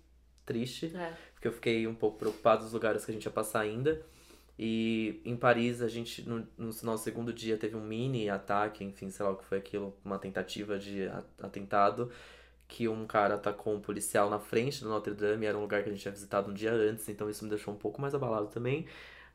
triste 0.46 0.92
É. 0.96 1.14
porque 1.44 1.48
eu 1.50 1.52
fiquei 1.52 1.88
um 1.88 1.94
pouco 1.94 2.18
preocupado 2.18 2.64
dos 2.64 2.72
lugares 2.72 3.04
que 3.04 3.12
a 3.12 3.14
gente 3.14 3.26
ia 3.26 3.32
passar 3.32 3.60
ainda. 3.60 4.02
E 4.58 5.20
em 5.26 5.36
Paris, 5.36 5.82
a 5.82 5.90
gente, 5.90 6.28
no, 6.28 6.48
no 6.58 6.72
nosso 6.84 7.04
segundo 7.04 7.34
dia, 7.34 7.58
teve 7.58 7.76
um 7.76 7.82
mini 7.82 8.30
ataque, 8.30 8.84
enfim, 8.84 9.10
sei 9.10 9.26
lá 9.26 9.32
o 9.34 9.36
que 9.36 9.44
foi 9.44 9.58
aquilo, 9.58 9.94
uma 10.06 10.18
tentativa 10.18 10.78
de 10.80 11.10
atentado, 11.42 12.10
que 12.68 12.88
um 12.88 13.06
cara 13.06 13.36
atacou 13.36 13.76
um 13.76 13.82
policial 13.82 14.30
na 14.30 14.40
frente 14.40 14.82
do 14.82 14.90
Notre 14.90 15.14
Dame, 15.14 15.46
era 15.46 15.58
um 15.58 15.62
lugar 15.62 15.84
que 15.84 15.90
a 15.90 15.92
gente 15.92 16.02
tinha 16.02 16.14
visitado 16.14 16.50
um 16.52 16.54
dia 16.54 16.72
antes, 16.72 17.10
então 17.10 17.30
isso 17.30 17.44
me 17.44 17.50
deixou 17.50 17.74
um 17.74 17.78
pouco 17.78 18.00
mais 18.00 18.16
abalado 18.16 18.48
também. 18.48 18.86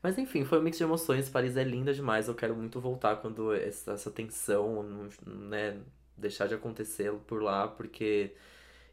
Mas 0.01 0.17
enfim, 0.17 0.45
foi 0.45 0.59
um 0.59 0.61
mix 0.63 0.77
de 0.77 0.83
emoções, 0.83 1.29
Paris 1.29 1.57
é 1.57 1.63
linda 1.63 1.93
demais, 1.93 2.27
eu 2.27 2.33
quero 2.35 2.55
muito 2.55 2.79
voltar 2.79 3.17
quando 3.17 3.53
essa, 3.53 3.91
essa 3.91 4.09
tensão, 4.09 5.09
né, 5.27 5.77
deixar 6.17 6.47
de 6.47 6.55
acontecer 6.55 7.11
por 7.27 7.43
lá, 7.43 7.67
porque 7.67 8.31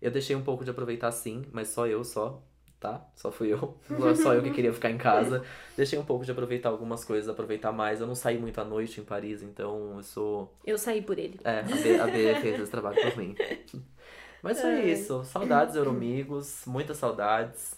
eu 0.03 0.11
deixei 0.11 0.35
um 0.37 0.43
pouco 0.43 0.65
de 0.65 0.71
aproveitar 0.71 1.13
sim, 1.13 1.45
mas 1.53 1.69
só 1.69 1.87
eu 1.87 2.03
só, 2.05 2.43
tá? 2.81 3.07
Só 3.15 3.31
fui 3.33 3.53
eu. 3.53 3.77
Só 4.17 4.35
eu 4.35 4.43
que 4.43 4.51
queria 4.51 4.73
ficar 4.73 4.91
em 4.91 4.99
casa. 4.99 5.45
Deixei 5.77 5.99
um 5.99 6.05
pouco 6.05 6.25
de 6.25 6.31
aproveitar 6.31 6.69
algumas 6.69 7.05
coisas, 7.05 7.29
aproveitar 7.29 7.73
mais. 7.73 8.01
Eu 8.01 8.07
não 8.07 8.15
saí 8.15 8.39
muito 8.39 8.61
à 8.61 8.65
noite 8.65 9.01
em 9.01 9.05
Paris, 9.05 9.43
então 9.43 9.97
eu 9.97 10.03
sou. 10.03 10.53
Eu 10.65 10.79
saí 10.79 11.03
por 11.03 11.19
ele. 11.19 11.39
É, 11.45 11.61
a 12.01 12.07
B, 12.07 12.31
a 12.31 12.41
fez 12.41 12.61
esse 12.61 12.71
trabalho 12.71 13.01
por 13.01 13.17
mim. 13.17 13.35
Mas 14.43 14.61
foi 14.61 14.71
Ai. 14.71 14.91
isso. 14.93 15.25
Saudades, 15.25 15.75
Euromigos. 15.75 16.65
Muitas 16.67 16.97
saudades. 16.99 17.75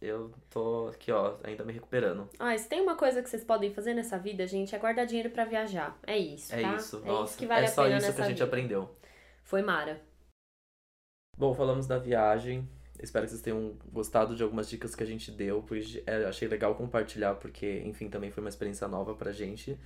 Eu 0.00 0.32
tô 0.50 0.88
aqui, 0.88 1.12
ó, 1.12 1.36
ainda 1.44 1.64
me 1.64 1.72
recuperando. 1.72 2.28
Ah, 2.36 2.58
se 2.58 2.68
tem 2.68 2.80
uma 2.80 2.96
coisa 2.96 3.22
que 3.22 3.30
vocês 3.30 3.44
podem 3.44 3.72
fazer 3.72 3.94
nessa 3.94 4.18
vida, 4.18 4.44
gente, 4.48 4.74
é 4.74 4.78
guardar 4.78 5.06
dinheiro 5.06 5.30
pra 5.30 5.44
viajar. 5.44 5.96
É 6.04 6.18
isso, 6.18 6.52
É 6.52 6.60
tá? 6.60 6.74
isso, 6.74 7.00
é 7.04 7.08
nossa. 7.08 7.30
isso 7.30 7.38
que 7.38 7.46
vale 7.46 7.66
é 7.66 7.68
a 7.68 7.72
só 7.72 7.84
pena 7.84 7.98
isso 7.98 8.12
que 8.12 8.20
a 8.20 8.24
gente 8.24 8.34
vida. 8.34 8.44
aprendeu. 8.44 8.90
Foi 9.44 9.62
Mara. 9.62 10.00
Bom, 11.38 11.54
falamos 11.54 11.86
da 11.86 11.98
viagem. 11.98 12.68
Espero 13.02 13.24
que 13.24 13.30
vocês 13.30 13.42
tenham 13.42 13.74
gostado 13.92 14.34
de 14.36 14.42
algumas 14.42 14.68
dicas 14.70 14.94
que 14.94 15.02
a 15.02 15.06
gente 15.06 15.30
deu, 15.30 15.62
pois 15.66 16.00
é, 16.06 16.24
achei 16.24 16.46
legal 16.46 16.74
compartilhar, 16.74 17.34
porque, 17.34 17.82
enfim, 17.84 18.08
também 18.08 18.30
foi 18.30 18.42
uma 18.42 18.48
experiência 18.48 18.86
nova 18.86 19.14
pra 19.14 19.32
gente. 19.32 19.76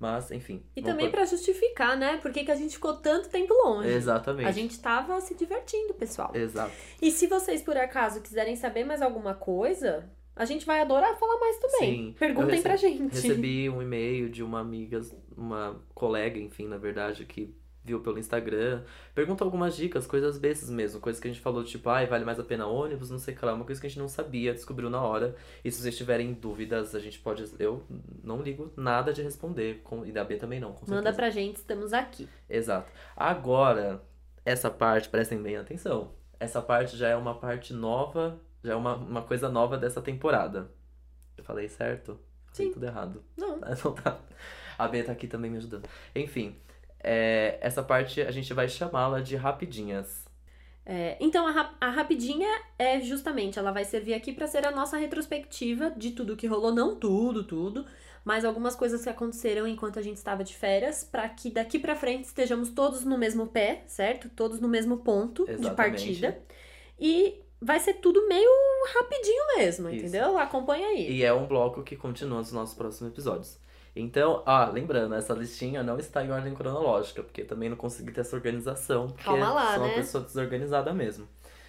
Mas, 0.00 0.32
enfim. 0.32 0.64
E 0.74 0.82
também 0.82 1.06
por- 1.06 1.12
pra 1.18 1.24
justificar, 1.24 1.96
né? 1.96 2.16
Por 2.16 2.32
que 2.32 2.44
que 2.44 2.50
a 2.50 2.56
gente 2.56 2.74
ficou 2.74 2.94
tanto 2.96 3.28
tempo 3.28 3.54
longe. 3.54 3.88
Exatamente. 3.88 4.48
A 4.48 4.50
gente 4.50 4.80
tava 4.80 5.20
se 5.20 5.34
divertindo, 5.36 5.94
pessoal. 5.94 6.32
Exato. 6.34 6.72
E 7.00 7.12
se 7.12 7.28
vocês, 7.28 7.62
por 7.62 7.76
acaso, 7.76 8.20
quiserem 8.20 8.56
saber 8.56 8.82
mais 8.84 9.00
alguma 9.00 9.34
coisa, 9.34 10.10
a 10.34 10.44
gente 10.44 10.66
vai 10.66 10.80
adorar 10.80 11.16
falar 11.16 11.38
mais 11.38 11.58
também. 11.58 12.08
Sim. 12.08 12.14
Perguntem 12.18 12.60
pra 12.60 12.74
gente. 12.74 13.14
Recebi 13.14 13.70
um 13.70 13.80
e-mail 13.80 14.28
de 14.28 14.42
uma 14.42 14.58
amiga, 14.60 15.00
uma 15.36 15.80
colega, 15.94 16.40
enfim, 16.40 16.66
na 16.66 16.76
verdade, 16.76 17.24
que 17.24 17.54
viu 17.84 18.00
pelo 18.00 18.18
Instagram. 18.18 18.82
Perguntou 19.14 19.44
algumas 19.44 19.76
dicas, 19.76 20.06
coisas 20.06 20.38
bestas 20.38 20.70
mesmo. 20.70 21.00
Coisas 21.00 21.20
que 21.20 21.28
a 21.28 21.30
gente 21.30 21.42
falou, 21.42 21.62
tipo, 21.62 21.88
ai, 21.90 22.06
vale 22.06 22.24
mais 22.24 22.40
a 22.40 22.44
pena 22.44 22.66
ônibus, 22.66 23.10
não 23.10 23.18
sei 23.18 23.34
o 23.34 23.36
que 23.36 23.44
lá. 23.44 23.52
Uma 23.52 23.64
coisa 23.64 23.80
que 23.80 23.86
a 23.86 23.90
gente 23.90 23.98
não 23.98 24.08
sabia, 24.08 24.54
descobriu 24.54 24.88
na 24.88 25.02
hora. 25.02 25.36
E 25.62 25.70
se 25.70 25.82
vocês 25.82 25.96
tiverem 25.96 26.32
dúvidas, 26.32 26.94
a 26.94 26.98
gente 26.98 27.18
pode. 27.18 27.44
Eu 27.58 27.84
não 28.22 28.40
ligo 28.40 28.72
nada 28.76 29.12
de 29.12 29.22
responder. 29.22 29.82
Com... 29.84 30.04
E 30.06 30.12
da 30.12 30.24
B 30.24 30.36
também 30.36 30.58
não, 30.58 30.72
com 30.72 30.80
Manda 30.86 30.94
certeza. 31.12 31.16
pra 31.16 31.30
gente, 31.30 31.56
estamos 31.56 31.92
aqui. 31.92 32.28
Exato. 32.48 32.90
Agora, 33.14 34.02
essa 34.44 34.70
parte, 34.70 35.08
prestem 35.08 35.42
bem 35.42 35.56
atenção. 35.56 36.12
Essa 36.40 36.60
parte 36.62 36.96
já 36.96 37.08
é 37.08 37.16
uma 37.16 37.34
parte 37.34 37.72
nova, 37.72 38.40
já 38.62 38.72
é 38.72 38.76
uma, 38.76 38.96
uma 38.96 39.22
coisa 39.22 39.48
nova 39.48 39.76
dessa 39.76 40.00
temporada. 40.02 40.70
Eu 41.36 41.44
falei 41.44 41.68
certo? 41.68 42.18
Falei 42.52 42.68
Sim. 42.68 42.72
tudo 42.72 42.86
errado. 42.86 43.22
Não. 43.36 43.58
Ah, 43.62 43.72
Então 43.76 43.92
tá. 43.92 44.18
A 44.76 44.88
B 44.88 45.02
tá 45.02 45.12
aqui 45.12 45.28
também 45.28 45.50
me 45.50 45.56
ajudando. 45.58 45.88
Enfim, 46.14 46.56
é, 47.04 47.58
essa 47.60 47.82
parte 47.82 48.20
a 48.20 48.30
gente 48.30 48.52
vai 48.54 48.68
chamá-la 48.68 49.20
de 49.20 49.36
rapidinhas. 49.36 50.24
É, 50.86 51.16
então, 51.18 51.46
a, 51.46 51.50
rap- 51.50 51.76
a 51.80 51.88
rapidinha 51.90 52.48
é 52.78 53.00
justamente, 53.00 53.58
ela 53.58 53.72
vai 53.72 53.84
servir 53.84 54.12
aqui 54.14 54.32
pra 54.32 54.46
ser 54.46 54.66
a 54.66 54.70
nossa 54.70 54.96
retrospectiva 54.98 55.90
de 55.96 56.10
tudo 56.10 56.36
que 56.36 56.46
rolou, 56.46 56.74
não 56.74 56.96
tudo, 56.96 57.42
tudo, 57.44 57.86
mas 58.22 58.44
algumas 58.44 58.74
coisas 58.76 59.02
que 59.02 59.08
aconteceram 59.08 59.66
enquanto 59.66 59.98
a 59.98 60.02
gente 60.02 60.16
estava 60.18 60.44
de 60.44 60.54
férias, 60.54 61.02
pra 61.02 61.26
que 61.28 61.50
daqui 61.50 61.78
pra 61.78 61.96
frente 61.96 62.24
estejamos 62.24 62.68
todos 62.70 63.02
no 63.04 63.16
mesmo 63.16 63.46
pé, 63.46 63.82
certo? 63.86 64.28
Todos 64.28 64.60
no 64.60 64.68
mesmo 64.68 64.98
ponto 64.98 65.46
de 65.46 65.52
Exatamente. 65.52 65.74
partida. 65.74 66.38
E 66.98 67.40
vai 67.60 67.80
ser 67.80 67.94
tudo 67.94 68.28
meio 68.28 68.50
rapidinho 68.94 69.56
mesmo, 69.56 69.88
Isso. 69.88 69.96
entendeu? 70.00 70.36
Acompanha 70.38 70.86
aí. 70.88 71.10
E 71.10 71.24
é 71.24 71.32
um 71.32 71.46
bloco 71.46 71.82
que 71.82 71.96
continua 71.96 72.38
nos 72.40 72.52
nossos 72.52 72.74
próximos 72.74 73.10
episódios. 73.10 73.58
Então, 73.96 74.42
ah, 74.44 74.66
lembrando, 74.72 75.14
essa 75.14 75.32
listinha 75.34 75.82
não 75.82 75.98
está 75.98 76.24
em 76.24 76.30
ordem 76.32 76.54
cronológica, 76.54 77.22
porque 77.22 77.44
também 77.44 77.68
não 77.68 77.76
consegui 77.76 78.10
ter 78.12 78.22
essa 78.22 78.34
organização, 78.34 79.08
porque 79.08 79.22
Calma 79.24 79.52
lá, 79.52 79.74
sou 79.74 79.82
uma 79.82 79.88
né? 79.88 79.94
pessoa 79.94 80.24
desorganizada 80.24 80.92
mesmo. 80.92 81.28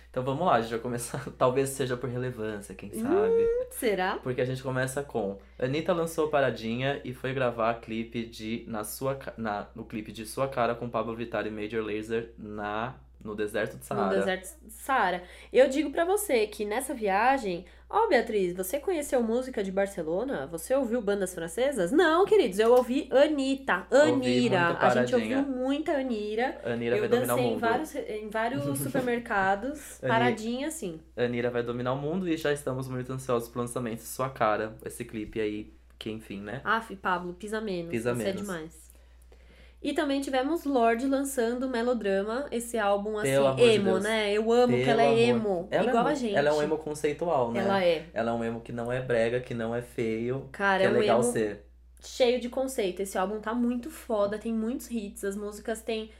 Então 0.09 0.23
vamos 0.23 0.45
lá, 0.47 0.55
a 0.55 0.61
gente 0.61 0.71
vai 0.71 0.79
começar. 0.79 1.23
Talvez 1.37 1.69
seja 1.69 1.95
por 1.97 2.09
relevância, 2.09 2.73
quem 2.73 2.89
Hum. 2.95 3.01
sabe. 3.03 3.47
Será? 3.71 4.17
Porque 4.23 4.39
a 4.41 4.45
gente 4.45 4.63
começa 4.63 5.03
com 5.03 5.37
Anitta 5.59 5.93
lançou 5.93 6.29
Paradinha 6.29 7.01
e 7.03 7.13
foi 7.13 7.33
gravar 7.33 7.73
clipe 7.75 8.25
de 8.25 8.63
na 8.67 8.83
sua 8.85 9.19
na 9.37 9.67
no 9.75 9.83
clipe 9.83 10.11
de 10.13 10.25
sua 10.25 10.47
cara 10.47 10.73
com 10.73 10.89
Pablo 10.89 11.13
Vittar 11.15 11.45
e 11.45 11.51
Major 11.51 11.83
Lazer 11.85 12.31
na 12.39 12.95
no 13.21 13.35
deserto 13.35 13.71
de 13.73 13.79
No 13.79 13.83
Saara. 13.83 14.17
deserto 14.19 14.55
de 14.63 14.71
Saara. 14.71 15.23
Eu 15.51 15.67
digo 15.67 15.89
pra 15.91 16.05
você 16.05 16.47
que 16.47 16.63
nessa 16.63 16.93
viagem, 16.93 17.65
ó 17.89 18.07
Beatriz, 18.07 18.55
você 18.55 18.79
conheceu 18.79 19.21
música 19.21 19.63
de 19.63 19.71
Barcelona? 19.71 20.47
Você 20.47 20.73
ouviu 20.75 21.01
bandas 21.01 21.33
francesas? 21.33 21.91
Não, 21.91 22.25
queridos, 22.25 22.59
eu 22.59 22.71
ouvi 22.71 23.09
Anitta, 23.11 23.87
Anira. 23.91 24.77
A 24.79 24.89
gente 24.89 25.15
ouviu 25.15 25.41
muita 25.43 25.93
Anira. 25.93 26.59
Anira 26.63 26.97
eu 26.97 27.01
vai 27.01 27.09
dominar 27.09 27.33
o 27.33 27.37
dancei 27.37 27.45
em 27.45 27.51
mundo. 27.51 27.59
vários, 27.59 27.95
em 27.95 28.29
vários 28.29 28.79
supermercados, 28.79 29.99
paradinha 30.01 30.67
assim. 30.67 30.99
Anira 31.15 31.49
vai 31.49 31.63
dominar 31.63 31.93
o 31.93 31.97
mundo 31.97 32.27
e 32.27 32.37
já 32.37 32.51
estamos 32.51 32.87
muito 32.87 33.11
ansiosos 33.11 33.49
pro 33.49 33.61
lançamento 33.61 33.99
sua 33.99 34.29
cara, 34.29 34.75
esse 34.85 35.03
clipe 35.05 35.39
aí, 35.39 35.73
que 35.97 36.09
enfim, 36.09 36.41
né? 36.41 36.61
Aff, 36.63 36.95
Pablo, 36.95 37.33
pisa 37.33 37.61
menos. 37.61 37.91
Pisa 37.91 38.13
você 38.13 38.23
menos. 38.23 38.41
é 38.41 38.43
demais. 38.43 38.84
E 39.85 39.93
também 39.93 40.19
tivemos 40.21 40.65
Lorde 40.65 41.07
lançando 41.07 41.69
Melodrama, 41.69 42.47
esse 42.51 42.77
álbum 42.77 43.17
assim, 43.19 43.53
de 43.53 43.63
emo, 43.63 43.99
Deus. 43.99 44.03
né? 44.03 44.33
Eu 44.33 44.51
amo 44.51 44.79
que 44.81 44.85
Pelo 44.85 44.89
ela 44.89 45.03
é 45.03 45.13
emo, 45.13 45.67
Ela 45.71 45.85
igual 45.89 46.07
é, 46.07 46.11
a 46.11 46.15
gente. 46.15 46.35
Ela 46.35 46.49
é 46.49 46.53
um 46.53 46.61
emo 46.61 46.77
conceitual, 46.79 47.53
né? 47.53 47.61
Ela 47.61 47.83
é. 47.83 48.09
Ela 48.13 48.31
é 48.31 48.33
um 48.33 48.43
emo 48.43 48.61
que 48.61 48.71
não 48.73 48.91
é 48.91 49.01
brega, 49.01 49.41
que 49.41 49.53
não 49.53 49.75
é 49.75 49.81
feio, 49.83 50.51
Cara, 50.51 50.79
que 50.79 50.85
é 50.85 50.87
é 50.87 50.91
um 50.91 50.93
legal 50.93 51.21
emo 51.21 51.23
ser. 51.23 51.65
cheio 52.01 52.39
de 52.39 52.49
conceito. 52.49 53.01
Esse 53.01 53.17
álbum 53.17 53.39
tá 53.39 53.53
muito 53.53 53.89
foda, 53.89 54.37
tem 54.39 54.53
muitos 54.53 54.89
hits, 54.91 55.23
as 55.23 55.35
músicas 55.35 55.81
têm. 55.81 56.11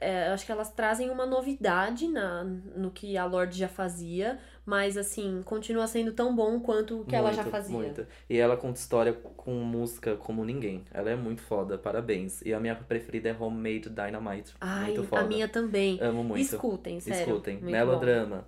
é, 0.00 0.28
acho 0.28 0.46
que 0.46 0.52
elas 0.52 0.72
trazem 0.72 1.10
uma 1.10 1.26
novidade 1.26 2.08
na, 2.08 2.44
no 2.44 2.90
que 2.90 3.16
a 3.18 3.24
Lorde 3.26 3.58
já 3.58 3.68
fazia, 3.68 4.38
mas 4.70 4.96
assim, 4.96 5.42
continua 5.44 5.84
sendo 5.88 6.12
tão 6.12 6.32
bom 6.32 6.60
quanto 6.60 7.00
o 7.00 7.04
que 7.04 7.16
ela 7.16 7.32
já 7.32 7.42
Muito, 7.42 7.50
fazia. 7.50 7.76
muito. 7.76 8.06
E 8.28 8.38
ela 8.38 8.56
conta 8.56 8.78
história 8.78 9.12
com 9.12 9.50
música 9.54 10.14
como 10.14 10.44
ninguém. 10.44 10.84
Ela 10.94 11.10
é 11.10 11.16
muito 11.16 11.42
foda, 11.42 11.76
parabéns. 11.76 12.40
E 12.42 12.54
a 12.54 12.60
minha 12.60 12.76
preferida 12.76 13.30
é 13.30 13.36
Homemade 13.36 13.90
Dynamite. 13.90 14.54
Ai, 14.60 14.92
muito 14.92 15.02
foda. 15.08 15.22
a 15.22 15.26
minha 15.26 15.48
também. 15.48 15.98
Amo 16.00 16.22
muito. 16.22 16.40
Escutem, 16.54 17.00
sério. 17.00 17.20
Escutem. 17.34 17.54
muito 17.56 17.68
Melodrama. 17.72 18.46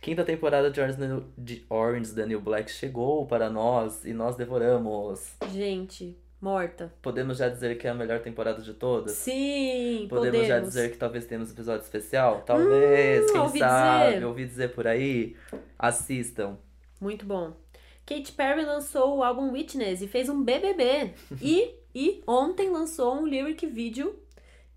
Quinta 0.00 0.24
temporada 0.24 0.70
de 0.70 0.80
Orange, 0.80 1.24
de 1.36 1.66
Orange 1.68 2.14
the 2.14 2.24
New 2.24 2.40
Black 2.40 2.70
chegou 2.70 3.26
para 3.26 3.50
nós 3.50 4.04
e 4.04 4.12
nós 4.12 4.36
devoramos. 4.36 5.34
bom. 5.40 5.48
Gente, 5.48 6.16
morta. 6.40 6.92
Podemos 7.02 7.38
já 7.38 7.48
dizer 7.48 7.76
que 7.78 7.86
é 7.86 7.90
a 7.90 7.94
melhor 7.94 8.20
temporada 8.20 8.62
de 8.62 8.72
todas? 8.74 9.12
Sim, 9.12 10.06
Podemos, 10.08 10.28
podemos. 10.30 10.48
já 10.48 10.60
dizer 10.60 10.90
que 10.92 10.96
talvez 10.96 11.26
tenhamos 11.26 11.50
episódio 11.50 11.82
especial? 11.82 12.42
Talvez, 12.42 13.30
quem 13.30 13.40
ouvi 13.40 13.58
sabe? 13.58 14.12
dizer. 14.14 14.24
Ouvi 14.26 14.46
dizer 14.46 14.74
por 14.74 14.86
aí. 14.86 15.36
Assistam. 15.78 16.56
Muito 17.00 17.24
bom. 17.26 17.54
Katy 18.06 18.32
Perry 18.32 18.64
lançou 18.64 19.18
o 19.18 19.22
álbum 19.22 19.52
Witness 19.52 20.00
e 20.00 20.08
fez 20.08 20.28
um 20.28 20.42
BBB. 20.42 21.12
e, 21.42 21.74
e 21.94 22.22
ontem 22.26 22.70
lançou 22.70 23.14
um 23.20 23.26
lyric 23.26 23.66
video 23.66 24.18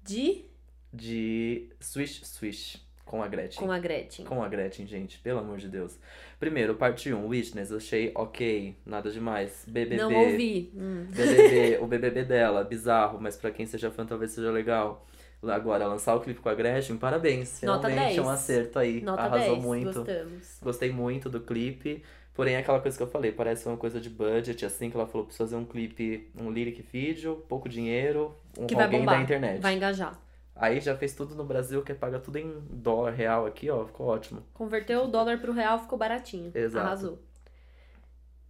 de 0.04 0.45
De 0.93 1.69
Swish 1.80 2.21
Swish 2.26 2.82
com 3.06 3.21
a 3.21 3.28
Gretchen. 3.28 3.65
com 3.65 3.71
a 3.71 3.80
Gretchen. 3.80 4.26
Com 4.26 4.43
a 4.43 4.47
Gretchen, 4.50 4.86
gente, 4.88 5.19
pelo 5.19 5.39
amor 5.39 5.58
de 5.58 5.67
Deus. 5.67 5.97
Primeiro, 6.41 6.73
parte 6.73 7.13
1, 7.13 7.27
Witness, 7.27 7.71
achei 7.71 8.12
ok, 8.15 8.75
nada 8.84 9.12
demais. 9.12 9.63
BBB. 9.67 9.97
Não 9.97 10.12
ouvi. 10.12 10.71
Hum. 10.75 11.06
BBB, 11.12 11.77
o 11.86 11.86
BBB 11.86 12.23
dela, 12.23 12.63
bizarro, 12.63 13.19
mas 13.21 13.38
pra 13.38 13.51
quem 13.51 13.67
seja 13.67 13.91
fã 13.91 14.08
talvez 14.08 14.32
seja 14.32 14.49
legal. 14.49 15.06
Agora, 15.43 15.86
lançar 15.86 16.15
o 16.15 16.19
clipe 16.19 16.39
com 16.39 16.49
a 16.49 16.56
Gretchen, 16.56 16.97
parabéns. 16.97 17.62
Nota 17.62 17.88
Realmente 17.88 18.17
é 18.17 18.21
um 18.23 18.25
10. 18.25 18.34
acerto 18.36 18.80
aí. 18.80 19.01
Nota 19.01 19.21
Arrasou 19.21 19.56
10, 19.56 19.63
muito. 19.63 19.93
gostamos. 19.93 20.58
Gostei 20.63 20.91
muito 20.91 21.30
do 21.30 21.41
clipe. 21.41 22.01
Porém, 22.34 22.56
aquela 22.56 22.80
coisa 22.80 22.97
que 22.97 23.04
eu 23.04 23.08
falei, 23.08 23.32
parece 23.32 23.67
uma 23.67 23.77
coisa 23.77 24.01
de 24.01 24.10
budget, 24.10 24.65
assim, 24.65 24.89
que 24.89 24.97
ela 24.97 25.06
falou, 25.06 25.27
preciso 25.27 25.47
fazer 25.47 25.56
um 25.56 25.65
clipe, 25.65 26.27
um 26.36 26.49
lyric 26.49 26.82
video, 26.91 27.36
pouco 27.47 27.69
dinheiro, 27.69 28.36
um 28.58 28.65
Que 28.65 28.73
alguém 28.73 29.06
da 29.06 29.21
internet. 29.21 29.62
Vai 29.62 29.75
engajar. 29.75 30.19
Aí 30.62 30.80
já 30.80 30.95
fez 30.95 31.15
tudo 31.15 31.34
no 31.34 31.43
Brasil, 31.43 31.82
que 31.82 31.91
paga 31.91 32.19
tudo 32.19 32.38
em 32.38 32.54
dólar 32.69 33.13
real 33.13 33.47
aqui, 33.47 33.67
ó, 33.71 33.84
ficou 33.84 34.06
ótimo. 34.06 34.43
Converteu 34.54 35.06
o 35.06 35.08
dólar 35.08 35.39
pro 35.39 35.52
real, 35.52 35.80
ficou 35.80 35.97
baratinho. 35.97 36.52
Exato. 36.54 36.86
Arrasou. 36.86 37.19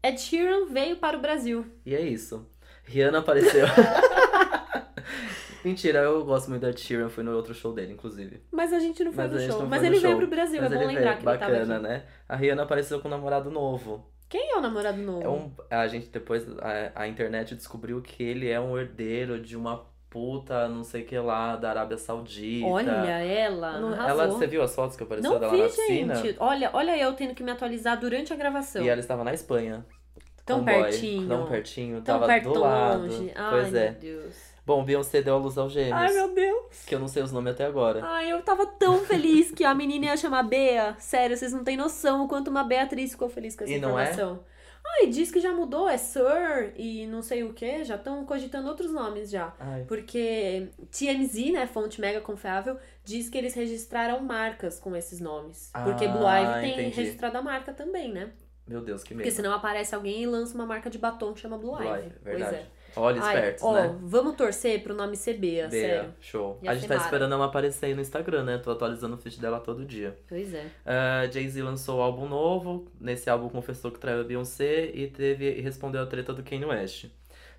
Ed 0.04 0.20
Sheeran 0.20 0.66
veio 0.66 0.98
para 0.98 1.18
o 1.18 1.22
Brasil. 1.22 1.66
E 1.86 1.96
é 1.96 2.02
isso. 2.02 2.46
Rihanna 2.84 3.20
apareceu. 3.20 3.66
Mentira, 5.64 6.00
eu 6.00 6.26
gosto 6.26 6.50
muito 6.50 6.64
da 6.64 6.72
Ed 6.72 6.82
Sheeran, 6.82 7.08
fui 7.08 7.24
no 7.24 7.34
outro 7.34 7.54
show 7.54 7.72
dele, 7.72 7.94
inclusive. 7.94 8.44
Mas 8.52 8.74
a 8.74 8.80
gente 8.80 9.02
não 9.06 9.14
foi 9.14 9.24
Mas 9.24 9.32
no 9.32 9.40
show. 9.40 9.66
Mas 9.66 9.82
ele 9.82 10.00
veio 10.00 10.12
show. 10.12 10.18
pro 10.18 10.28
Brasil, 10.28 10.62
Mas 10.62 10.72
é 10.74 10.76
bom 10.76 10.86
lembrar 10.88 11.02
veio, 11.02 11.18
que 11.18 11.30
ele 11.30 11.38
tava 11.38 11.52
bacana, 11.54 11.76
aqui. 11.76 11.84
né? 11.84 12.06
A 12.28 12.36
Rihanna 12.36 12.64
apareceu 12.64 13.00
com 13.00 13.08
um 13.08 13.12
namorado 13.12 13.50
novo. 13.50 14.12
Quem 14.28 14.52
é 14.52 14.58
o 14.58 14.62
namorado 14.62 15.02
novo? 15.02 15.22
É 15.24 15.30
um, 15.30 15.52
a 15.70 15.88
gente 15.88 16.10
depois, 16.10 16.46
a, 16.60 17.04
a 17.04 17.08
internet 17.08 17.56
descobriu 17.56 18.02
que 18.02 18.22
ele 18.22 18.50
é 18.50 18.60
um 18.60 18.78
herdeiro 18.78 19.40
de 19.40 19.56
uma 19.56 19.86
puta, 20.12 20.68
não 20.68 20.84
sei 20.84 21.02
o 21.04 21.06
que 21.06 21.18
lá, 21.18 21.56
da 21.56 21.70
Arábia 21.70 21.98
Saudita. 21.98 22.68
Olha 22.68 22.92
ela, 22.92 23.80
Não- 23.80 23.94
ela, 23.96 24.28
você 24.28 24.46
viu 24.46 24.62
as 24.62 24.76
fotos 24.76 24.98
que 24.98 25.04
apareceu 25.04 25.32
Não 25.32 25.40
dela 25.40 25.54
vi, 25.54 25.62
na 25.62 25.68
piscina? 25.70 26.16
gente. 26.16 26.36
Olha, 26.38 26.70
olha 26.74 26.98
eu 26.98 27.14
tendo 27.14 27.34
que 27.34 27.42
me 27.42 27.50
atualizar 27.50 27.98
durante 27.98 28.32
a 28.34 28.36
gravação. 28.36 28.84
E 28.84 28.90
ela 28.90 29.00
estava 29.00 29.24
na 29.24 29.34
Espanha. 29.34 29.86
Tão 30.46 30.64
boy. 30.66 30.74
pertinho. 30.84 31.28
Tão 31.28 31.48
pertinho, 31.48 32.02
Tão 32.02 32.20
tava 32.20 32.40
do 32.42 32.60
lado. 32.60 33.02
longe. 33.04 33.32
Ai, 33.34 33.50
pois 33.52 33.74
é. 33.74 33.92
meu 33.92 34.00
Deus. 34.00 34.52
Bom, 34.66 34.84
Beyoncé 34.84 35.22
deu 35.22 35.36
a 35.36 35.38
luz 35.38 35.58
aos 35.58 35.72
gêmeos. 35.72 35.94
Ai, 35.98 36.14
meu 36.14 36.34
Deus. 36.36 36.86
Que 36.86 36.94
eu 36.94 37.00
não 37.00 37.08
sei 37.08 37.24
os 37.24 37.32
nomes 37.32 37.54
até 37.54 37.66
agora. 37.66 38.02
Ai, 38.04 38.32
eu 38.32 38.42
tava 38.42 38.66
tão 38.66 39.00
feliz 39.00 39.50
que 39.50 39.64
a 39.64 39.74
menina 39.74 40.08
ia 40.08 40.18
chamar 40.18 40.44
Bea. 40.44 40.96
Sério, 41.00 41.36
vocês 41.36 41.52
não 41.54 41.64
têm 41.64 41.78
noção 41.78 42.26
o 42.26 42.28
quanto 42.28 42.50
uma 42.50 42.64
Beatriz 42.64 43.12
ficou 43.12 43.28
feliz 43.30 43.56
com 43.56 43.64
essa 43.64 43.74
E 43.74 43.80
não 43.80 43.98
é? 44.00 44.14
Ai, 45.00 45.08
diz 45.08 45.32
que 45.32 45.40
já 45.40 45.52
mudou, 45.54 45.88
é 45.88 45.98
Sir 45.98 46.74
e 46.76 47.08
não 47.08 47.22
sei 47.22 47.44
o 47.44 47.54
que, 47.54 47.84
já 47.84 47.96
estão 47.96 48.26
cogitando 48.26 48.68
outros 48.68 48.92
nomes 48.92 49.30
já. 49.30 49.54
Ai, 49.60 49.86
Porque 49.88 50.68
TMZ, 50.92 51.52
né, 51.54 51.68
fonte 51.68 52.00
mega 52.02 52.20
confiável, 52.22 52.78
diz 53.04 53.30
que 53.30 53.38
eles 53.38 53.54
registraram 53.54 54.20
marcas 54.22 54.80
com 54.80 54.96
esses 54.96 55.20
nomes. 55.20 55.72
Porque 55.84 56.06
Ah, 56.06 56.10
Blue 56.10 56.28
Ivy 56.28 56.62
tem 56.62 56.72
entendi. 56.88 56.96
registrado 56.96 57.38
a 57.38 57.42
marca 57.42 57.74
também, 57.74 58.12
né? 58.12 58.32
meu 58.68 58.82
Deus, 58.82 59.04
que 59.04 59.14
medo. 59.14 59.24
Porque 59.24 59.36
senão 59.36 59.54
aparece 59.54 59.94
alguém 59.94 60.24
e 60.24 60.26
lança 60.26 60.56
uma 60.56 60.66
marca 60.66 60.90
de 60.90 60.98
batom 60.98 61.34
que 61.34 61.42
chama 61.42 61.58
Blue, 61.58 61.76
Blue 61.76 61.84
Ivy. 61.88 62.06
Ivy, 62.08 62.16
Pois 62.24 62.38
verdade. 62.38 62.56
é. 62.56 62.66
Olha, 62.96 63.22
Ai, 63.22 63.36
espertos, 63.36 63.64
ó, 63.64 63.74
né? 63.74 63.96
vamos 64.02 64.36
torcer 64.36 64.84
pro 64.84 64.94
nome 64.94 65.16
ser 65.16 65.36
Bea, 65.36 65.68
Bea, 65.68 65.70
sério. 65.70 66.14
show. 66.20 66.60
Ia 66.62 66.72
a 66.72 66.76
gente 66.76 66.88
tá 66.88 66.96
mara. 66.96 67.06
esperando 67.06 67.34
ela 67.34 67.46
aparecer 67.46 67.86
aí 67.88 67.94
no 67.96 68.02
Instagram, 68.02 68.44
né? 68.44 68.58
Tô 68.58 68.72
atualizando 68.72 69.16
o 69.16 69.18
feed 69.18 69.40
dela 69.40 69.60
todo 69.60 69.86
dia. 69.86 70.18
Pois 70.28 70.54
é. 70.54 70.66
Ah, 70.86 71.28
Jay-Z 71.32 71.62
lançou 71.64 72.00
o 72.00 72.02
álbum 72.02 72.28
novo. 72.28 72.92
Nesse 73.00 73.30
álbum 73.30 73.48
confessou 73.50 73.92
que 73.92 74.00
traiu 74.00 74.22
a 74.22 74.24
Beyoncé 74.24 74.92
e 74.94 75.08
teve 75.08 75.50
e 75.58 75.62
respondeu 75.62 76.02
a 76.02 76.06
treta 76.06 76.34
do 76.34 76.44
Kanye 76.44 76.66
West. 76.66 77.06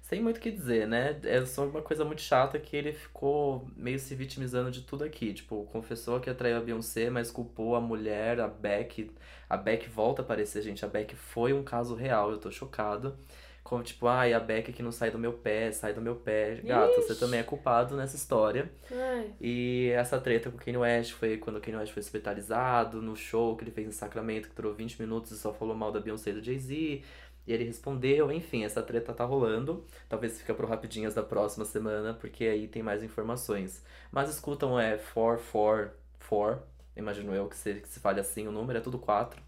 Sem 0.03 0.21
muito 0.21 0.37
o 0.37 0.41
que 0.41 0.51
dizer, 0.51 0.87
né? 0.87 1.19
É 1.25 1.43
só 1.47 1.65
uma 1.65 1.81
coisa 1.81 2.05
muito 2.05 2.21
chata 2.21 2.59
que 2.59 2.77
ele 2.77 2.93
ficou 2.93 3.67
meio 3.77 3.99
se 3.99 4.15
vitimizando 4.15 4.71
de 4.71 4.83
tudo 4.83 5.05
aqui. 5.05 5.33
Tipo, 5.33 5.65
confessou 5.73 6.21
que 6.21 6.29
atraiu 6.29 6.59
a 6.59 6.61
Beyoncé, 6.61 7.09
mas 7.09 7.31
culpou 7.31 7.75
a 7.77 7.81
mulher, 7.81 8.39
a 8.41 8.49
Beck. 8.49 9.11
A 9.49 9.57
Beck 9.57 9.89
volta 9.89 10.21
a 10.21 10.25
aparecer, 10.25 10.61
gente. 10.63 10.85
A 10.85 10.89
Beck 10.89 11.15
foi 11.17 11.53
um 11.55 11.63
caso 11.63 11.95
real, 11.95 12.31
eu 12.31 12.39
tô 12.39 12.51
chocado. 12.51 13.17
Como, 13.63 13.83
tipo, 13.83 14.07
ai, 14.09 14.33
a 14.33 14.41
Beck 14.41 14.73
que 14.73 14.83
não 14.83 14.91
sai 14.93 15.11
do 15.11 15.19
meu 15.19 15.33
pé, 15.35 15.71
sai 15.73 15.95
do 15.95 16.01
meu 16.01 16.17
pé. 16.17 16.57
Gato, 16.65 16.97
você 16.97 17.13
Ixi. 17.13 17.21
também 17.21 17.41
é 17.41 17.43
culpado 17.43 17.97
nessa 17.97 18.17
história. 18.17 18.71
Ai. 18.91 19.33
E 19.41 19.91
essa 19.95 20.21
treta 20.21 20.51
com 20.51 20.57
o 20.57 20.61
Kanye 20.61 20.79
West 20.79 21.13
foi 21.13 21.39
quando 21.39 21.57
o 21.57 21.61
Kanye 21.61 21.79
West 21.79 21.93
foi 21.93 22.01
hospitalizado 22.01 23.01
no 23.01 23.17
show 23.17 23.57
que 23.57 23.65
ele 23.65 23.71
fez 23.71 23.87
em 23.87 23.93
Sacramento, 23.93 24.49
que 24.49 24.55
durou 24.55 24.75
20 24.75 25.01
minutos 25.01 25.31
e 25.31 25.39
só 25.39 25.53
falou 25.55 25.77
mal 25.77 25.93
da 25.93 26.01
Beyoncé 26.01 26.31
e 26.31 26.35
do 26.35 26.43
Jay-Z. 26.45 27.03
E 27.47 27.53
ele 27.53 27.65
respondeu, 27.65 28.31
enfim, 28.31 28.65
essa 28.65 28.83
treta 28.83 29.13
tá 29.13 29.25
rolando. 29.25 29.85
Talvez 30.09 30.39
fica 30.41 30.55
pro 30.55 30.67
rapidinhas 30.67 31.15
da 31.15 31.23
próxima 31.23 31.65
semana, 31.65 32.15
porque 32.15 32.45
aí 32.45 32.69
tem 32.69 32.83
mais 32.83 33.03
informações. 33.03 33.85
Mas 34.13 34.31
escutam, 34.31 34.79
é 34.79 34.97
444, 34.97 36.63
imagino 36.97 37.35
eu 37.35 37.49
que 37.49 37.57
se, 37.57 37.75
que 37.75 37.89
se 37.89 38.01
fale 38.01 38.21
assim 38.21 38.47
o 38.47 38.53
número, 38.53 38.79
é 38.79 38.83
tudo 38.83 38.99
4. 38.99 39.41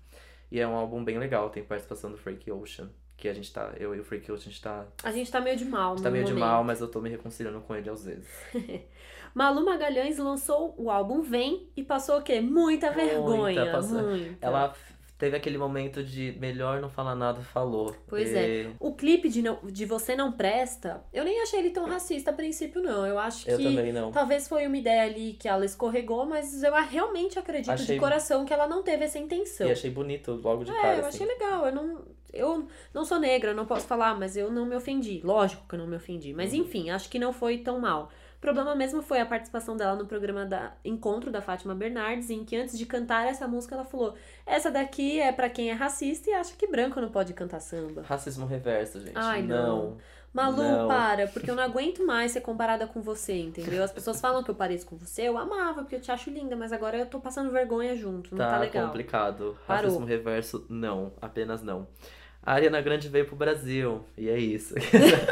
E 0.50 0.60
é 0.60 0.66
um 0.66 0.74
álbum 0.74 1.04
bem 1.04 1.18
legal, 1.18 1.50
tem 1.50 1.62
participação 1.64 2.10
do 2.10 2.16
Frank 2.18 2.50
Ocean. 2.50 2.90
Que 3.16 3.28
a 3.28 3.32
gente 3.32 3.52
tá, 3.52 3.72
eu 3.78 3.94
e 3.94 4.00
o 4.00 4.04
Frank 4.04 4.30
Ocean, 4.30 4.46
a 4.48 4.50
gente 4.50 4.60
tá, 4.60 4.86
A 5.02 5.12
gente 5.12 5.30
tá 5.30 5.40
meio 5.40 5.56
de 5.56 5.64
mal, 5.64 5.92
a 5.92 5.96
gente 5.96 6.02
tá 6.04 6.10
meio 6.10 6.24
de 6.24 6.32
momento. 6.32 6.46
mal, 6.48 6.64
mas 6.64 6.80
eu 6.80 6.88
tô 6.88 7.00
me 7.00 7.08
reconciliando 7.08 7.60
com 7.60 7.74
ele 7.74 7.88
às 7.88 8.04
vezes. 8.04 8.28
Malu 9.34 9.64
Magalhães 9.64 10.18
lançou 10.18 10.74
o 10.76 10.90
álbum 10.90 11.22
Vem 11.22 11.68
e 11.76 11.82
passou 11.82 12.18
o 12.18 12.22
quê? 12.22 12.40
Muita 12.40 12.90
vergonha. 12.90 13.70
passou- 13.72 14.02
muita. 14.02 14.36
Ela 14.46 14.72
teve 15.18 15.36
aquele 15.36 15.56
momento 15.58 16.04
de 16.04 16.36
melhor 16.38 16.80
não 16.80 16.88
falar 16.90 17.14
nada, 17.16 17.40
falou. 17.40 17.96
Pois 18.06 18.30
E 18.32 18.70
O 18.78 18.94
clipe 18.94 19.28
de, 19.28 19.42
não, 19.42 19.58
de 19.64 19.86
Você 19.86 20.14
Não 20.14 20.30
Presta, 20.32 21.02
eu 21.12 21.24
nem 21.24 21.40
achei 21.40 21.60
ele 21.60 21.70
tão 21.70 21.86
racista 21.86 22.30
a 22.30 22.34
princípio, 22.34 22.80
não. 22.82 23.06
Eu 23.06 23.18
acho 23.18 23.48
Eu 23.48 23.56
que 23.58 23.64
também 23.64 23.92
não. 23.92 24.12
talvez 24.12 24.46
foi 24.46 24.66
uma 24.66 24.76
ideia 24.76 25.02
ali 25.04 25.32
que 25.34 25.48
ela 25.48 25.64
escorregou, 25.64 26.26
mas 26.26 26.62
eu 26.62 26.72
realmente 26.74 27.38
acredito 27.38 27.70
Achei- 27.72 27.94
de 27.94 28.00
coração 28.00 28.44
que 28.44 28.52
ela 28.52 28.68
não 28.68 28.82
teve 28.82 29.04
essa 29.04 29.18
intenção. 29.18 29.66
E 29.66 29.72
achei 29.72 29.90
bonito 29.90 30.32
logo 30.42 30.62
de 30.64 30.70
É, 30.70 30.74
cara. 30.80 30.98
eu 30.98 31.06
assim. 31.06 31.24
achei 31.24 31.26
legal. 31.26 31.66
Eu 31.66 31.74
não, 31.74 32.02
eu 32.34 32.66
não 32.92 33.04
sou 33.04 33.18
negra, 33.18 33.54
não 33.54 33.64
posso 33.66 33.86
falar, 33.86 34.14
mas 34.18 34.36
eu 34.36 34.50
não 34.50 34.66
me 34.66 34.76
ofendi. 34.76 35.20
Lógico 35.24 35.66
que 35.68 35.74
eu 35.74 35.78
não 35.78 35.86
me 35.86 35.96
ofendi. 35.96 36.32
Mas 36.34 36.52
Uhum. 36.52 36.60
enfim, 36.60 36.90
acho 36.90 37.08
que 37.08 37.18
não 37.18 37.32
foi 37.32 37.58
tão 37.58 37.78
mal. 37.80 38.10
O 38.36 38.40
problema 38.44 38.74
mesmo 38.74 39.00
foi 39.00 39.20
a 39.20 39.24
participação 39.26 39.74
dela 39.74 39.96
no 39.96 40.04
programa 40.06 40.44
da 40.44 40.74
Encontro 40.84 41.30
da 41.30 41.40
Fátima 41.40 41.74
Bernardes, 41.74 42.28
em 42.28 42.44
que 42.44 42.54
antes 42.54 42.76
de 42.76 42.84
cantar 42.84 43.26
essa 43.26 43.48
música 43.48 43.74
ela 43.74 43.84
falou: 43.84 44.14
Essa 44.44 44.70
daqui 44.70 45.18
é 45.18 45.32
pra 45.32 45.48
quem 45.48 45.70
é 45.70 45.72
racista 45.72 46.28
e 46.28 46.34
acha 46.34 46.54
que 46.54 46.66
branco 46.66 47.00
não 47.00 47.08
pode 47.08 47.32
cantar 47.32 47.60
samba. 47.60 48.02
Racismo 48.02 48.44
reverso, 48.44 49.00
gente. 49.00 49.14
Ai, 49.16 49.40
não. 49.42 49.96
Malu, 50.30 50.62
Não. 50.64 50.88
para, 50.88 51.28
porque 51.28 51.48
eu 51.48 51.54
não 51.54 51.62
aguento 51.62 52.04
mais 52.04 52.32
ser 52.32 52.40
comparada 52.40 52.88
com 52.88 53.00
você, 53.00 53.34
entendeu? 53.38 53.84
As 53.84 53.92
pessoas 53.92 54.20
falam 54.20 54.42
que 54.42 54.50
eu 54.50 54.54
pareço 54.56 54.84
com 54.84 54.96
você, 54.96 55.22
eu 55.22 55.38
amava, 55.38 55.82
porque 55.82 55.94
eu 55.94 56.00
te 56.00 56.10
acho 56.10 56.28
linda, 56.28 56.56
mas 56.56 56.72
agora 56.72 56.98
eu 56.98 57.06
tô 57.06 57.20
passando 57.20 57.52
vergonha 57.52 57.94
junto, 57.96 58.32
não 58.32 58.38
tá, 58.38 58.50
Tá, 58.50 58.58
legal. 58.58 58.86
complicado. 58.88 59.56
Parou. 59.64 59.84
Racismo 59.84 60.04
reverso, 60.04 60.66
não. 60.68 61.12
Apenas 61.22 61.62
não. 61.62 61.86
A 62.44 62.52
Ariana 62.54 62.80
Grande 62.82 63.08
veio 63.08 63.24
pro 63.26 63.36
Brasil. 63.36 64.04
E 64.18 64.28
é 64.28 64.38
isso. 64.38 64.74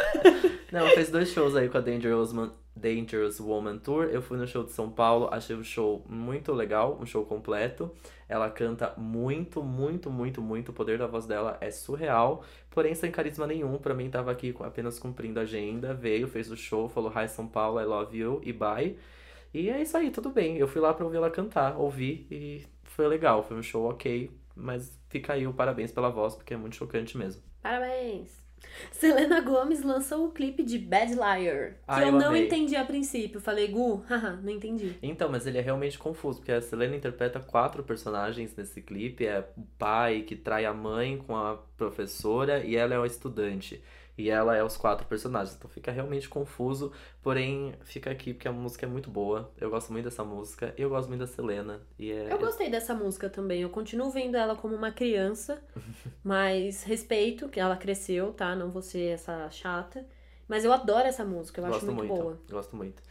não, 0.72 0.86
fez 0.88 1.10
dois 1.10 1.30
shows 1.30 1.54
aí 1.54 1.68
com 1.68 1.76
a 1.76 1.80
Dangerous, 1.80 2.32
Man- 2.32 2.52
Dangerous 2.74 3.38
Woman 3.38 3.78
Tour. 3.78 4.04
Eu 4.04 4.22
fui 4.22 4.38
no 4.38 4.46
show 4.46 4.64
de 4.64 4.72
São 4.72 4.90
Paulo, 4.90 5.28
achei 5.30 5.54
o 5.54 5.62
show 5.62 6.02
muito 6.08 6.52
legal, 6.52 6.98
um 7.00 7.04
show 7.04 7.24
completo. 7.26 7.90
Ela 8.28 8.48
canta 8.48 8.94
muito, 8.96 9.62
muito, 9.62 10.10
muito, 10.10 10.40
muito. 10.40 10.70
O 10.70 10.72
poder 10.72 10.98
da 10.98 11.06
voz 11.06 11.26
dela 11.26 11.58
é 11.60 11.70
surreal. 11.70 12.42
Porém, 12.70 12.94
sem 12.94 13.10
carisma 13.10 13.46
nenhum. 13.46 13.76
Pra 13.76 13.92
mim, 13.94 14.08
tava 14.08 14.30
aqui 14.30 14.54
apenas 14.60 14.98
cumprindo 14.98 15.38
a 15.38 15.42
agenda. 15.42 15.92
Veio, 15.92 16.26
fez 16.26 16.50
o 16.50 16.56
show, 16.56 16.88
falou 16.88 17.12
Hi 17.14 17.28
São 17.28 17.46
Paulo, 17.46 17.78
I 17.78 17.84
love 17.84 18.16
you 18.16 18.40
e 18.42 18.54
bye. 18.54 18.96
E 19.52 19.68
é 19.68 19.82
isso 19.82 19.94
aí, 19.98 20.10
tudo 20.10 20.30
bem. 20.30 20.56
Eu 20.56 20.66
fui 20.66 20.80
lá 20.80 20.94
pra 20.94 21.04
ouvir 21.04 21.18
ela 21.18 21.30
cantar, 21.30 21.76
ouvi 21.78 22.26
e 22.30 22.62
foi 22.84 23.06
legal. 23.06 23.42
Foi 23.42 23.54
um 23.54 23.62
show 23.62 23.84
ok, 23.90 24.30
mas 24.54 24.98
fica 25.08 25.32
aí 25.34 25.46
o 25.46 25.52
parabéns 25.54 25.92
pela 25.92 26.10
voz, 26.10 26.34
porque 26.34 26.54
é 26.54 26.56
muito 26.56 26.76
chocante 26.76 27.16
mesmo. 27.16 27.42
Parabéns! 27.62 28.42
Selena 28.92 29.40
Gomes 29.40 29.82
lançou 29.82 30.26
o 30.26 30.32
clipe 30.32 30.62
de 30.62 30.78
Bad 30.78 31.14
Liar, 31.14 31.72
que 31.74 31.78
Ah, 31.88 32.00
eu, 32.02 32.12
eu 32.12 32.12
não 32.12 32.28
amei. 32.28 32.46
entendi 32.46 32.76
a 32.76 32.84
princípio. 32.84 33.40
Falei, 33.40 33.66
Gu, 33.68 34.04
haha, 34.08 34.36
não 34.36 34.50
entendi. 34.50 34.96
Então, 35.02 35.28
mas 35.28 35.46
ele 35.48 35.58
é 35.58 35.60
realmente 35.60 35.98
confuso, 35.98 36.38
porque 36.38 36.52
a 36.52 36.62
Selena 36.62 36.94
interpreta 36.94 37.40
quatro 37.40 37.82
personagens 37.82 38.54
nesse 38.56 38.80
clipe. 38.80 39.26
É 39.26 39.40
o 39.56 39.62
pai 39.78 40.22
que 40.22 40.36
trai 40.36 40.64
a 40.64 40.72
mãe 40.72 41.18
com 41.18 41.36
a 41.36 41.56
professora 41.76 42.64
e 42.64 42.76
ela 42.76 42.94
é 42.94 42.98
uma 42.98 43.06
estudante. 43.06 43.82
E 44.16 44.28
ela 44.28 44.56
é 44.56 44.62
os 44.62 44.76
quatro 44.76 45.06
personagens. 45.06 45.56
Então 45.56 45.70
fica 45.70 45.90
realmente 45.90 46.28
confuso, 46.28 46.92
porém 47.22 47.74
fica 47.82 48.10
aqui 48.10 48.34
porque 48.34 48.46
a 48.46 48.52
música 48.52 48.84
é 48.84 48.88
muito 48.88 49.10
boa. 49.10 49.50
Eu 49.58 49.70
gosto 49.70 49.92
muito 49.92 50.04
dessa 50.04 50.22
música. 50.22 50.74
Eu 50.76 50.90
gosto 50.90 51.08
muito 51.08 51.20
da 51.20 51.26
Selena. 51.26 51.80
E 51.98 52.12
é... 52.12 52.32
Eu 52.32 52.38
gostei 52.38 52.70
dessa 52.70 52.94
música 52.94 53.30
também. 53.30 53.62
Eu 53.62 53.70
continuo 53.70 54.10
vendo 54.10 54.36
ela 54.36 54.54
como 54.54 54.74
uma 54.74 54.92
criança, 54.92 55.62
mas 56.22 56.82
respeito 56.82 57.48
que 57.48 57.58
ela 57.58 57.76
cresceu, 57.76 58.32
tá? 58.32 58.54
Não 58.54 58.70
vou 58.70 58.82
ser 58.82 59.14
essa 59.14 59.50
chata. 59.50 60.06
Mas 60.46 60.64
eu 60.64 60.72
adoro 60.72 61.06
essa 61.06 61.24
música, 61.24 61.60
eu 61.60 61.64
acho 61.64 61.74
gosto 61.74 61.86
muito, 61.86 62.08
muito, 62.08 62.22
boa. 62.22 62.38
gosto 62.50 62.76
muito. 62.76 63.02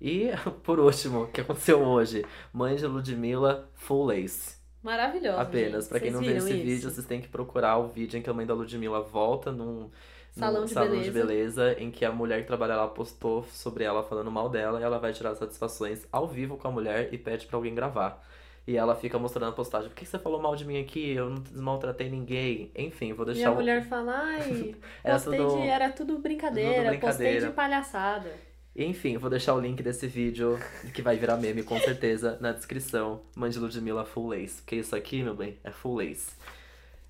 E, 0.00 0.30
por 0.62 0.78
último, 0.78 1.22
o 1.22 1.26
que 1.28 1.40
aconteceu 1.40 1.80
hoje? 1.80 2.24
Mãe 2.52 2.76
de 2.76 2.86
Ludmilla, 2.86 3.68
full 3.74 4.06
lace. 4.06 4.60
Maravilhosa. 4.82 5.40
Apenas. 5.40 5.88
Pra 5.88 6.00
quem 6.00 6.10
não 6.10 6.20
viu 6.20 6.36
esse 6.36 6.52
isso? 6.52 6.62
vídeo, 6.62 6.90
vocês 6.90 7.06
têm 7.06 7.20
que 7.20 7.28
procurar 7.28 7.78
o 7.78 7.88
vídeo 7.88 8.18
em 8.18 8.22
que 8.22 8.30
a 8.30 8.32
mãe 8.32 8.46
da 8.46 8.54
Ludmilla 8.54 9.00
volta 9.00 9.52
num 9.52 9.90
Salão 10.32 10.64
de 10.64 10.72
salão 10.72 10.90
de 11.02 11.10
beleza. 11.10 11.26
beleza, 11.66 11.76
em 11.80 11.90
que 11.90 12.04
a 12.04 12.12
mulher 12.12 12.40
que 12.42 12.46
trabalha 12.46 12.76
lá 12.76 12.86
postou 12.88 13.44
sobre 13.50 13.84
ela 13.84 14.02
falando 14.02 14.30
mal 14.30 14.48
dela 14.48 14.80
e 14.80 14.82
ela 14.82 14.98
vai 14.98 15.12
tirar 15.12 15.34
satisfações 15.34 16.06
ao 16.12 16.26
vivo 16.28 16.56
com 16.56 16.68
a 16.68 16.70
mulher 16.70 17.08
e 17.12 17.18
pede 17.18 17.46
pra 17.46 17.56
alguém 17.56 17.74
gravar. 17.74 18.24
E 18.66 18.76
ela 18.76 18.94
fica 18.94 19.18
mostrando 19.18 19.48
a 19.50 19.52
postagem. 19.52 19.88
Por 19.88 19.96
que 19.96 20.06
você 20.06 20.18
falou 20.18 20.40
mal 20.40 20.54
de 20.54 20.64
mim 20.64 20.80
aqui? 20.80 21.10
Eu 21.12 21.30
não 21.30 21.42
maltratei 21.62 22.08
ninguém. 22.08 22.70
Enfim, 22.76 23.12
vou 23.12 23.24
E 23.28 23.32
deixar 23.32 23.48
a 23.48 23.52
o- 23.52 23.54
mulher 23.56 23.84
fala, 23.88 24.12
ai, 24.16 24.74
postei 25.02 25.38
tudo- 25.38 25.60
de, 25.62 25.66
era 25.66 25.90
tudo 25.90 26.18
brincadeira, 26.18 26.90
tudo 26.92 27.00
postei 27.00 27.26
brincadeira. 27.26 27.46
de 27.48 27.52
palhaçada. 27.52 28.30
Enfim, 28.76 29.16
vou 29.18 29.28
deixar 29.28 29.54
o 29.54 29.60
link 29.60 29.82
desse 29.82 30.06
vídeo, 30.06 30.56
que 30.94 31.02
vai 31.02 31.16
virar 31.16 31.36
meme 31.36 31.64
com 31.64 31.76
certeza, 31.80 32.38
na 32.40 32.52
descrição. 32.52 33.20
Mãe 33.34 33.50
de 33.50 33.58
Ludmilla 33.58 34.04
Full 34.04 34.28
Lace. 34.28 34.62
Porque 34.62 34.76
isso 34.76 34.94
aqui, 34.94 35.22
meu 35.24 35.34
bem, 35.34 35.58
é 35.64 35.72
Full 35.72 35.96
Lace. 35.96 36.30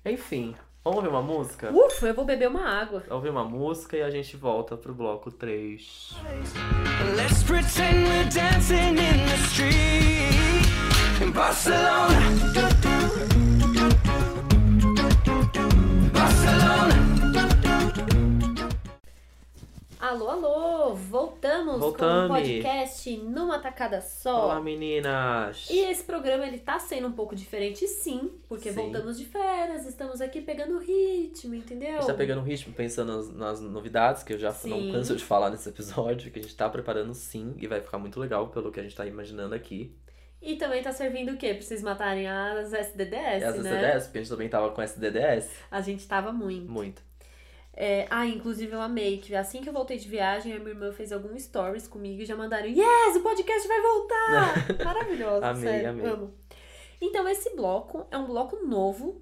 Enfim, 0.03 0.55
vamos 0.83 0.97
ouvir 0.97 1.09
uma 1.09 1.21
música? 1.21 1.71
Ufa, 1.71 2.07
eu 2.07 2.13
vou 2.13 2.25
beber 2.25 2.47
uma 2.49 2.67
água. 2.67 2.99
Vamos 2.99 3.11
ouvir 3.11 3.29
uma 3.29 3.43
música 3.43 3.97
e 3.97 4.01
a 4.01 4.09
gente 4.09 4.35
volta 4.37 4.75
pro 4.77 4.93
bloco 4.93 5.31
3. 5.31 6.15
Let's 7.15 7.43
pretend 7.43 8.07
we're 8.07 8.29
dancing 8.29 8.97
in 8.97 9.25
the 9.25 9.37
street 9.49 11.21
in 11.21 11.31
Barcelona. 11.31 12.19
Barcelona. 12.53 13.30
Alô, 20.01 20.29
alô! 20.29 20.95
Voltamos, 20.95 21.75
com 21.75 21.79
Voltame. 21.79 22.25
o 22.25 22.27
podcast 22.27 23.17
numa 23.17 23.59
tacada 23.59 24.01
só. 24.01 24.45
Olá, 24.45 24.59
meninas! 24.59 25.69
E 25.69 25.77
esse 25.77 26.03
programa 26.03 26.43
ele 26.43 26.57
tá 26.57 26.79
sendo 26.79 27.07
um 27.07 27.11
pouco 27.11 27.35
diferente, 27.35 27.87
sim, 27.87 28.31
porque 28.49 28.69
Sim. 28.69 28.75
voltamos 28.77 29.15
de 29.19 29.25
férias, 29.25 29.85
estamos 29.85 30.19
aqui 30.19 30.41
pegando 30.41 30.79
ritmo, 30.79 31.53
entendeu? 31.53 31.97
A 31.97 31.99
gente 31.99 32.07
tá 32.07 32.15
pegando 32.15 32.41
ritmo, 32.41 32.73
pensando 32.73 33.15
nas, 33.15 33.31
nas 33.31 33.61
novidades, 33.61 34.23
que 34.23 34.33
eu 34.33 34.39
já 34.39 34.47
não 34.47 34.79
Sim. 34.79 34.91
canso 34.91 35.15
de 35.15 35.23
falar 35.23 35.51
nesse 35.51 35.69
episódio, 35.69 36.31
que 36.31 36.39
a 36.39 36.41
gente 36.41 36.55
tá 36.55 36.67
preparando 36.67 37.13
sim, 37.13 37.53
e 37.59 37.67
vai 37.67 37.79
ficar 37.79 37.99
muito 37.99 38.19
legal 38.19 38.47
pelo 38.47 38.71
que 38.71 38.79
a 38.79 38.83
gente 38.83 38.95
tá 38.95 39.05
imaginando 39.05 39.53
aqui. 39.53 39.95
E 40.41 40.55
também 40.55 40.81
tá 40.81 40.91
servindo 40.91 41.33
o 41.33 41.37
quê? 41.37 41.53
Pra 41.53 41.61
vocês 41.61 41.83
matarem 41.83 42.27
as 42.27 42.73
SDDS, 42.73 43.43
as 43.43 43.63
né? 43.63 43.71
SDDS, 43.71 44.05
porque 44.05 44.17
a 44.17 44.21
gente 44.23 44.31
também 44.31 44.49
tava 44.49 44.71
com 44.71 44.81
SDDS. 44.81 45.51
A 45.69 45.79
gente 45.79 46.07
tava 46.07 46.33
muito. 46.33 46.71
Muito. 46.71 47.10
É, 47.73 48.05
ah, 48.09 48.25
inclusive 48.27 48.73
eu 48.73 48.81
amei 48.81 49.17
que 49.19 49.33
assim 49.33 49.61
que 49.61 49.69
eu 49.69 49.73
voltei 49.73 49.97
de 49.97 50.07
viagem, 50.07 50.53
a 50.53 50.59
minha 50.59 50.71
irmã 50.71 50.91
fez 50.91 51.11
alguns 51.11 51.41
stories 51.43 51.87
comigo 51.87 52.21
e 52.21 52.25
já 52.25 52.35
mandaram 52.35 52.67
Yes, 52.67 53.15
o 53.15 53.21
podcast 53.21 53.67
vai 53.67 53.81
voltar! 53.81 54.53
Maravilhoso, 54.85 55.45
Amei, 55.45 55.61
sério, 55.63 55.89
amei. 55.89 56.05
amo. 56.05 56.33
Então 56.99 57.27
esse 57.27 57.55
bloco 57.55 58.05
é 58.11 58.17
um 58.17 58.25
bloco 58.27 58.57
novo. 58.65 59.21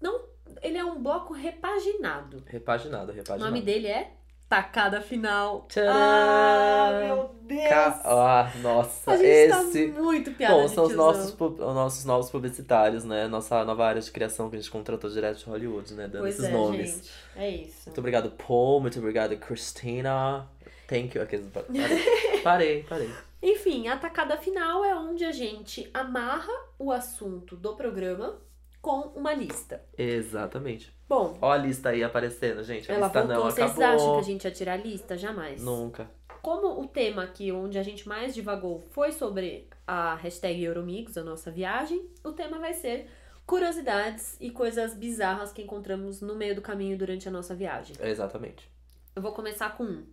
Não, 0.00 0.22
ele 0.62 0.76
é 0.78 0.84
um 0.84 1.02
bloco 1.02 1.32
repaginado. 1.32 2.42
Repaginado, 2.46 3.12
O 3.12 3.14
repaginado. 3.14 3.50
nome 3.50 3.62
dele 3.62 3.86
é 3.88 4.12
tacada 4.50 5.00
final. 5.00 5.64
Tcharam! 5.68 5.92
Ah, 5.94 7.00
meu 7.02 7.30
Deus! 7.42 7.68
Ca- 7.68 8.02
Ah, 8.04 8.52
nossa, 8.60 9.16
gente 9.16 9.26
esse. 9.26 9.88
tá 9.92 10.00
muito 10.02 10.32
piada 10.32 10.54
Bom, 10.54 10.68
são 10.68 10.84
os 10.84 10.94
nossos, 10.94 11.30
pu- 11.30 11.46
os 11.46 11.58
nossos 11.58 12.04
novos 12.04 12.28
publicitários, 12.28 13.04
né? 13.04 13.28
Nossa 13.28 13.64
nova 13.64 13.86
área 13.86 14.02
de 14.02 14.10
criação 14.10 14.50
que 14.50 14.56
a 14.56 14.58
gente 14.58 14.70
contratou 14.70 15.08
direto 15.08 15.38
de 15.38 15.44
Hollywood, 15.46 15.94
né? 15.94 16.08
Dando 16.08 16.22
Pois 16.22 16.34
esses 16.34 16.46
é, 16.46 16.52
nomes. 16.52 16.90
gente. 16.96 17.10
É 17.36 17.48
isso. 17.48 17.82
Muito 17.86 17.98
obrigado, 17.98 18.30
Paul. 18.32 18.80
Muito 18.80 18.98
obrigado, 18.98 19.36
Christina. 19.38 20.46
Thank 20.88 21.16
you. 21.16 21.22
Aqueles... 21.22 21.46
Parei, 21.46 22.02
parei. 22.42 22.82
parei. 22.82 23.10
Enfim, 23.42 23.88
a 23.88 23.96
tacada 23.96 24.36
final 24.36 24.84
é 24.84 24.94
onde 24.94 25.24
a 25.24 25.32
gente 25.32 25.88
amarra 25.94 26.52
o 26.78 26.90
assunto 26.92 27.56
do 27.56 27.74
programa 27.74 28.36
com 28.80 29.00
uma 29.14 29.32
lista. 29.34 29.82
Exatamente. 29.96 30.92
Bom, 31.08 31.36
Ó 31.40 31.50
a 31.50 31.56
lista 31.56 31.90
aí 31.90 32.02
aparecendo, 32.02 32.62
gente. 32.62 32.90
A 32.90 32.94
ela 32.94 33.06
lista 33.06 33.20
voltou. 33.22 33.36
não 33.44 33.50
Vocês 33.50 33.70
acabou. 33.70 33.84
acham 33.94 34.12
que 34.14 34.18
a 34.20 34.22
gente 34.22 34.44
ia 34.44 34.50
tirar 34.50 34.72
a 34.74 34.76
lista? 34.76 35.16
Jamais. 35.18 35.62
Nunca. 35.62 36.10
Como 36.42 36.80
o 36.80 36.86
tema 36.86 37.24
aqui, 37.24 37.52
onde 37.52 37.78
a 37.78 37.82
gente 37.82 38.08
mais 38.08 38.34
divagou, 38.34 38.80
foi 38.90 39.12
sobre 39.12 39.68
a 39.86 40.14
hashtag 40.14 40.62
Euromigos, 40.64 41.18
a 41.18 41.22
nossa 41.22 41.50
viagem, 41.50 42.08
o 42.24 42.32
tema 42.32 42.58
vai 42.58 42.72
ser 42.72 43.08
curiosidades 43.44 44.36
e 44.40 44.50
coisas 44.50 44.94
bizarras 44.94 45.52
que 45.52 45.60
encontramos 45.60 46.22
no 46.22 46.34
meio 46.36 46.54
do 46.54 46.62
caminho 46.62 46.96
durante 46.96 47.28
a 47.28 47.30
nossa 47.30 47.54
viagem. 47.54 47.94
Exatamente. 48.00 48.70
Eu 49.14 49.20
vou 49.20 49.32
começar 49.32 49.76
com 49.76 49.84
um. 49.84 50.06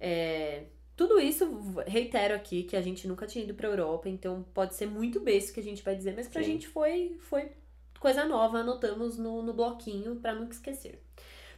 É, 0.00 0.64
Tudo 0.96 1.18
isso, 1.18 1.46
reitero 1.86 2.34
aqui, 2.34 2.64
que 2.64 2.76
a 2.76 2.80
gente 2.82 3.06
nunca 3.08 3.26
tinha 3.26 3.44
ido 3.44 3.54
pra 3.54 3.68
Europa, 3.68 4.08
então 4.08 4.44
pode 4.52 4.74
ser 4.74 4.86
muito 4.86 5.20
besta 5.20 5.52
que 5.52 5.60
a 5.60 5.62
gente 5.62 5.82
vai 5.82 5.94
dizer, 5.96 6.14
mas 6.14 6.28
pra 6.28 6.42
Sim. 6.42 6.52
gente 6.52 6.68
foi, 6.68 7.16
foi 7.20 7.50
coisa 8.04 8.26
nova, 8.26 8.58
anotamos 8.58 9.16
no, 9.16 9.42
no 9.42 9.54
bloquinho 9.54 10.16
pra 10.16 10.34
nunca 10.34 10.52
esquecer. 10.52 11.02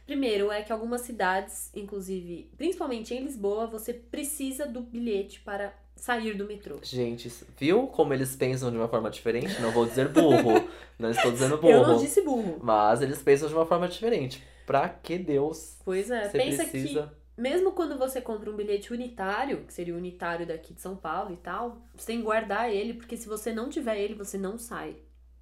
Primeiro 0.05 0.49
é 0.49 0.61
que 0.61 0.71
algumas 0.71 1.01
cidades, 1.01 1.69
inclusive, 1.75 2.49
principalmente 2.57 3.13
em 3.13 3.21
Lisboa, 3.21 3.67
você 3.67 3.93
precisa 3.93 4.65
do 4.65 4.79
bilhete 4.79 5.41
para 5.41 5.73
sair 5.93 6.37
do 6.37 6.45
metrô. 6.45 6.77
Gente, 6.81 7.29
viu 7.59 7.87
como 7.87 8.13
eles 8.13 8.33
pensam 8.33 8.71
de 8.71 8.77
uma 8.77 8.87
forma 8.87 9.09
diferente? 9.09 9.61
Não 9.61 9.71
vou 9.71 9.85
dizer 9.85 10.07
burro. 10.07 10.69
não 10.97 11.11
estou 11.11 11.33
dizendo 11.33 11.57
burro. 11.57 11.73
Eu 11.73 11.85
não 11.85 11.97
disse 11.97 12.21
burro. 12.21 12.59
Mas 12.63 13.01
eles 13.01 13.21
pensam 13.21 13.49
de 13.49 13.53
uma 13.53 13.65
forma 13.65 13.89
diferente. 13.89 14.41
Pra 14.65 14.87
que 14.87 15.17
Deus 15.17 15.75
Pois 15.83 16.09
é, 16.09 16.29
você 16.29 16.37
pensa 16.37 16.63
precisa. 16.63 17.11
que 17.35 17.41
mesmo 17.41 17.73
quando 17.73 17.97
você 17.97 18.21
compra 18.21 18.49
um 18.49 18.55
bilhete 18.55 18.93
unitário, 18.93 19.65
que 19.65 19.73
seria 19.73 19.93
o 19.93 19.97
unitário 19.97 20.47
daqui 20.47 20.73
de 20.73 20.79
São 20.79 20.95
Paulo 20.95 21.33
e 21.33 21.37
tal, 21.37 21.81
você 21.93 22.07
tem 22.07 22.19
que 22.19 22.23
guardar 22.23 22.73
ele, 22.73 22.93
porque 22.93 23.17
se 23.17 23.27
você 23.27 23.51
não 23.51 23.67
tiver 23.67 23.99
ele, 23.99 24.13
você 24.13 24.37
não 24.37 24.57
sai 24.57 24.95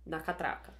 da 0.04 0.20
catraca. 0.20 0.74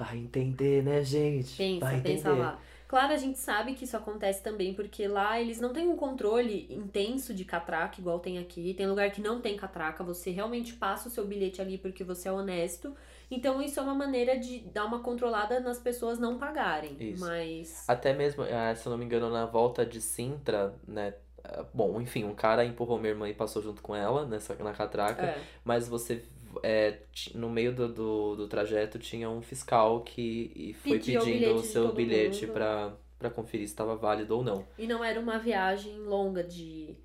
Vai 0.00 0.16
entender, 0.16 0.82
né, 0.82 1.02
gente? 1.02 1.54
Pensa, 1.58 1.84
Vai 1.84 2.00
pensa 2.00 2.30
entender. 2.30 2.40
lá. 2.40 2.58
Claro, 2.88 3.12
a 3.12 3.18
gente 3.18 3.38
sabe 3.38 3.74
que 3.74 3.84
isso 3.84 3.94
acontece 3.98 4.42
também, 4.42 4.72
porque 4.72 5.06
lá 5.06 5.38
eles 5.38 5.60
não 5.60 5.74
têm 5.74 5.86
um 5.86 5.94
controle 5.94 6.66
intenso 6.70 7.34
de 7.34 7.44
catraca, 7.44 8.00
igual 8.00 8.18
tem 8.18 8.38
aqui. 8.38 8.72
Tem 8.72 8.86
lugar 8.86 9.10
que 9.10 9.20
não 9.20 9.42
tem 9.42 9.58
catraca, 9.58 10.02
você 10.02 10.30
realmente 10.30 10.72
passa 10.72 11.06
o 11.06 11.10
seu 11.10 11.26
bilhete 11.26 11.60
ali 11.60 11.76
porque 11.76 12.02
você 12.02 12.28
é 12.28 12.32
honesto. 12.32 12.96
Então, 13.30 13.60
isso 13.60 13.78
é 13.78 13.82
uma 13.82 13.94
maneira 13.94 14.38
de 14.38 14.60
dar 14.60 14.86
uma 14.86 15.00
controlada 15.00 15.60
nas 15.60 15.78
pessoas 15.78 16.18
não 16.18 16.38
pagarem. 16.38 16.96
Isso. 16.98 17.22
Mas. 17.22 17.84
Até 17.86 18.14
mesmo, 18.14 18.42
ah, 18.42 18.74
se 18.74 18.86
eu 18.86 18.90
não 18.90 18.98
me 18.98 19.04
engano, 19.04 19.28
na 19.30 19.44
volta 19.44 19.84
de 19.84 20.00
Sintra, 20.00 20.74
né? 20.88 21.12
ah, 21.44 21.66
Bom, 21.74 22.00
enfim, 22.00 22.24
um 22.24 22.34
cara 22.34 22.64
empurrou 22.64 22.98
minha 22.98 23.10
irmã 23.10 23.28
e 23.28 23.34
passou 23.34 23.60
junto 23.60 23.82
com 23.82 23.94
ela 23.94 24.24
nessa, 24.26 24.54
na 24.54 24.72
catraca. 24.72 25.26
É. 25.26 25.42
Mas 25.62 25.86
você, 25.86 26.24
é, 26.62 26.98
no 27.34 27.48
meio 27.48 27.74
do, 27.74 27.88
do, 27.92 28.36
do 28.36 28.48
trajeto, 28.48 28.98
tinha 28.98 29.28
um 29.28 29.40
fiscal 29.42 30.02
que 30.02 30.52
e 30.54 30.74
foi 30.74 30.92
Pedia 30.92 31.20
o 31.20 31.24
pedindo 31.24 31.54
o 31.54 31.62
seu 31.62 31.92
bilhete 31.92 32.46
pra, 32.46 32.92
pra 33.18 33.30
conferir 33.30 33.66
se 33.66 33.72
estava 33.72 33.96
válido 33.96 34.36
ou 34.36 34.42
não. 34.42 34.64
E 34.78 34.86
não 34.86 35.04
era 35.04 35.18
uma 35.20 35.38
viagem 35.38 35.98
longa 35.98 36.42
de. 36.42 36.96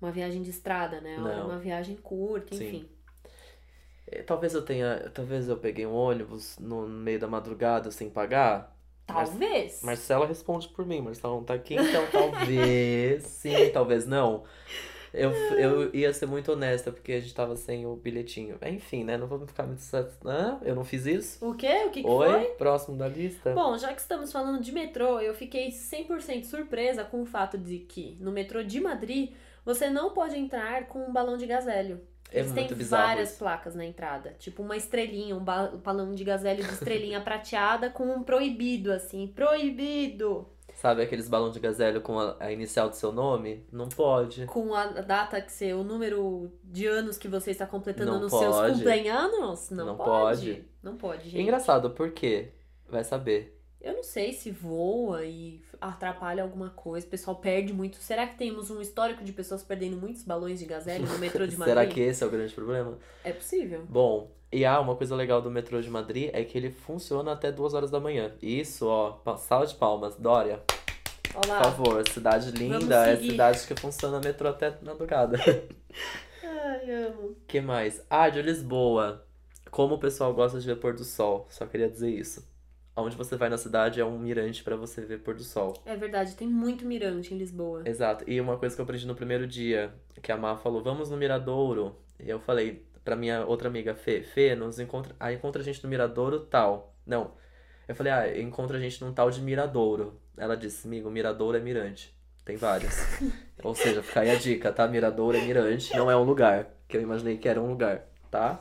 Uma 0.00 0.12
viagem 0.12 0.42
de 0.42 0.50
estrada, 0.50 1.00
né? 1.00 1.14
Era 1.14 1.22
Não. 1.22 1.46
uma 1.46 1.58
viagem 1.58 1.96
curta, 1.96 2.54
Sim. 2.54 2.66
enfim. 2.66 2.88
Eh, 4.06 4.22
Talvez 4.22 4.52
eu 4.52 4.62
tenha. 4.62 5.10
Talvez 5.14 5.48
eu 5.48 5.56
peguei 5.56 5.86
um 5.86 5.94
ônibus 5.94 6.58
no 6.58 6.86
meio 6.86 7.18
da 7.18 7.26
madrugada 7.26 7.90
sem 7.90 8.10
pagar. 8.10 8.76
Talvez. 9.06 9.82
Marcela 9.82 10.26
responde 10.26 10.68
por 10.68 10.84
mim, 10.84 11.00
Marcela 11.00 11.34
não 11.34 11.44
tá 11.44 11.54
aqui, 11.54 11.74
então 11.74 12.04
talvez 12.10 13.22
sim, 13.22 13.70
talvez 13.72 14.04
não. 14.04 14.44
Eu, 15.16 15.32
eu 15.58 15.94
ia 15.94 16.12
ser 16.12 16.26
muito 16.26 16.52
honesta, 16.52 16.92
porque 16.92 17.12
a 17.12 17.20
gente 17.20 17.34
tava 17.34 17.56
sem 17.56 17.86
o 17.86 17.96
bilhetinho. 17.96 18.58
Enfim, 18.62 19.04
né? 19.04 19.16
Não 19.16 19.26
vamos 19.26 19.48
ficar 19.48 19.64
muito 19.64 19.80
satisfeitos. 19.82 20.26
Ah, 20.30 20.58
eu 20.62 20.74
não 20.74 20.84
fiz 20.84 21.06
isso? 21.06 21.44
O 21.46 21.54
quê? 21.54 21.84
O 21.86 21.90
que, 21.90 22.02
que 22.02 22.08
Oi? 22.08 22.28
foi? 22.28 22.44
Próximo 22.56 22.96
da 22.96 23.08
lista? 23.08 23.52
Bom, 23.54 23.76
já 23.78 23.92
que 23.94 24.00
estamos 24.00 24.30
falando 24.32 24.60
de 24.62 24.72
metrô, 24.72 25.20
eu 25.20 25.34
fiquei 25.34 25.68
100% 25.70 26.44
surpresa 26.44 27.04
com 27.04 27.22
o 27.22 27.26
fato 27.26 27.56
de 27.58 27.78
que 27.80 28.16
no 28.20 28.30
metrô 28.32 28.62
de 28.62 28.80
Madrid 28.80 29.32
você 29.64 29.88
não 29.90 30.12
pode 30.12 30.36
entrar 30.36 30.86
com 30.86 31.06
um 31.08 31.12
balão 31.12 31.36
de 31.36 31.46
gazélio. 31.46 32.00
É 32.30 32.40
Eles 32.40 32.52
muito 32.52 32.74
têm 32.74 32.86
várias 32.86 33.30
isso. 33.30 33.38
placas 33.38 33.74
na 33.74 33.84
entrada. 33.84 34.34
Tipo 34.38 34.62
uma 34.62 34.76
estrelinha, 34.76 35.34
um 35.36 35.40
um 35.40 35.78
balão 35.78 36.14
de 36.14 36.24
gazélio 36.24 36.64
de 36.64 36.72
estrelinha 36.72 37.20
prateada 37.20 37.88
com 37.90 38.04
um 38.04 38.22
proibido, 38.22 38.92
assim. 38.92 39.28
Proibido! 39.28 40.48
Sabe 40.76 41.00
aqueles 41.02 41.26
balões 41.26 41.54
de 41.54 41.58
gazélio 41.60 42.02
com 42.02 42.18
a, 42.20 42.36
a 42.38 42.52
inicial 42.52 42.90
do 42.90 42.94
seu 42.96 43.10
nome? 43.10 43.64
Não 43.72 43.88
pode. 43.88 44.44
Com 44.44 44.74
a 44.74 44.84
data 44.86 45.40
que 45.40 45.50
você, 45.50 45.72
o 45.72 45.82
número 45.82 46.52
de 46.62 46.86
anos 46.86 47.16
que 47.16 47.28
você 47.28 47.50
está 47.50 47.66
completando 47.66 48.12
Não 48.12 48.20
nos 48.20 48.30
seus 48.30 48.54
pode. 48.54 48.74
cumpleaños? 48.74 49.70
Não, 49.70 49.86
Não 49.86 49.96
pode. 49.96 50.06
pode. 50.52 50.64
Não 50.82 50.96
pode, 50.98 51.24
gente. 51.30 51.40
engraçado, 51.42 51.90
por 51.90 52.10
quê? 52.12 52.52
Vai 52.90 53.02
saber. 53.02 53.58
Eu 53.80 53.94
não 53.94 54.02
sei 54.02 54.34
se 54.34 54.50
voa 54.50 55.24
e 55.24 55.62
atrapalha 55.80 56.42
alguma 56.42 56.70
coisa, 56.70 57.06
o 57.06 57.10
pessoal 57.10 57.36
perde 57.36 57.72
muito. 57.72 57.96
Será 57.96 58.26
que 58.26 58.36
temos 58.36 58.70
um 58.70 58.80
histórico 58.80 59.24
de 59.24 59.32
pessoas 59.32 59.62
perdendo 59.62 59.96
muitos 59.96 60.24
balões 60.24 60.58
de 60.58 60.66
gazélio 60.66 61.06
no 61.08 61.18
metrô 61.18 61.46
de 61.46 61.56
Madrid? 61.56 61.74
Será 61.74 61.86
que 61.86 62.00
esse 62.00 62.22
é 62.22 62.26
o 62.26 62.30
grande 62.30 62.52
problema? 62.52 62.98
É 63.24 63.32
possível. 63.32 63.86
Bom, 63.88 64.30
e 64.52 64.64
ah, 64.64 64.80
uma 64.80 64.94
coisa 64.94 65.14
legal 65.16 65.42
do 65.42 65.50
metrô 65.50 65.80
de 65.80 65.90
Madrid 65.90 66.30
é 66.32 66.44
que 66.44 66.56
ele 66.56 66.70
funciona 66.70 67.32
até 67.32 67.50
duas 67.50 67.74
horas 67.74 67.90
da 67.90 67.98
manhã. 67.98 68.32
Isso, 68.40 68.86
ó, 68.86 69.18
salva 69.36 69.66
de 69.66 69.74
palmas, 69.74 70.16
Dória. 70.16 70.62
Olá. 71.34 71.58
Por 71.58 71.64
favor, 71.64 72.08
cidade 72.08 72.50
linda, 72.52 73.08
é 73.08 73.16
cidade 73.16 73.66
que 73.66 73.78
funciona 73.78 74.20
metrô 74.20 74.48
até 74.48 74.74
madrugada. 74.82 75.38
Ai, 76.42 76.90
amo. 76.90 77.36
que 77.46 77.60
mais? 77.60 78.02
Ah, 78.08 78.28
de 78.28 78.40
Lisboa. 78.40 79.26
Como 79.70 79.96
o 79.96 79.98
pessoal 79.98 80.32
gosta 80.32 80.58
de 80.58 80.66
ver 80.66 80.76
pôr 80.76 80.94
do 80.94 81.04
sol. 81.04 81.46
Só 81.50 81.66
queria 81.66 81.90
dizer 81.90 82.10
isso. 82.10 82.48
Onde 82.96 83.14
você 83.14 83.36
vai 83.36 83.50
na 83.50 83.58
cidade 83.58 84.00
é 84.00 84.04
um 84.04 84.18
mirante 84.18 84.64
pra 84.64 84.74
você 84.74 85.02
ver 85.02 85.18
pôr 85.18 85.34
do 85.34 85.44
sol. 85.44 85.74
É 85.84 85.94
verdade, 85.94 86.34
tem 86.34 86.48
muito 86.48 86.86
mirante 86.86 87.34
em 87.34 87.36
Lisboa. 87.36 87.82
Exato. 87.84 88.24
E 88.26 88.40
uma 88.40 88.56
coisa 88.56 88.74
que 88.74 88.80
eu 88.80 88.84
aprendi 88.84 89.06
no 89.06 89.14
primeiro 89.14 89.46
dia, 89.46 89.92
que 90.22 90.32
a 90.32 90.36
Má 90.36 90.56
falou, 90.56 90.82
vamos 90.82 91.10
no 91.10 91.16
Miradouro. 91.16 91.94
E 92.18 92.30
eu 92.30 92.40
falei 92.40 92.86
pra 93.06 93.16
minha 93.16 93.46
outra 93.46 93.68
amiga, 93.68 93.94
Fê, 93.94 94.20
Fê, 94.20 94.56
nos 94.56 94.80
encontra, 94.80 95.14
ah, 95.20 95.32
encontra 95.32 95.62
a 95.62 95.64
gente 95.64 95.82
no 95.84 95.88
Miradouro 95.88 96.40
tal. 96.40 96.92
Não. 97.06 97.30
Eu 97.86 97.94
falei, 97.94 98.12
ah, 98.12 98.38
encontra 98.38 98.76
a 98.76 98.80
gente 98.80 99.02
num 99.02 99.14
tal 99.14 99.30
de 99.30 99.40
Miradouro. 99.40 100.20
Ela 100.36 100.56
disse, 100.56 100.88
amigo, 100.88 101.08
Miradouro 101.08 101.56
é 101.56 101.60
mirante. 101.60 102.12
Tem 102.44 102.56
vários. 102.56 102.96
Ou 103.62 103.76
seja, 103.76 104.02
fica 104.02 104.20
aí 104.20 104.30
a 104.30 104.34
dica, 104.34 104.72
tá? 104.72 104.88
Miradouro 104.88 105.38
é 105.38 105.40
mirante, 105.40 105.96
não 105.96 106.10
é 106.10 106.16
um 106.16 106.24
lugar. 106.24 106.68
Que 106.88 106.96
eu 106.96 107.00
imaginei 107.00 107.38
que 107.38 107.48
era 107.48 107.62
um 107.62 107.68
lugar, 107.68 108.08
tá? 108.28 108.60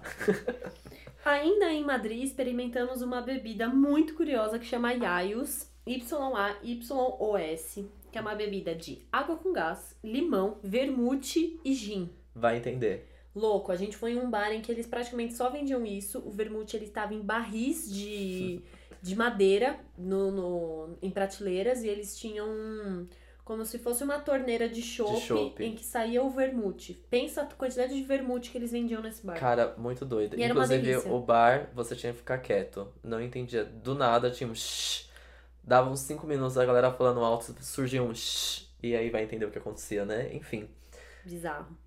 Ainda 1.26 1.74
em 1.74 1.84
Madrid, 1.84 2.24
experimentamos 2.24 3.02
uma 3.02 3.22
bebida 3.22 3.68
muito 3.68 4.14
curiosa 4.14 4.60
que 4.60 4.66
chama 4.66 4.94
Yayus, 4.94 5.68
Y-A-Y-O-S, 5.88 7.90
que 8.12 8.18
é 8.20 8.22
uma 8.22 8.36
bebida 8.36 8.76
de 8.76 9.08
água 9.12 9.38
com 9.38 9.52
gás, 9.52 9.98
limão, 10.04 10.60
vermute 10.64 11.60
e 11.66 11.74
gin. 11.74 12.12
Vai 12.36 12.58
entender. 12.58 13.15
Louco, 13.36 13.72
a 13.72 13.76
gente 13.76 13.98
foi 13.98 14.14
em 14.14 14.18
um 14.18 14.30
bar 14.30 14.52
em 14.54 14.62
que 14.62 14.72
eles 14.72 14.88
praticamente 14.88 15.34
só 15.34 15.50
vendiam 15.50 15.86
isso. 15.86 16.20
O 16.26 16.32
vermute 16.32 16.78
ele 16.78 16.86
estava 16.86 17.14
em 17.14 17.20
barris 17.20 17.92
de, 17.92 18.62
de 19.04 19.16
madeira 19.16 19.78
no, 19.98 20.32
no, 20.32 20.98
em 21.02 21.12
prateleiras 21.12 21.84
e 21.84 21.90
eles 21.90 22.18
tinham 22.18 23.06
como 23.44 23.64
se 23.64 23.78
fosse 23.78 24.04
uma 24.04 24.18
torneira 24.20 24.68
de 24.70 24.82
chopp 24.82 25.20
chopp. 25.20 25.64
em 25.64 25.76
que 25.76 25.84
saía 25.84 26.24
o 26.24 26.30
vermute. 26.30 26.94
Pensa 27.10 27.42
a 27.42 27.46
quantidade 27.46 27.94
de 27.94 28.02
vermute 28.02 28.50
que 28.50 28.58
eles 28.58 28.72
vendiam 28.72 29.02
nesse 29.02 29.24
bar. 29.26 29.38
Cara, 29.38 29.76
muito 29.78 30.06
doido. 30.06 30.40
E 30.40 30.44
Inclusive, 30.44 30.96
o 31.10 31.20
bar, 31.20 31.70
você 31.76 31.96
tinha 31.96 32.14
que 32.14 32.20
ficar 32.20 32.40
quieto. 32.40 32.88
Não 33.04 33.22
entendia. 33.22 33.66
Do 33.66 33.94
nada 33.94 34.32
tinha 34.32 34.50
um 34.50 34.56
shh. 34.56 35.10
Dava 35.62 35.90
uns 35.90 36.00
5 36.00 36.26
minutos 36.26 36.58
a 36.58 36.66
galera 36.66 36.92
falando 36.92 37.20
alto, 37.20 37.54
surgia 37.62 38.02
um 38.02 38.16
shh. 38.16 38.66
E 38.82 38.96
aí 38.96 39.10
vai 39.10 39.24
entender 39.24 39.46
o 39.46 39.52
que 39.52 39.58
acontecia, 39.58 40.06
né? 40.06 40.34
Enfim. 40.34 40.70
Bizarro. 41.24 41.85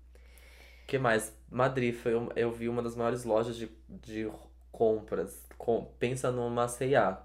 O 0.89 0.91
que 0.91 0.97
mais? 0.97 1.31
Madrid, 1.51 1.93
foi, 1.93 2.15
um- 2.15 2.29
eu 2.35 2.49
vi 2.51 2.67
uma 2.67 2.81
das 2.81 2.95
maiores 2.95 3.23
lojas 3.23 3.55
de, 3.55 3.69
de 3.87 4.27
compras. 4.71 5.45
Com, 5.55 5.85
pensa 5.99 6.31
numa 6.31 6.67
C&A. 6.67 7.21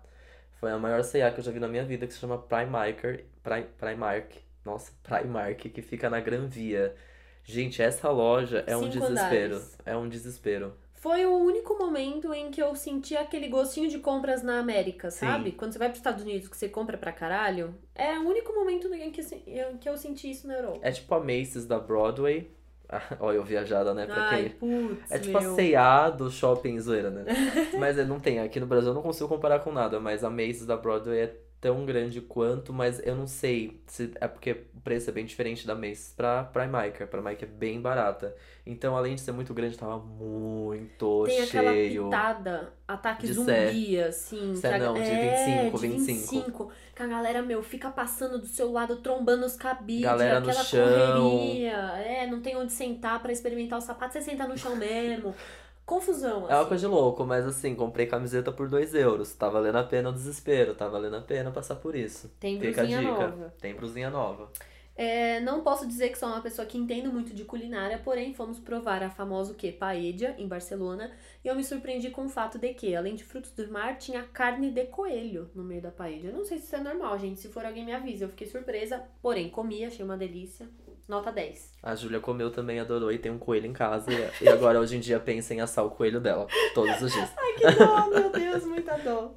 Foi 0.61 0.71
a 0.71 0.79
maior 0.79 1.03
C&A 1.03 1.31
que 1.31 1.41
eu 1.41 1.45
já 1.45 1.51
vi 1.51 1.59
na 1.59 1.67
minha 1.67 1.83
vida, 1.83 2.07
que 2.07 2.13
se 2.13 2.19
chama 2.19 2.37
Primark. 2.37 3.01
Pri, 3.43 3.63
Primark. 3.79 4.35
Nossa, 4.67 4.93
Primark, 5.03 5.71
que 5.71 5.81
fica 5.81 6.11
na 6.11 6.21
Gran 6.21 6.47
Via. 6.47 6.95
Gente, 7.43 7.81
essa 7.81 8.11
loja 8.11 8.63
é 8.67 8.77
um 8.77 8.81
Cinco 8.93 8.93
desespero. 9.01 9.55
andares. 9.57 9.79
É 9.87 9.97
um 9.97 10.09
desespero. 10.11 10.75
Foi 10.93 11.25
o 11.25 11.35
único 11.35 11.79
momento 11.79 12.35
em 12.35 12.51
que 12.51 12.63
eu 12.63 12.75
senti 12.77 13.17
aquele 13.17 13.49
gostinho 13.49 13.89
de 13.89 13.99
compras 13.99 14.43
na 14.43 14.59
América, 14.59 15.11
Sim. 15.11 15.21
sabe? 15.27 15.53
Quando 15.53 15.73
você 15.73 15.79
vai 15.79 15.89
pros 15.89 16.01
Estados 16.01 16.23
Unidos 16.23 16.49
que 16.49 16.57
você 16.57 16.69
compra 16.69 16.99
pra 16.99 17.13
caralho, 17.13 17.75
é 17.95 18.19
o 18.19 18.29
único 18.29 18.53
momento 18.53 18.93
em 18.93 19.11
que, 19.11 19.23
se- 19.23 19.43
em 19.47 19.79
que 19.79 19.89
eu 19.89 19.97
senti 19.97 20.31
isso 20.31 20.47
na 20.47 20.55
Europa. 20.55 20.81
É 20.83 20.93
tipo 20.93 21.15
a 21.15 21.21
Macy's 21.21 21.65
da 21.67 21.79
Broadway. 21.79 22.51
Olha, 23.21 23.37
eu 23.37 23.45
viajada, 23.45 23.95
né? 23.95 24.07
Pra 24.07 24.23
Ai, 24.29 24.51
quem... 24.51 24.51
putz, 24.51 25.11
É 25.11 25.19
tipo 25.19 25.39
meu. 25.41 25.53
a 25.53 25.55
C&A 25.55 26.11
do 26.11 26.31
shopping 26.31 26.79
zoeira, 26.81 27.11
né? 27.11 27.25
mas 27.79 27.99
é, 27.99 28.05
não 28.05 28.21
tem. 28.21 28.41
Aqui 28.41 28.61
no 28.61 28.67
Brasil 28.67 28.91
eu 28.91 28.95
não 28.95 29.03
consigo 29.03 29.29
comparar 29.29 29.61
com 29.61 29.73
nada, 29.73 29.99
mas 30.01 30.23
a 30.25 30.31
Macy's 30.31 30.67
da 30.67 30.77
Broadway 30.77 31.19
é 31.21 31.37
tão 31.65 31.87
grande 31.87 32.21
quanto, 32.21 32.75
mas 32.75 33.01
eu 33.07 33.17
não 33.17 33.27
sei 33.27 33.81
se 33.87 34.13
é 34.21 34.29
porque 34.29 34.53
o 34.77 34.81
preço 34.83 35.09
é 35.09 35.13
bem 35.15 35.25
diferente 35.25 35.67
da 35.67 35.75
Macy's 35.75 36.13
pra 36.15 36.45
Primark. 36.45 37.01
A 37.03 37.07
Primark 37.07 37.43
é 37.43 37.47
bem 37.47 37.81
barata. 37.81 38.37
Então, 38.67 38.95
além 38.95 39.15
de 39.15 39.23
ser 39.23 39.33
muito 39.33 39.55
grande, 39.55 39.79
tava 39.79 39.97
muito 39.99 41.25
Tem 41.25 41.41
aquela 41.41 41.73
cheio. 41.73 42.05
pitada, 42.05 42.73
ataque 42.87 43.27
De 43.27 43.33
zumbi, 43.33 43.99
assim. 43.99 44.55
Sé 44.57 44.69
que 44.69 44.75
a- 44.75 44.79
não, 44.79 44.93
de 44.93 45.01
é, 45.01 45.65
25, 45.65 45.79
de 45.81 45.89
25. 45.89 46.35
25. 46.35 46.73
Que 46.95 47.03
a 47.03 47.07
galera, 47.07 47.41
meu, 47.41 47.63
fica 47.63 47.89
passando 47.91 48.39
do 48.39 48.47
seu 48.47 48.71
lado, 48.71 48.97
trombando 48.97 49.47
os 49.47 49.57
cabides, 49.57 50.05
Galera 50.05 50.41
no 50.41 50.49
aquela 50.51 50.65
chão. 50.65 50.87
correria. 51.33 51.73
É, 51.97 52.27
não 52.27 52.43
tem 52.43 52.55
onde 52.57 52.73
sentar 52.73 53.23
pra 53.23 53.33
experimentar 53.33 53.79
o 53.79 53.83
sapato, 53.83 54.13
você 54.13 54.21
senta 54.21 54.47
no 54.47 54.57
chão 54.59 54.77
mesmo. 54.77 55.35
Confusão, 55.87 56.49
É 56.49 56.55
uma 56.55 56.61
assim. 56.61 56.69
coisa 56.69 56.89
de 56.89 56.95
louco, 56.95 57.25
mas 57.27 57.47
assim, 57.47 57.75
comprei 57.75 58.07
camiseta 58.07 58.51
por 58.51 58.69
2 58.69 58.95
euros. 58.95 59.35
Tá 59.35 59.49
valendo 59.49 59.77
a 59.77 59.85
pena 59.85 60.09
o 60.09 60.13
desespero, 60.13 60.75
tá 60.75 60.89
valendo 60.89 61.17
a 61.17 61.21
pena 61.21 61.51
passar 61.51 61.77
por 61.77 61.95
isso. 61.95 62.31
Tem 62.41 62.59
brusinha 62.59 63.03
nova. 63.03 63.55
Tem 63.61 63.75
brusinha 63.75 64.11
nova. 64.11 64.51
É, 64.97 65.41
não 65.41 65.61
posso 65.63 65.89
dizer 65.89 66.11
que 66.11 66.17
sou 66.19 66.29
uma 66.29 66.41
pessoa 66.41 66.65
que 66.65 66.79
entendo 66.79 67.13
muito 67.13 67.35
de 67.35 67.45
culinária, 67.45 67.99
porém 67.99 68.33
fomos 68.33 68.61
provar 68.61 69.03
a 69.03 69.11
famosa 69.11 69.53
o 69.53 69.55
quê? 69.57 69.73
Paella, 69.73 70.37
em 70.39 70.47
Barcelona, 70.47 71.11
e 71.45 71.49
eu 71.49 71.57
me 71.57 71.65
surpreendi 71.65 72.11
com 72.11 72.27
o 72.27 72.29
fato 72.29 72.61
de 72.61 72.73
que, 72.75 72.95
além 72.95 73.17
de 73.17 73.25
frutos 73.25 73.51
do 73.51 73.69
mar, 73.73 73.99
tinha 73.99 74.23
carne 74.23 74.71
de 74.71 74.85
coelho 74.87 75.51
no 75.53 75.65
meio 75.65 75.83
da 75.83 75.91
paella. 75.91 76.31
Não 76.31 76.45
sei 76.45 76.59
se 76.59 76.67
isso 76.67 76.77
é 76.77 76.81
normal, 76.81 77.19
gente. 77.19 77.41
Se 77.41 77.49
for 77.49 77.67
alguém 77.67 77.85
me 77.85 77.93
avisa. 77.93 78.25
Eu 78.25 78.29
fiquei 78.29 78.47
surpresa, 78.47 79.03
porém 79.21 79.51
comi, 79.51 79.85
achei 79.85 80.05
uma 80.05 80.17
delícia. 80.17 80.69
Nota 81.07 81.31
10. 81.31 81.73
A 81.83 81.95
Júlia 81.95 82.19
comeu 82.21 82.51
também, 82.51 82.81
adorou 82.81 83.13
e 83.13 83.19
tem 83.19 83.31
um 83.31 83.39
coelho 83.39 83.67
em 83.67 83.73
casa. 83.73 84.11
e- 84.13 84.45
E 84.45 84.49
agora 84.49 84.81
hoje 84.81 84.97
em 84.97 85.01
dia 85.01 85.21
pensa 85.21 85.53
em 85.55 85.61
assar 85.61 85.85
o 85.85 85.91
coelho 85.91 86.21
dela. 86.21 86.47
Todos 86.75 87.01
os 87.03 87.13
dias. 87.13 87.31
Ai, 87.37 87.53
que 87.55 87.71
dó, 87.73 88.07
meu 88.09 88.31
Deus, 88.33 88.65
muita 88.65 88.97
dó. 88.99 89.35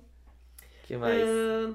que 0.86 0.96
mais? 0.96 1.28
Ahn, 1.28 1.74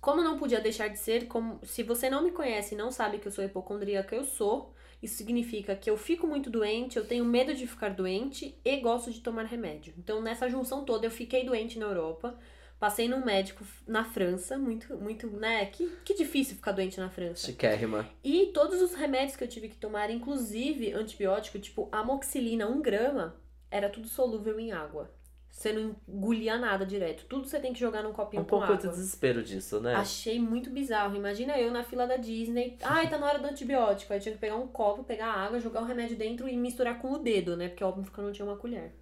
como 0.00 0.22
não 0.22 0.38
podia 0.38 0.60
deixar 0.60 0.88
de 0.88 0.98
ser, 0.98 1.26
como 1.26 1.60
se 1.62 1.82
você 1.82 2.08
não 2.08 2.22
me 2.22 2.30
conhece 2.30 2.74
e 2.74 2.78
não 2.78 2.90
sabe 2.90 3.18
que 3.18 3.28
eu 3.28 3.32
sou 3.32 3.44
hipocondríaca, 3.44 4.14
eu 4.16 4.24
sou. 4.24 4.72
Isso 5.02 5.16
significa 5.18 5.76
que 5.76 5.90
eu 5.90 5.98
fico 5.98 6.26
muito 6.26 6.48
doente, 6.48 6.96
eu 6.96 7.06
tenho 7.06 7.26
medo 7.26 7.52
de 7.54 7.66
ficar 7.66 7.90
doente 7.90 8.58
e 8.64 8.76
gosto 8.78 9.10
de 9.12 9.20
tomar 9.20 9.42
remédio. 9.44 9.92
Então, 9.98 10.22
nessa 10.22 10.48
junção 10.48 10.82
toda, 10.82 11.06
eu 11.06 11.10
fiquei 11.10 11.44
doente 11.44 11.78
na 11.78 11.84
Europa. 11.84 12.38
Passei 12.84 13.08
num 13.08 13.24
médico 13.24 13.64
na 13.88 14.04
França, 14.04 14.58
muito, 14.58 14.94
muito, 14.98 15.26
né? 15.30 15.64
Que, 15.64 15.90
que 16.04 16.12
difícil 16.12 16.54
ficar 16.54 16.72
doente 16.72 17.00
na 17.00 17.08
França. 17.08 17.46
Chiquérrima. 17.46 18.06
E 18.22 18.50
todos 18.52 18.82
os 18.82 18.94
remédios 18.94 19.36
que 19.38 19.42
eu 19.42 19.48
tive 19.48 19.70
que 19.70 19.76
tomar, 19.78 20.10
inclusive 20.10 20.92
antibiótico, 20.92 21.58
tipo 21.58 21.88
amoxicilina, 21.90 22.68
1 22.68 22.82
grama, 22.82 23.36
era 23.70 23.88
tudo 23.88 24.06
solúvel 24.06 24.60
em 24.60 24.70
água. 24.70 25.10
Você 25.48 25.72
não 25.72 25.96
engolia 26.06 26.58
nada 26.58 26.84
direto. 26.84 27.24
Tudo 27.24 27.48
você 27.48 27.58
tem 27.58 27.72
que 27.72 27.80
jogar 27.80 28.02
num 28.02 28.12
copinho 28.12 28.42
Um 28.42 28.44
com 28.44 28.50
pouco 28.50 28.64
água. 28.66 28.76
de 28.76 28.86
desespero 28.88 29.42
disso, 29.42 29.80
né? 29.80 29.94
Achei 29.94 30.38
muito 30.38 30.68
bizarro. 30.68 31.16
Imagina 31.16 31.58
eu 31.58 31.70
na 31.70 31.84
fila 31.84 32.06
da 32.06 32.18
Disney. 32.18 32.76
Ai, 32.82 33.08
tá 33.08 33.16
na 33.16 33.24
hora 33.26 33.38
do 33.38 33.46
antibiótico. 33.46 34.12
Aí 34.12 34.18
eu 34.18 34.22
tinha 34.22 34.34
que 34.34 34.40
pegar 34.42 34.56
um 34.56 34.68
copo, 34.68 35.04
pegar 35.04 35.32
água, 35.32 35.58
jogar 35.58 35.80
o 35.80 35.86
remédio 35.86 36.18
dentro 36.18 36.46
e 36.46 36.54
misturar 36.54 37.00
com 37.00 37.12
o 37.12 37.18
dedo, 37.18 37.56
né? 37.56 37.68
Porque 37.68 37.82
óbvio 37.82 38.12
que 38.12 38.18
eu 38.18 38.24
não 38.24 38.32
tinha 38.32 38.44
uma 38.44 38.58
colher. 38.58 38.92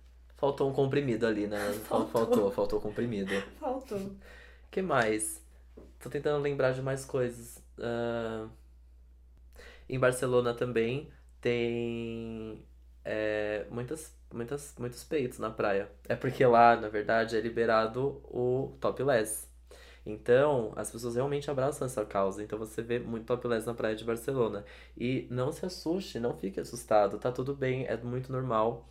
Faltou 0.43 0.69
um 0.69 0.75
comprimido 0.75 1.27
ali, 1.27 1.47
né? 1.47 1.59
Fal- 1.89 2.07
Faltou. 2.09 2.09
Faltou, 2.09 2.51
faltou 2.53 2.81
comprimido. 2.83 3.43
Faltou. 3.61 4.17
que 4.71 4.83
mais? 4.83 5.41
Tô 6.01 6.11
tentando 6.11 6.43
lembrar 6.43 6.73
de 6.73 6.83
mais 6.83 7.05
coisas. 7.05 7.63
Ah, 7.79 8.49
Em 9.89 9.99
Barcelona 9.99 10.55
também 10.55 11.09
tem 11.41 12.63
é, 13.05 13.67
muitas, 13.71 14.15
muitas, 14.33 14.75
muitos 14.79 15.05
peitos 15.05 15.39
na 15.39 15.51
praia. 15.51 15.91
É 16.09 16.15
porque 16.17 16.45
lá, 16.47 16.77
na 16.77 16.89
verdade, 16.89 17.37
é 17.37 17.41
liberado 17.41 18.21
o 18.25 18.77
topless. 18.81 19.49
Então, 20.07 20.73
as 20.77 20.91
pessoas 20.91 21.17
realmente 21.17 21.51
abraçam 21.51 21.87
essa 21.87 22.05
causa. 22.05 22.43
Então, 22.43 22.59
você 22.59 22.83
vê 22.83 22.99
muito 22.99 23.27
topless 23.27 23.67
na 23.67 23.75
praia 23.75 23.97
de 23.97 24.05
Barcelona. 24.05 24.65
E 24.97 25.27
não 25.31 25.53
se 25.53 25.67
assuste, 25.67 26.19
não 26.21 26.37
fique 26.37 26.61
assustado. 26.61 27.19
Tá 27.19 27.33
tudo 27.33 27.55
bem, 27.55 27.87
é 27.87 27.97
muito 27.99 28.33
normal. 28.33 28.89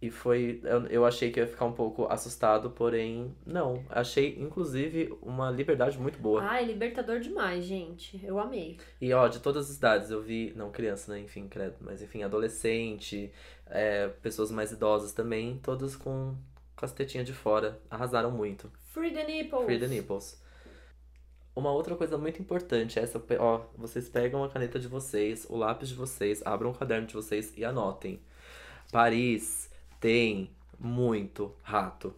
E 0.00 0.10
foi. 0.10 0.60
Eu, 0.62 0.86
eu 0.86 1.06
achei 1.06 1.30
que 1.30 1.40
ia 1.40 1.46
ficar 1.46 1.64
um 1.64 1.72
pouco 1.72 2.06
assustado, 2.06 2.70
porém, 2.70 3.34
não. 3.46 3.82
Achei, 3.88 4.36
inclusive, 4.38 5.16
uma 5.22 5.50
liberdade 5.50 5.98
muito 5.98 6.18
boa. 6.18 6.42
Ai, 6.42 6.66
libertador 6.66 7.18
demais, 7.18 7.64
gente. 7.64 8.20
Eu 8.22 8.38
amei. 8.38 8.76
E 9.00 9.12
ó, 9.14 9.26
de 9.26 9.40
todas 9.40 9.70
as 9.70 9.76
idades, 9.76 10.10
eu 10.10 10.20
vi, 10.20 10.52
não 10.54 10.70
criança, 10.70 11.12
né? 11.12 11.20
Enfim, 11.20 11.48
credo, 11.48 11.76
mas 11.80 12.02
enfim, 12.02 12.22
adolescente, 12.22 13.32
é, 13.66 14.08
pessoas 14.08 14.50
mais 14.50 14.70
idosas 14.70 15.14
também, 15.14 15.58
todas 15.62 15.96
com, 15.96 16.34
com 16.76 16.84
as 16.84 16.92
tetinhas 16.92 17.26
de 17.26 17.32
fora. 17.32 17.80
Arrasaram 17.90 18.30
muito. 18.30 18.70
Free 18.88 19.12
the 19.12 19.24
nipples. 19.24 19.64
Free 19.64 19.78
the 19.78 19.88
nipples. 19.88 20.42
Uma 21.54 21.72
outra 21.72 21.96
coisa 21.96 22.18
muito 22.18 22.40
importante, 22.42 22.98
essa, 22.98 23.18
ó, 23.40 23.62
vocês 23.74 24.10
pegam 24.10 24.44
a 24.44 24.48
caneta 24.50 24.78
de 24.78 24.88
vocês, 24.88 25.46
o 25.48 25.56
lápis 25.56 25.88
de 25.88 25.94
vocês, 25.94 26.42
abram 26.44 26.70
o 26.70 26.74
caderno 26.74 27.06
de 27.06 27.14
vocês 27.14 27.56
e 27.56 27.64
anotem. 27.64 28.20
Paris 28.92 29.70
tem 30.06 30.48
muito 30.78 31.52
rato. 31.64 32.14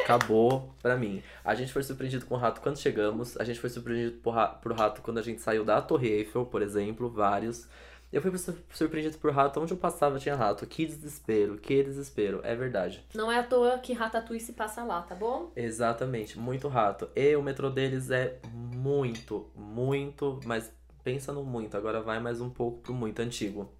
Acabou 0.00 0.74
pra 0.80 0.96
mim. 0.96 1.22
A 1.44 1.54
gente 1.54 1.70
foi 1.70 1.82
surpreendido 1.82 2.24
com 2.24 2.34
o 2.34 2.38
rato 2.38 2.62
quando 2.62 2.78
chegamos. 2.78 3.36
A 3.36 3.44
gente 3.44 3.60
foi 3.60 3.68
surpreendido 3.68 4.16
por, 4.22 4.30
ra 4.30 4.46
por 4.48 4.72
rato 4.72 5.02
quando 5.02 5.18
a 5.18 5.22
gente 5.22 5.42
saiu 5.42 5.62
da 5.62 5.82
Torre 5.82 6.08
Eiffel, 6.08 6.46
por 6.46 6.62
exemplo, 6.62 7.10
vários. 7.10 7.68
Eu 8.10 8.22
fui 8.22 8.34
sur- 8.38 8.56
surpreendido 8.72 9.18
por 9.18 9.30
rato 9.30 9.60
onde 9.60 9.74
eu 9.74 9.76
passava 9.76 10.18
tinha 10.18 10.34
rato. 10.34 10.66
Que 10.66 10.86
desespero, 10.86 11.58
que 11.58 11.82
desespero. 11.82 12.40
É 12.42 12.56
verdade. 12.56 13.04
Não 13.14 13.30
é 13.30 13.40
à 13.40 13.42
toa 13.42 13.76
que 13.78 13.92
Ratatouille 13.92 14.40
se 14.40 14.54
passa 14.54 14.82
lá, 14.82 15.02
tá 15.02 15.14
bom? 15.14 15.52
Exatamente, 15.54 16.38
muito 16.38 16.66
rato. 16.66 17.10
E 17.14 17.36
o 17.36 17.42
metrô 17.42 17.68
deles 17.68 18.10
é 18.10 18.38
muito, 18.54 19.46
muito, 19.54 20.40
mas 20.46 20.72
pensa 21.04 21.30
no 21.30 21.44
muito, 21.44 21.76
agora 21.76 22.00
vai 22.00 22.18
mais 22.20 22.40
um 22.40 22.48
pouco 22.48 22.78
pro 22.78 22.94
muito 22.94 23.20
antigo. 23.20 23.70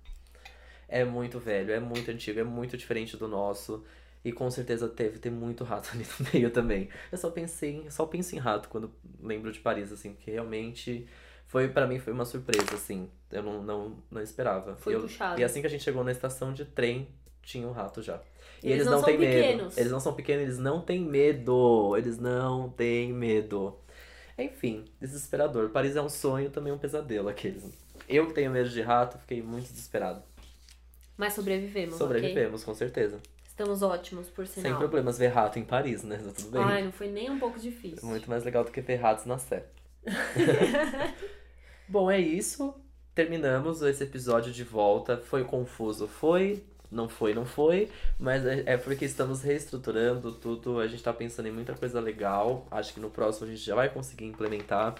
É 0.89 1.05
muito 1.05 1.39
velho, 1.41 1.73
é 1.73 1.81
muito 1.81 2.11
antigo, 2.11 2.39
é 2.41 2.45
muito 2.45 2.77
diferente 2.77 3.17
do 3.17 3.27
nosso. 3.29 3.85
E 4.25 4.33
com 4.33 4.51
certeza 4.51 4.89
teve 4.89 5.19
ter 5.19 5.31
muito 5.31 5.63
rato 5.65 5.91
ali 5.95 6.05
no 6.19 6.27
meio 6.33 6.51
também. 6.51 6.89
Eu 7.13 7.19
só 7.19 7.31
pensei, 7.31 7.77
em- 7.77 7.91
só 7.91 8.07
penso 8.07 8.35
em 8.35 8.39
rato 8.39 8.69
quando 8.69 8.91
lembro 9.21 9.53
de 9.53 9.61
Paris, 9.61 9.93
assim, 9.93 10.13
porque 10.15 10.31
realmente 10.31 11.07
foi 11.47 11.69
para 11.69 11.87
mim 11.87 11.99
foi 11.99 12.13
uma 12.13 12.25
surpresa, 12.25 12.75
assim. 12.75 13.09
Eu 13.31 13.43
não, 13.43 13.63
não, 13.63 13.97
não 14.11 14.21
esperava. 14.23 14.77
Foi 14.77 14.95
eu- 14.95 15.03
puxado. 15.03 15.41
E 15.41 15.45
assim 15.45 15.61
que 15.61 15.67
a 15.67 15.71
gente 15.71 15.85
chegou 15.85 16.03
na 16.05 16.11
estação 16.13 16.53
de 16.53 16.65
trem, 16.65 17.09
tinha 17.43 17.67
um 17.67 17.73
rato 17.73 18.03
já. 18.03 18.21
E 18.63 18.67
Eles 18.69 18.79
eles, 18.81 18.87
não 18.87 18.93
não, 18.95 18.99
são 19.01 19.09
têm 19.09 19.19
medo. 19.19 19.43
pequenos. 19.43 19.77
Eles 19.79 19.93
não 19.93 20.01
são 20.01 20.15
pequenos, 20.15 20.43
eles 20.45 20.59
não 20.59 20.81
têm 20.81 21.01
medo. 21.05 21.97
Eles 21.97 22.19
não 22.19 22.69
têm 22.71 23.13
medo. 23.13 23.77
Enfim, 24.39 24.85
desesperador. 25.01 25.71
Paris 25.71 25.95
é 25.97 26.03
um 26.03 26.09
sonho, 26.09 26.51
também 26.51 26.73
um 26.73 26.79
pesadelo, 26.79 27.29
aqueles. 27.29 27.65
Eu 28.09 28.27
que 28.27 28.35
tenho 28.35 28.51
medo 28.51 28.69
de 28.69 28.81
rato, 28.83 29.19
fiquei 29.19 29.41
muito 29.43 29.69
desesperado. 29.73 30.23
Mas 31.17 31.33
sobrevivemos? 31.33 31.97
Sobrevivemos, 31.97 32.65
com 32.65 32.75
certeza. 32.75 33.21
Estamos 33.47 33.83
ótimos, 33.83 34.29
por 34.29 34.47
sinal. 34.47 34.71
Sem 34.71 34.79
problemas 34.79 35.19
ver 35.19 35.29
rato 35.29 35.59
em 35.59 35.65
Paris, 35.65 36.03
né? 36.03 36.19
Tá 36.19 36.31
tudo 36.31 36.51
bem. 36.51 36.63
Ai, 36.63 36.85
não 36.85 36.93
foi 36.93 37.09
nem 37.09 37.31
um 37.31 37.39
pouco 37.39 37.59
difícil. 37.59 38.07
Muito 38.07 38.29
mais 38.29 38.45
legal 38.45 38.63
do 38.63 38.71
que 38.71 38.83
ver 38.83 38.97
ratos 38.97 39.25
na 39.25 39.39
Sé. 39.39 39.65
Bom, 41.89 42.11
é 42.11 42.21
isso. 42.21 42.75
Terminamos 43.15 43.81
esse 43.81 44.05
episódio 44.05 44.53
de 44.53 44.63
volta. 44.63 45.17
Foi 45.17 45.43
confuso, 45.43 46.07
foi. 46.07 46.63
Não 46.91 47.09
foi, 47.09 47.33
não 47.33 47.47
foi. 47.47 47.89
Mas 48.19 48.45
é 48.45 48.63
é 48.67 48.77
porque 48.77 49.07
estamos 49.07 49.43
reestruturando 49.43 50.33
tudo. 50.33 50.79
A 50.79 50.87
gente 50.87 51.03
tá 51.03 51.13
pensando 51.13 51.49
em 51.49 51.53
muita 51.53 51.75
coisa 51.75 51.99
legal. 51.99 52.67
Acho 52.71 52.93
que 52.93 53.01
no 53.01 53.09
próximo 53.09 53.47
a 53.47 53.51
gente 53.51 53.65
já 53.65 53.75
vai 53.75 53.89
conseguir 53.89 54.27
implementar. 54.27 54.97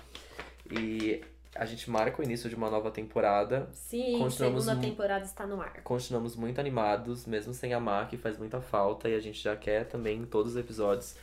E 0.71 1.21
a 1.59 1.65
gente 1.65 1.91
marca 1.91 2.21
o 2.21 2.25
início 2.25 2.49
de 2.49 2.55
uma 2.55 2.71
nova 2.71 2.91
temporada. 2.91 3.69
Sim, 3.73 4.19
Continuamos 4.19 4.65
segunda 4.65 4.81
temporada 4.81 5.25
está 5.25 5.47
no 5.47 5.61
ar. 5.61 5.83
Continuamos 5.83 6.37
muito 6.37 6.59
animados, 6.61 7.27
mesmo 7.27 7.53
sem 7.55 7.73
a 7.73 7.81
Mar, 7.81 8.09
que 8.09 8.17
faz 8.17 8.39
muita 8.39 8.61
falta. 8.61 9.09
E 9.09 9.15
a 9.15 9.21
gente 9.21 9.43
já 9.43 9.57
quer 9.57 9.87
também 9.87 10.21
em 10.21 10.27
todos 10.27 10.53
os 10.53 10.59
episódios. 10.59 11.17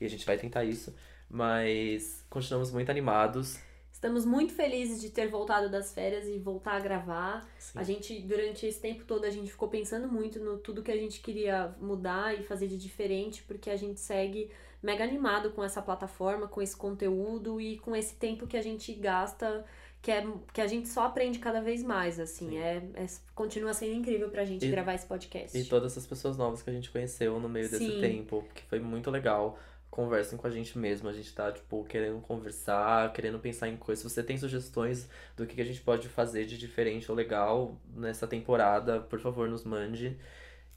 E 0.00 0.04
a 0.04 0.08
gente 0.08 0.24
vai 0.24 0.36
tentar 0.36 0.64
isso. 0.64 0.94
Mas 1.28 2.24
continuamos 2.28 2.72
muito 2.72 2.90
animados. 2.90 3.58
Estamos 3.92 4.24
muito 4.24 4.54
felizes 4.54 4.98
de 4.98 5.10
ter 5.10 5.28
voltado 5.28 5.68
das 5.68 5.92
férias 5.92 6.26
e 6.26 6.38
voltar 6.38 6.72
a 6.72 6.80
gravar. 6.80 7.46
Sim. 7.58 7.78
A 7.78 7.82
gente, 7.82 8.18
durante 8.22 8.64
esse 8.64 8.80
tempo 8.80 9.04
todo, 9.04 9.26
a 9.26 9.30
gente 9.30 9.50
ficou 9.50 9.68
pensando 9.68 10.08
muito 10.08 10.40
no 10.40 10.56
tudo 10.56 10.82
que 10.82 10.90
a 10.90 10.96
gente 10.96 11.20
queria 11.20 11.74
mudar 11.78 12.34
e 12.34 12.42
fazer 12.42 12.66
de 12.66 12.78
diferente, 12.78 13.42
porque 13.42 13.68
a 13.68 13.76
gente 13.76 14.00
segue 14.00 14.50
mega 14.82 15.04
animado 15.04 15.50
com 15.50 15.62
essa 15.62 15.82
plataforma, 15.82 16.48
com 16.48 16.60
esse 16.62 16.76
conteúdo 16.76 17.60
e 17.60 17.78
com 17.78 17.94
esse 17.94 18.14
tempo 18.16 18.46
que 18.46 18.56
a 18.56 18.62
gente 18.62 18.92
gasta 18.94 19.64
que, 20.02 20.10
é, 20.10 20.26
que 20.54 20.60
a 20.62 20.66
gente 20.66 20.88
só 20.88 21.04
aprende 21.04 21.38
cada 21.38 21.60
vez 21.60 21.82
mais, 21.82 22.18
assim. 22.18 22.56
É, 22.58 22.82
é- 22.94 23.06
continua 23.34 23.74
sendo 23.74 23.92
incrível 23.94 24.30
pra 24.30 24.44
gente 24.44 24.64
E- 24.66 24.70
gravar 24.70 24.94
esse 24.94 25.06
podcast. 25.06 25.56
E 25.58 25.64
todas 25.64 25.92
essas 25.92 26.06
pessoas 26.06 26.36
novas 26.38 26.62
que 26.62 26.70
a 26.70 26.72
gente 26.72 26.90
conheceu 26.90 27.38
no 27.38 27.48
meio 27.48 27.68
desse 27.68 27.86
Sim. 27.86 28.00
tempo, 28.00 28.44
que 28.54 28.62
foi 28.64 28.80
muito 28.80 29.10
legal. 29.10 29.58
Conversem 29.90 30.38
com 30.38 30.46
a 30.46 30.50
gente 30.50 30.78
mesmo, 30.78 31.08
a 31.08 31.12
gente 31.12 31.34
tá, 31.34 31.50
tipo, 31.52 31.84
querendo 31.84 32.20
conversar, 32.20 33.12
querendo 33.12 33.38
pensar 33.40 33.68
em 33.68 33.76
coisas. 33.76 34.02
Se 34.02 34.08
você 34.08 34.22
tem 34.22 34.38
sugestões 34.38 35.08
do 35.36 35.44
que 35.46 35.56
que 35.56 35.60
a 35.60 35.64
gente 35.64 35.80
pode 35.82 36.08
fazer 36.08 36.46
de 36.46 36.56
diferente 36.56 37.10
ou 37.10 37.16
legal 37.16 37.76
nessa 37.94 38.26
temporada, 38.26 39.00
por 39.00 39.18
favor, 39.20 39.48
nos 39.48 39.64
mande. 39.64 40.16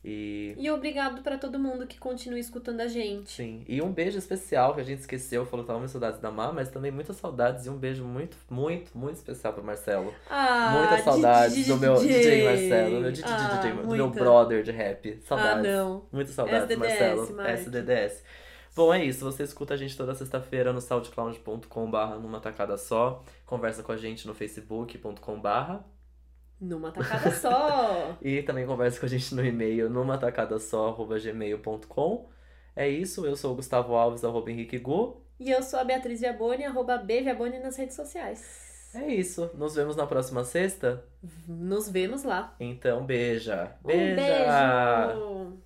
E 0.05 0.53
E 0.57 0.69
obrigado 0.69 1.21
pra 1.21 1.37
todo 1.37 1.57
mundo 1.57 1.87
que 1.87 1.97
continua 1.97 2.37
escutando 2.37 2.81
a 2.81 2.87
gente. 2.87 3.31
sim, 3.31 3.63
e 3.67 3.81
um 3.81 3.91
beijo 3.91 4.17
especial 4.17 4.75
que 4.75 4.81
a 4.81 4.83
gente 4.83 4.99
esqueceu, 4.99 5.45
falou 5.45 5.63
que 5.63 5.67
tava 5.67 5.79
muito 5.79 5.91
saudades 5.91 6.19
da 6.19 6.29
Má, 6.29 6.51
mas 6.51 6.69
também 6.69 6.91
muitas 6.91 7.15
saudades 7.15 7.65
e 7.65 7.69
um 7.69 7.77
beijo 7.77 8.03
muito, 8.03 8.35
muito, 8.49 8.97
muito 8.97 9.15
especial 9.15 9.53
pro 9.53 9.63
Marcelo. 9.63 10.13
Ah, 10.29 10.75
Muitas 10.77 11.05
saudades 11.05 11.67
do 11.67 11.77
meu 11.77 11.95
DJ 11.95 12.43
Marcelo, 12.45 12.99
meu 13.01 13.11
DJ, 13.11 13.23
Ah, 13.31 13.37
DJ, 13.61 13.71
do 13.71 13.87
meu 13.95 14.05
muita. 14.07 14.19
brother 14.19 14.61
de 14.63 14.71
rap. 14.71 15.19
Ah, 15.23 15.27
Saudades. 15.27 15.63
não. 15.71 16.05
Muitas 16.11 16.33
saudades, 16.35 16.63
SDDS, 16.69 16.79
Marcelo. 17.31 17.41
SDDS. 17.47 18.23
Bom, 18.75 18.91
é 18.93 19.05
isso. 19.05 19.23
Você 19.23 19.43
escuta 19.43 19.75
a 19.75 19.77
gente 19.77 19.95
toda 19.95 20.15
sexta-feira 20.15 20.73
no 20.73 20.81
soundcloud.com/barra 20.81 22.15
numa 22.17 22.39
tacada 22.39 22.75
só. 22.75 23.23
Conversa 23.45 23.83
com 23.83 23.91
a 23.91 23.97
gente 23.97 24.25
no 24.27 24.33
facebook.com/barra 24.33 25.85
Numa 26.59 26.91
tacada 26.91 27.31
só. 27.31 28.17
e 28.21 28.41
também 28.43 28.65
conversa 28.65 28.99
com 28.99 29.05
a 29.05 29.09
gente 29.09 29.33
no 29.35 29.43
e-mail 29.45 29.89
numa 29.89 30.17
tacada 30.17 30.57
só@gmail.com. 30.59 32.29
É 32.75 32.87
isso. 32.87 33.25
Eu 33.25 33.35
sou 33.35 33.53
o 33.53 33.55
Gustavo 33.55 33.93
Alves, 33.95 34.23
arroba 34.23 34.49
Henrique 34.51 34.79
Gu. 34.79 35.21
e 35.39 35.51
eu 35.51 35.61
sou 35.61 35.79
a 35.79 35.83
Beatriz 35.83 36.21
Viaboni, 36.21 36.65
arroba 36.65 36.97
B 36.97 37.21
Viaboni 37.21 37.59
nas 37.59 37.75
redes 37.77 37.95
sociais. 37.95 38.91
É 38.95 39.07
isso. 39.07 39.49
Nos 39.55 39.75
vemos 39.75 39.95
na 39.95 40.05
próxima 40.05 40.43
sexta. 40.43 41.03
Nos 41.47 41.89
vemos 41.89 42.23
lá. 42.23 42.55
Então, 42.59 43.03
beija. 43.05 43.75
Um 43.83 43.87
Beija. 43.87 44.15
beijo! 44.15 45.57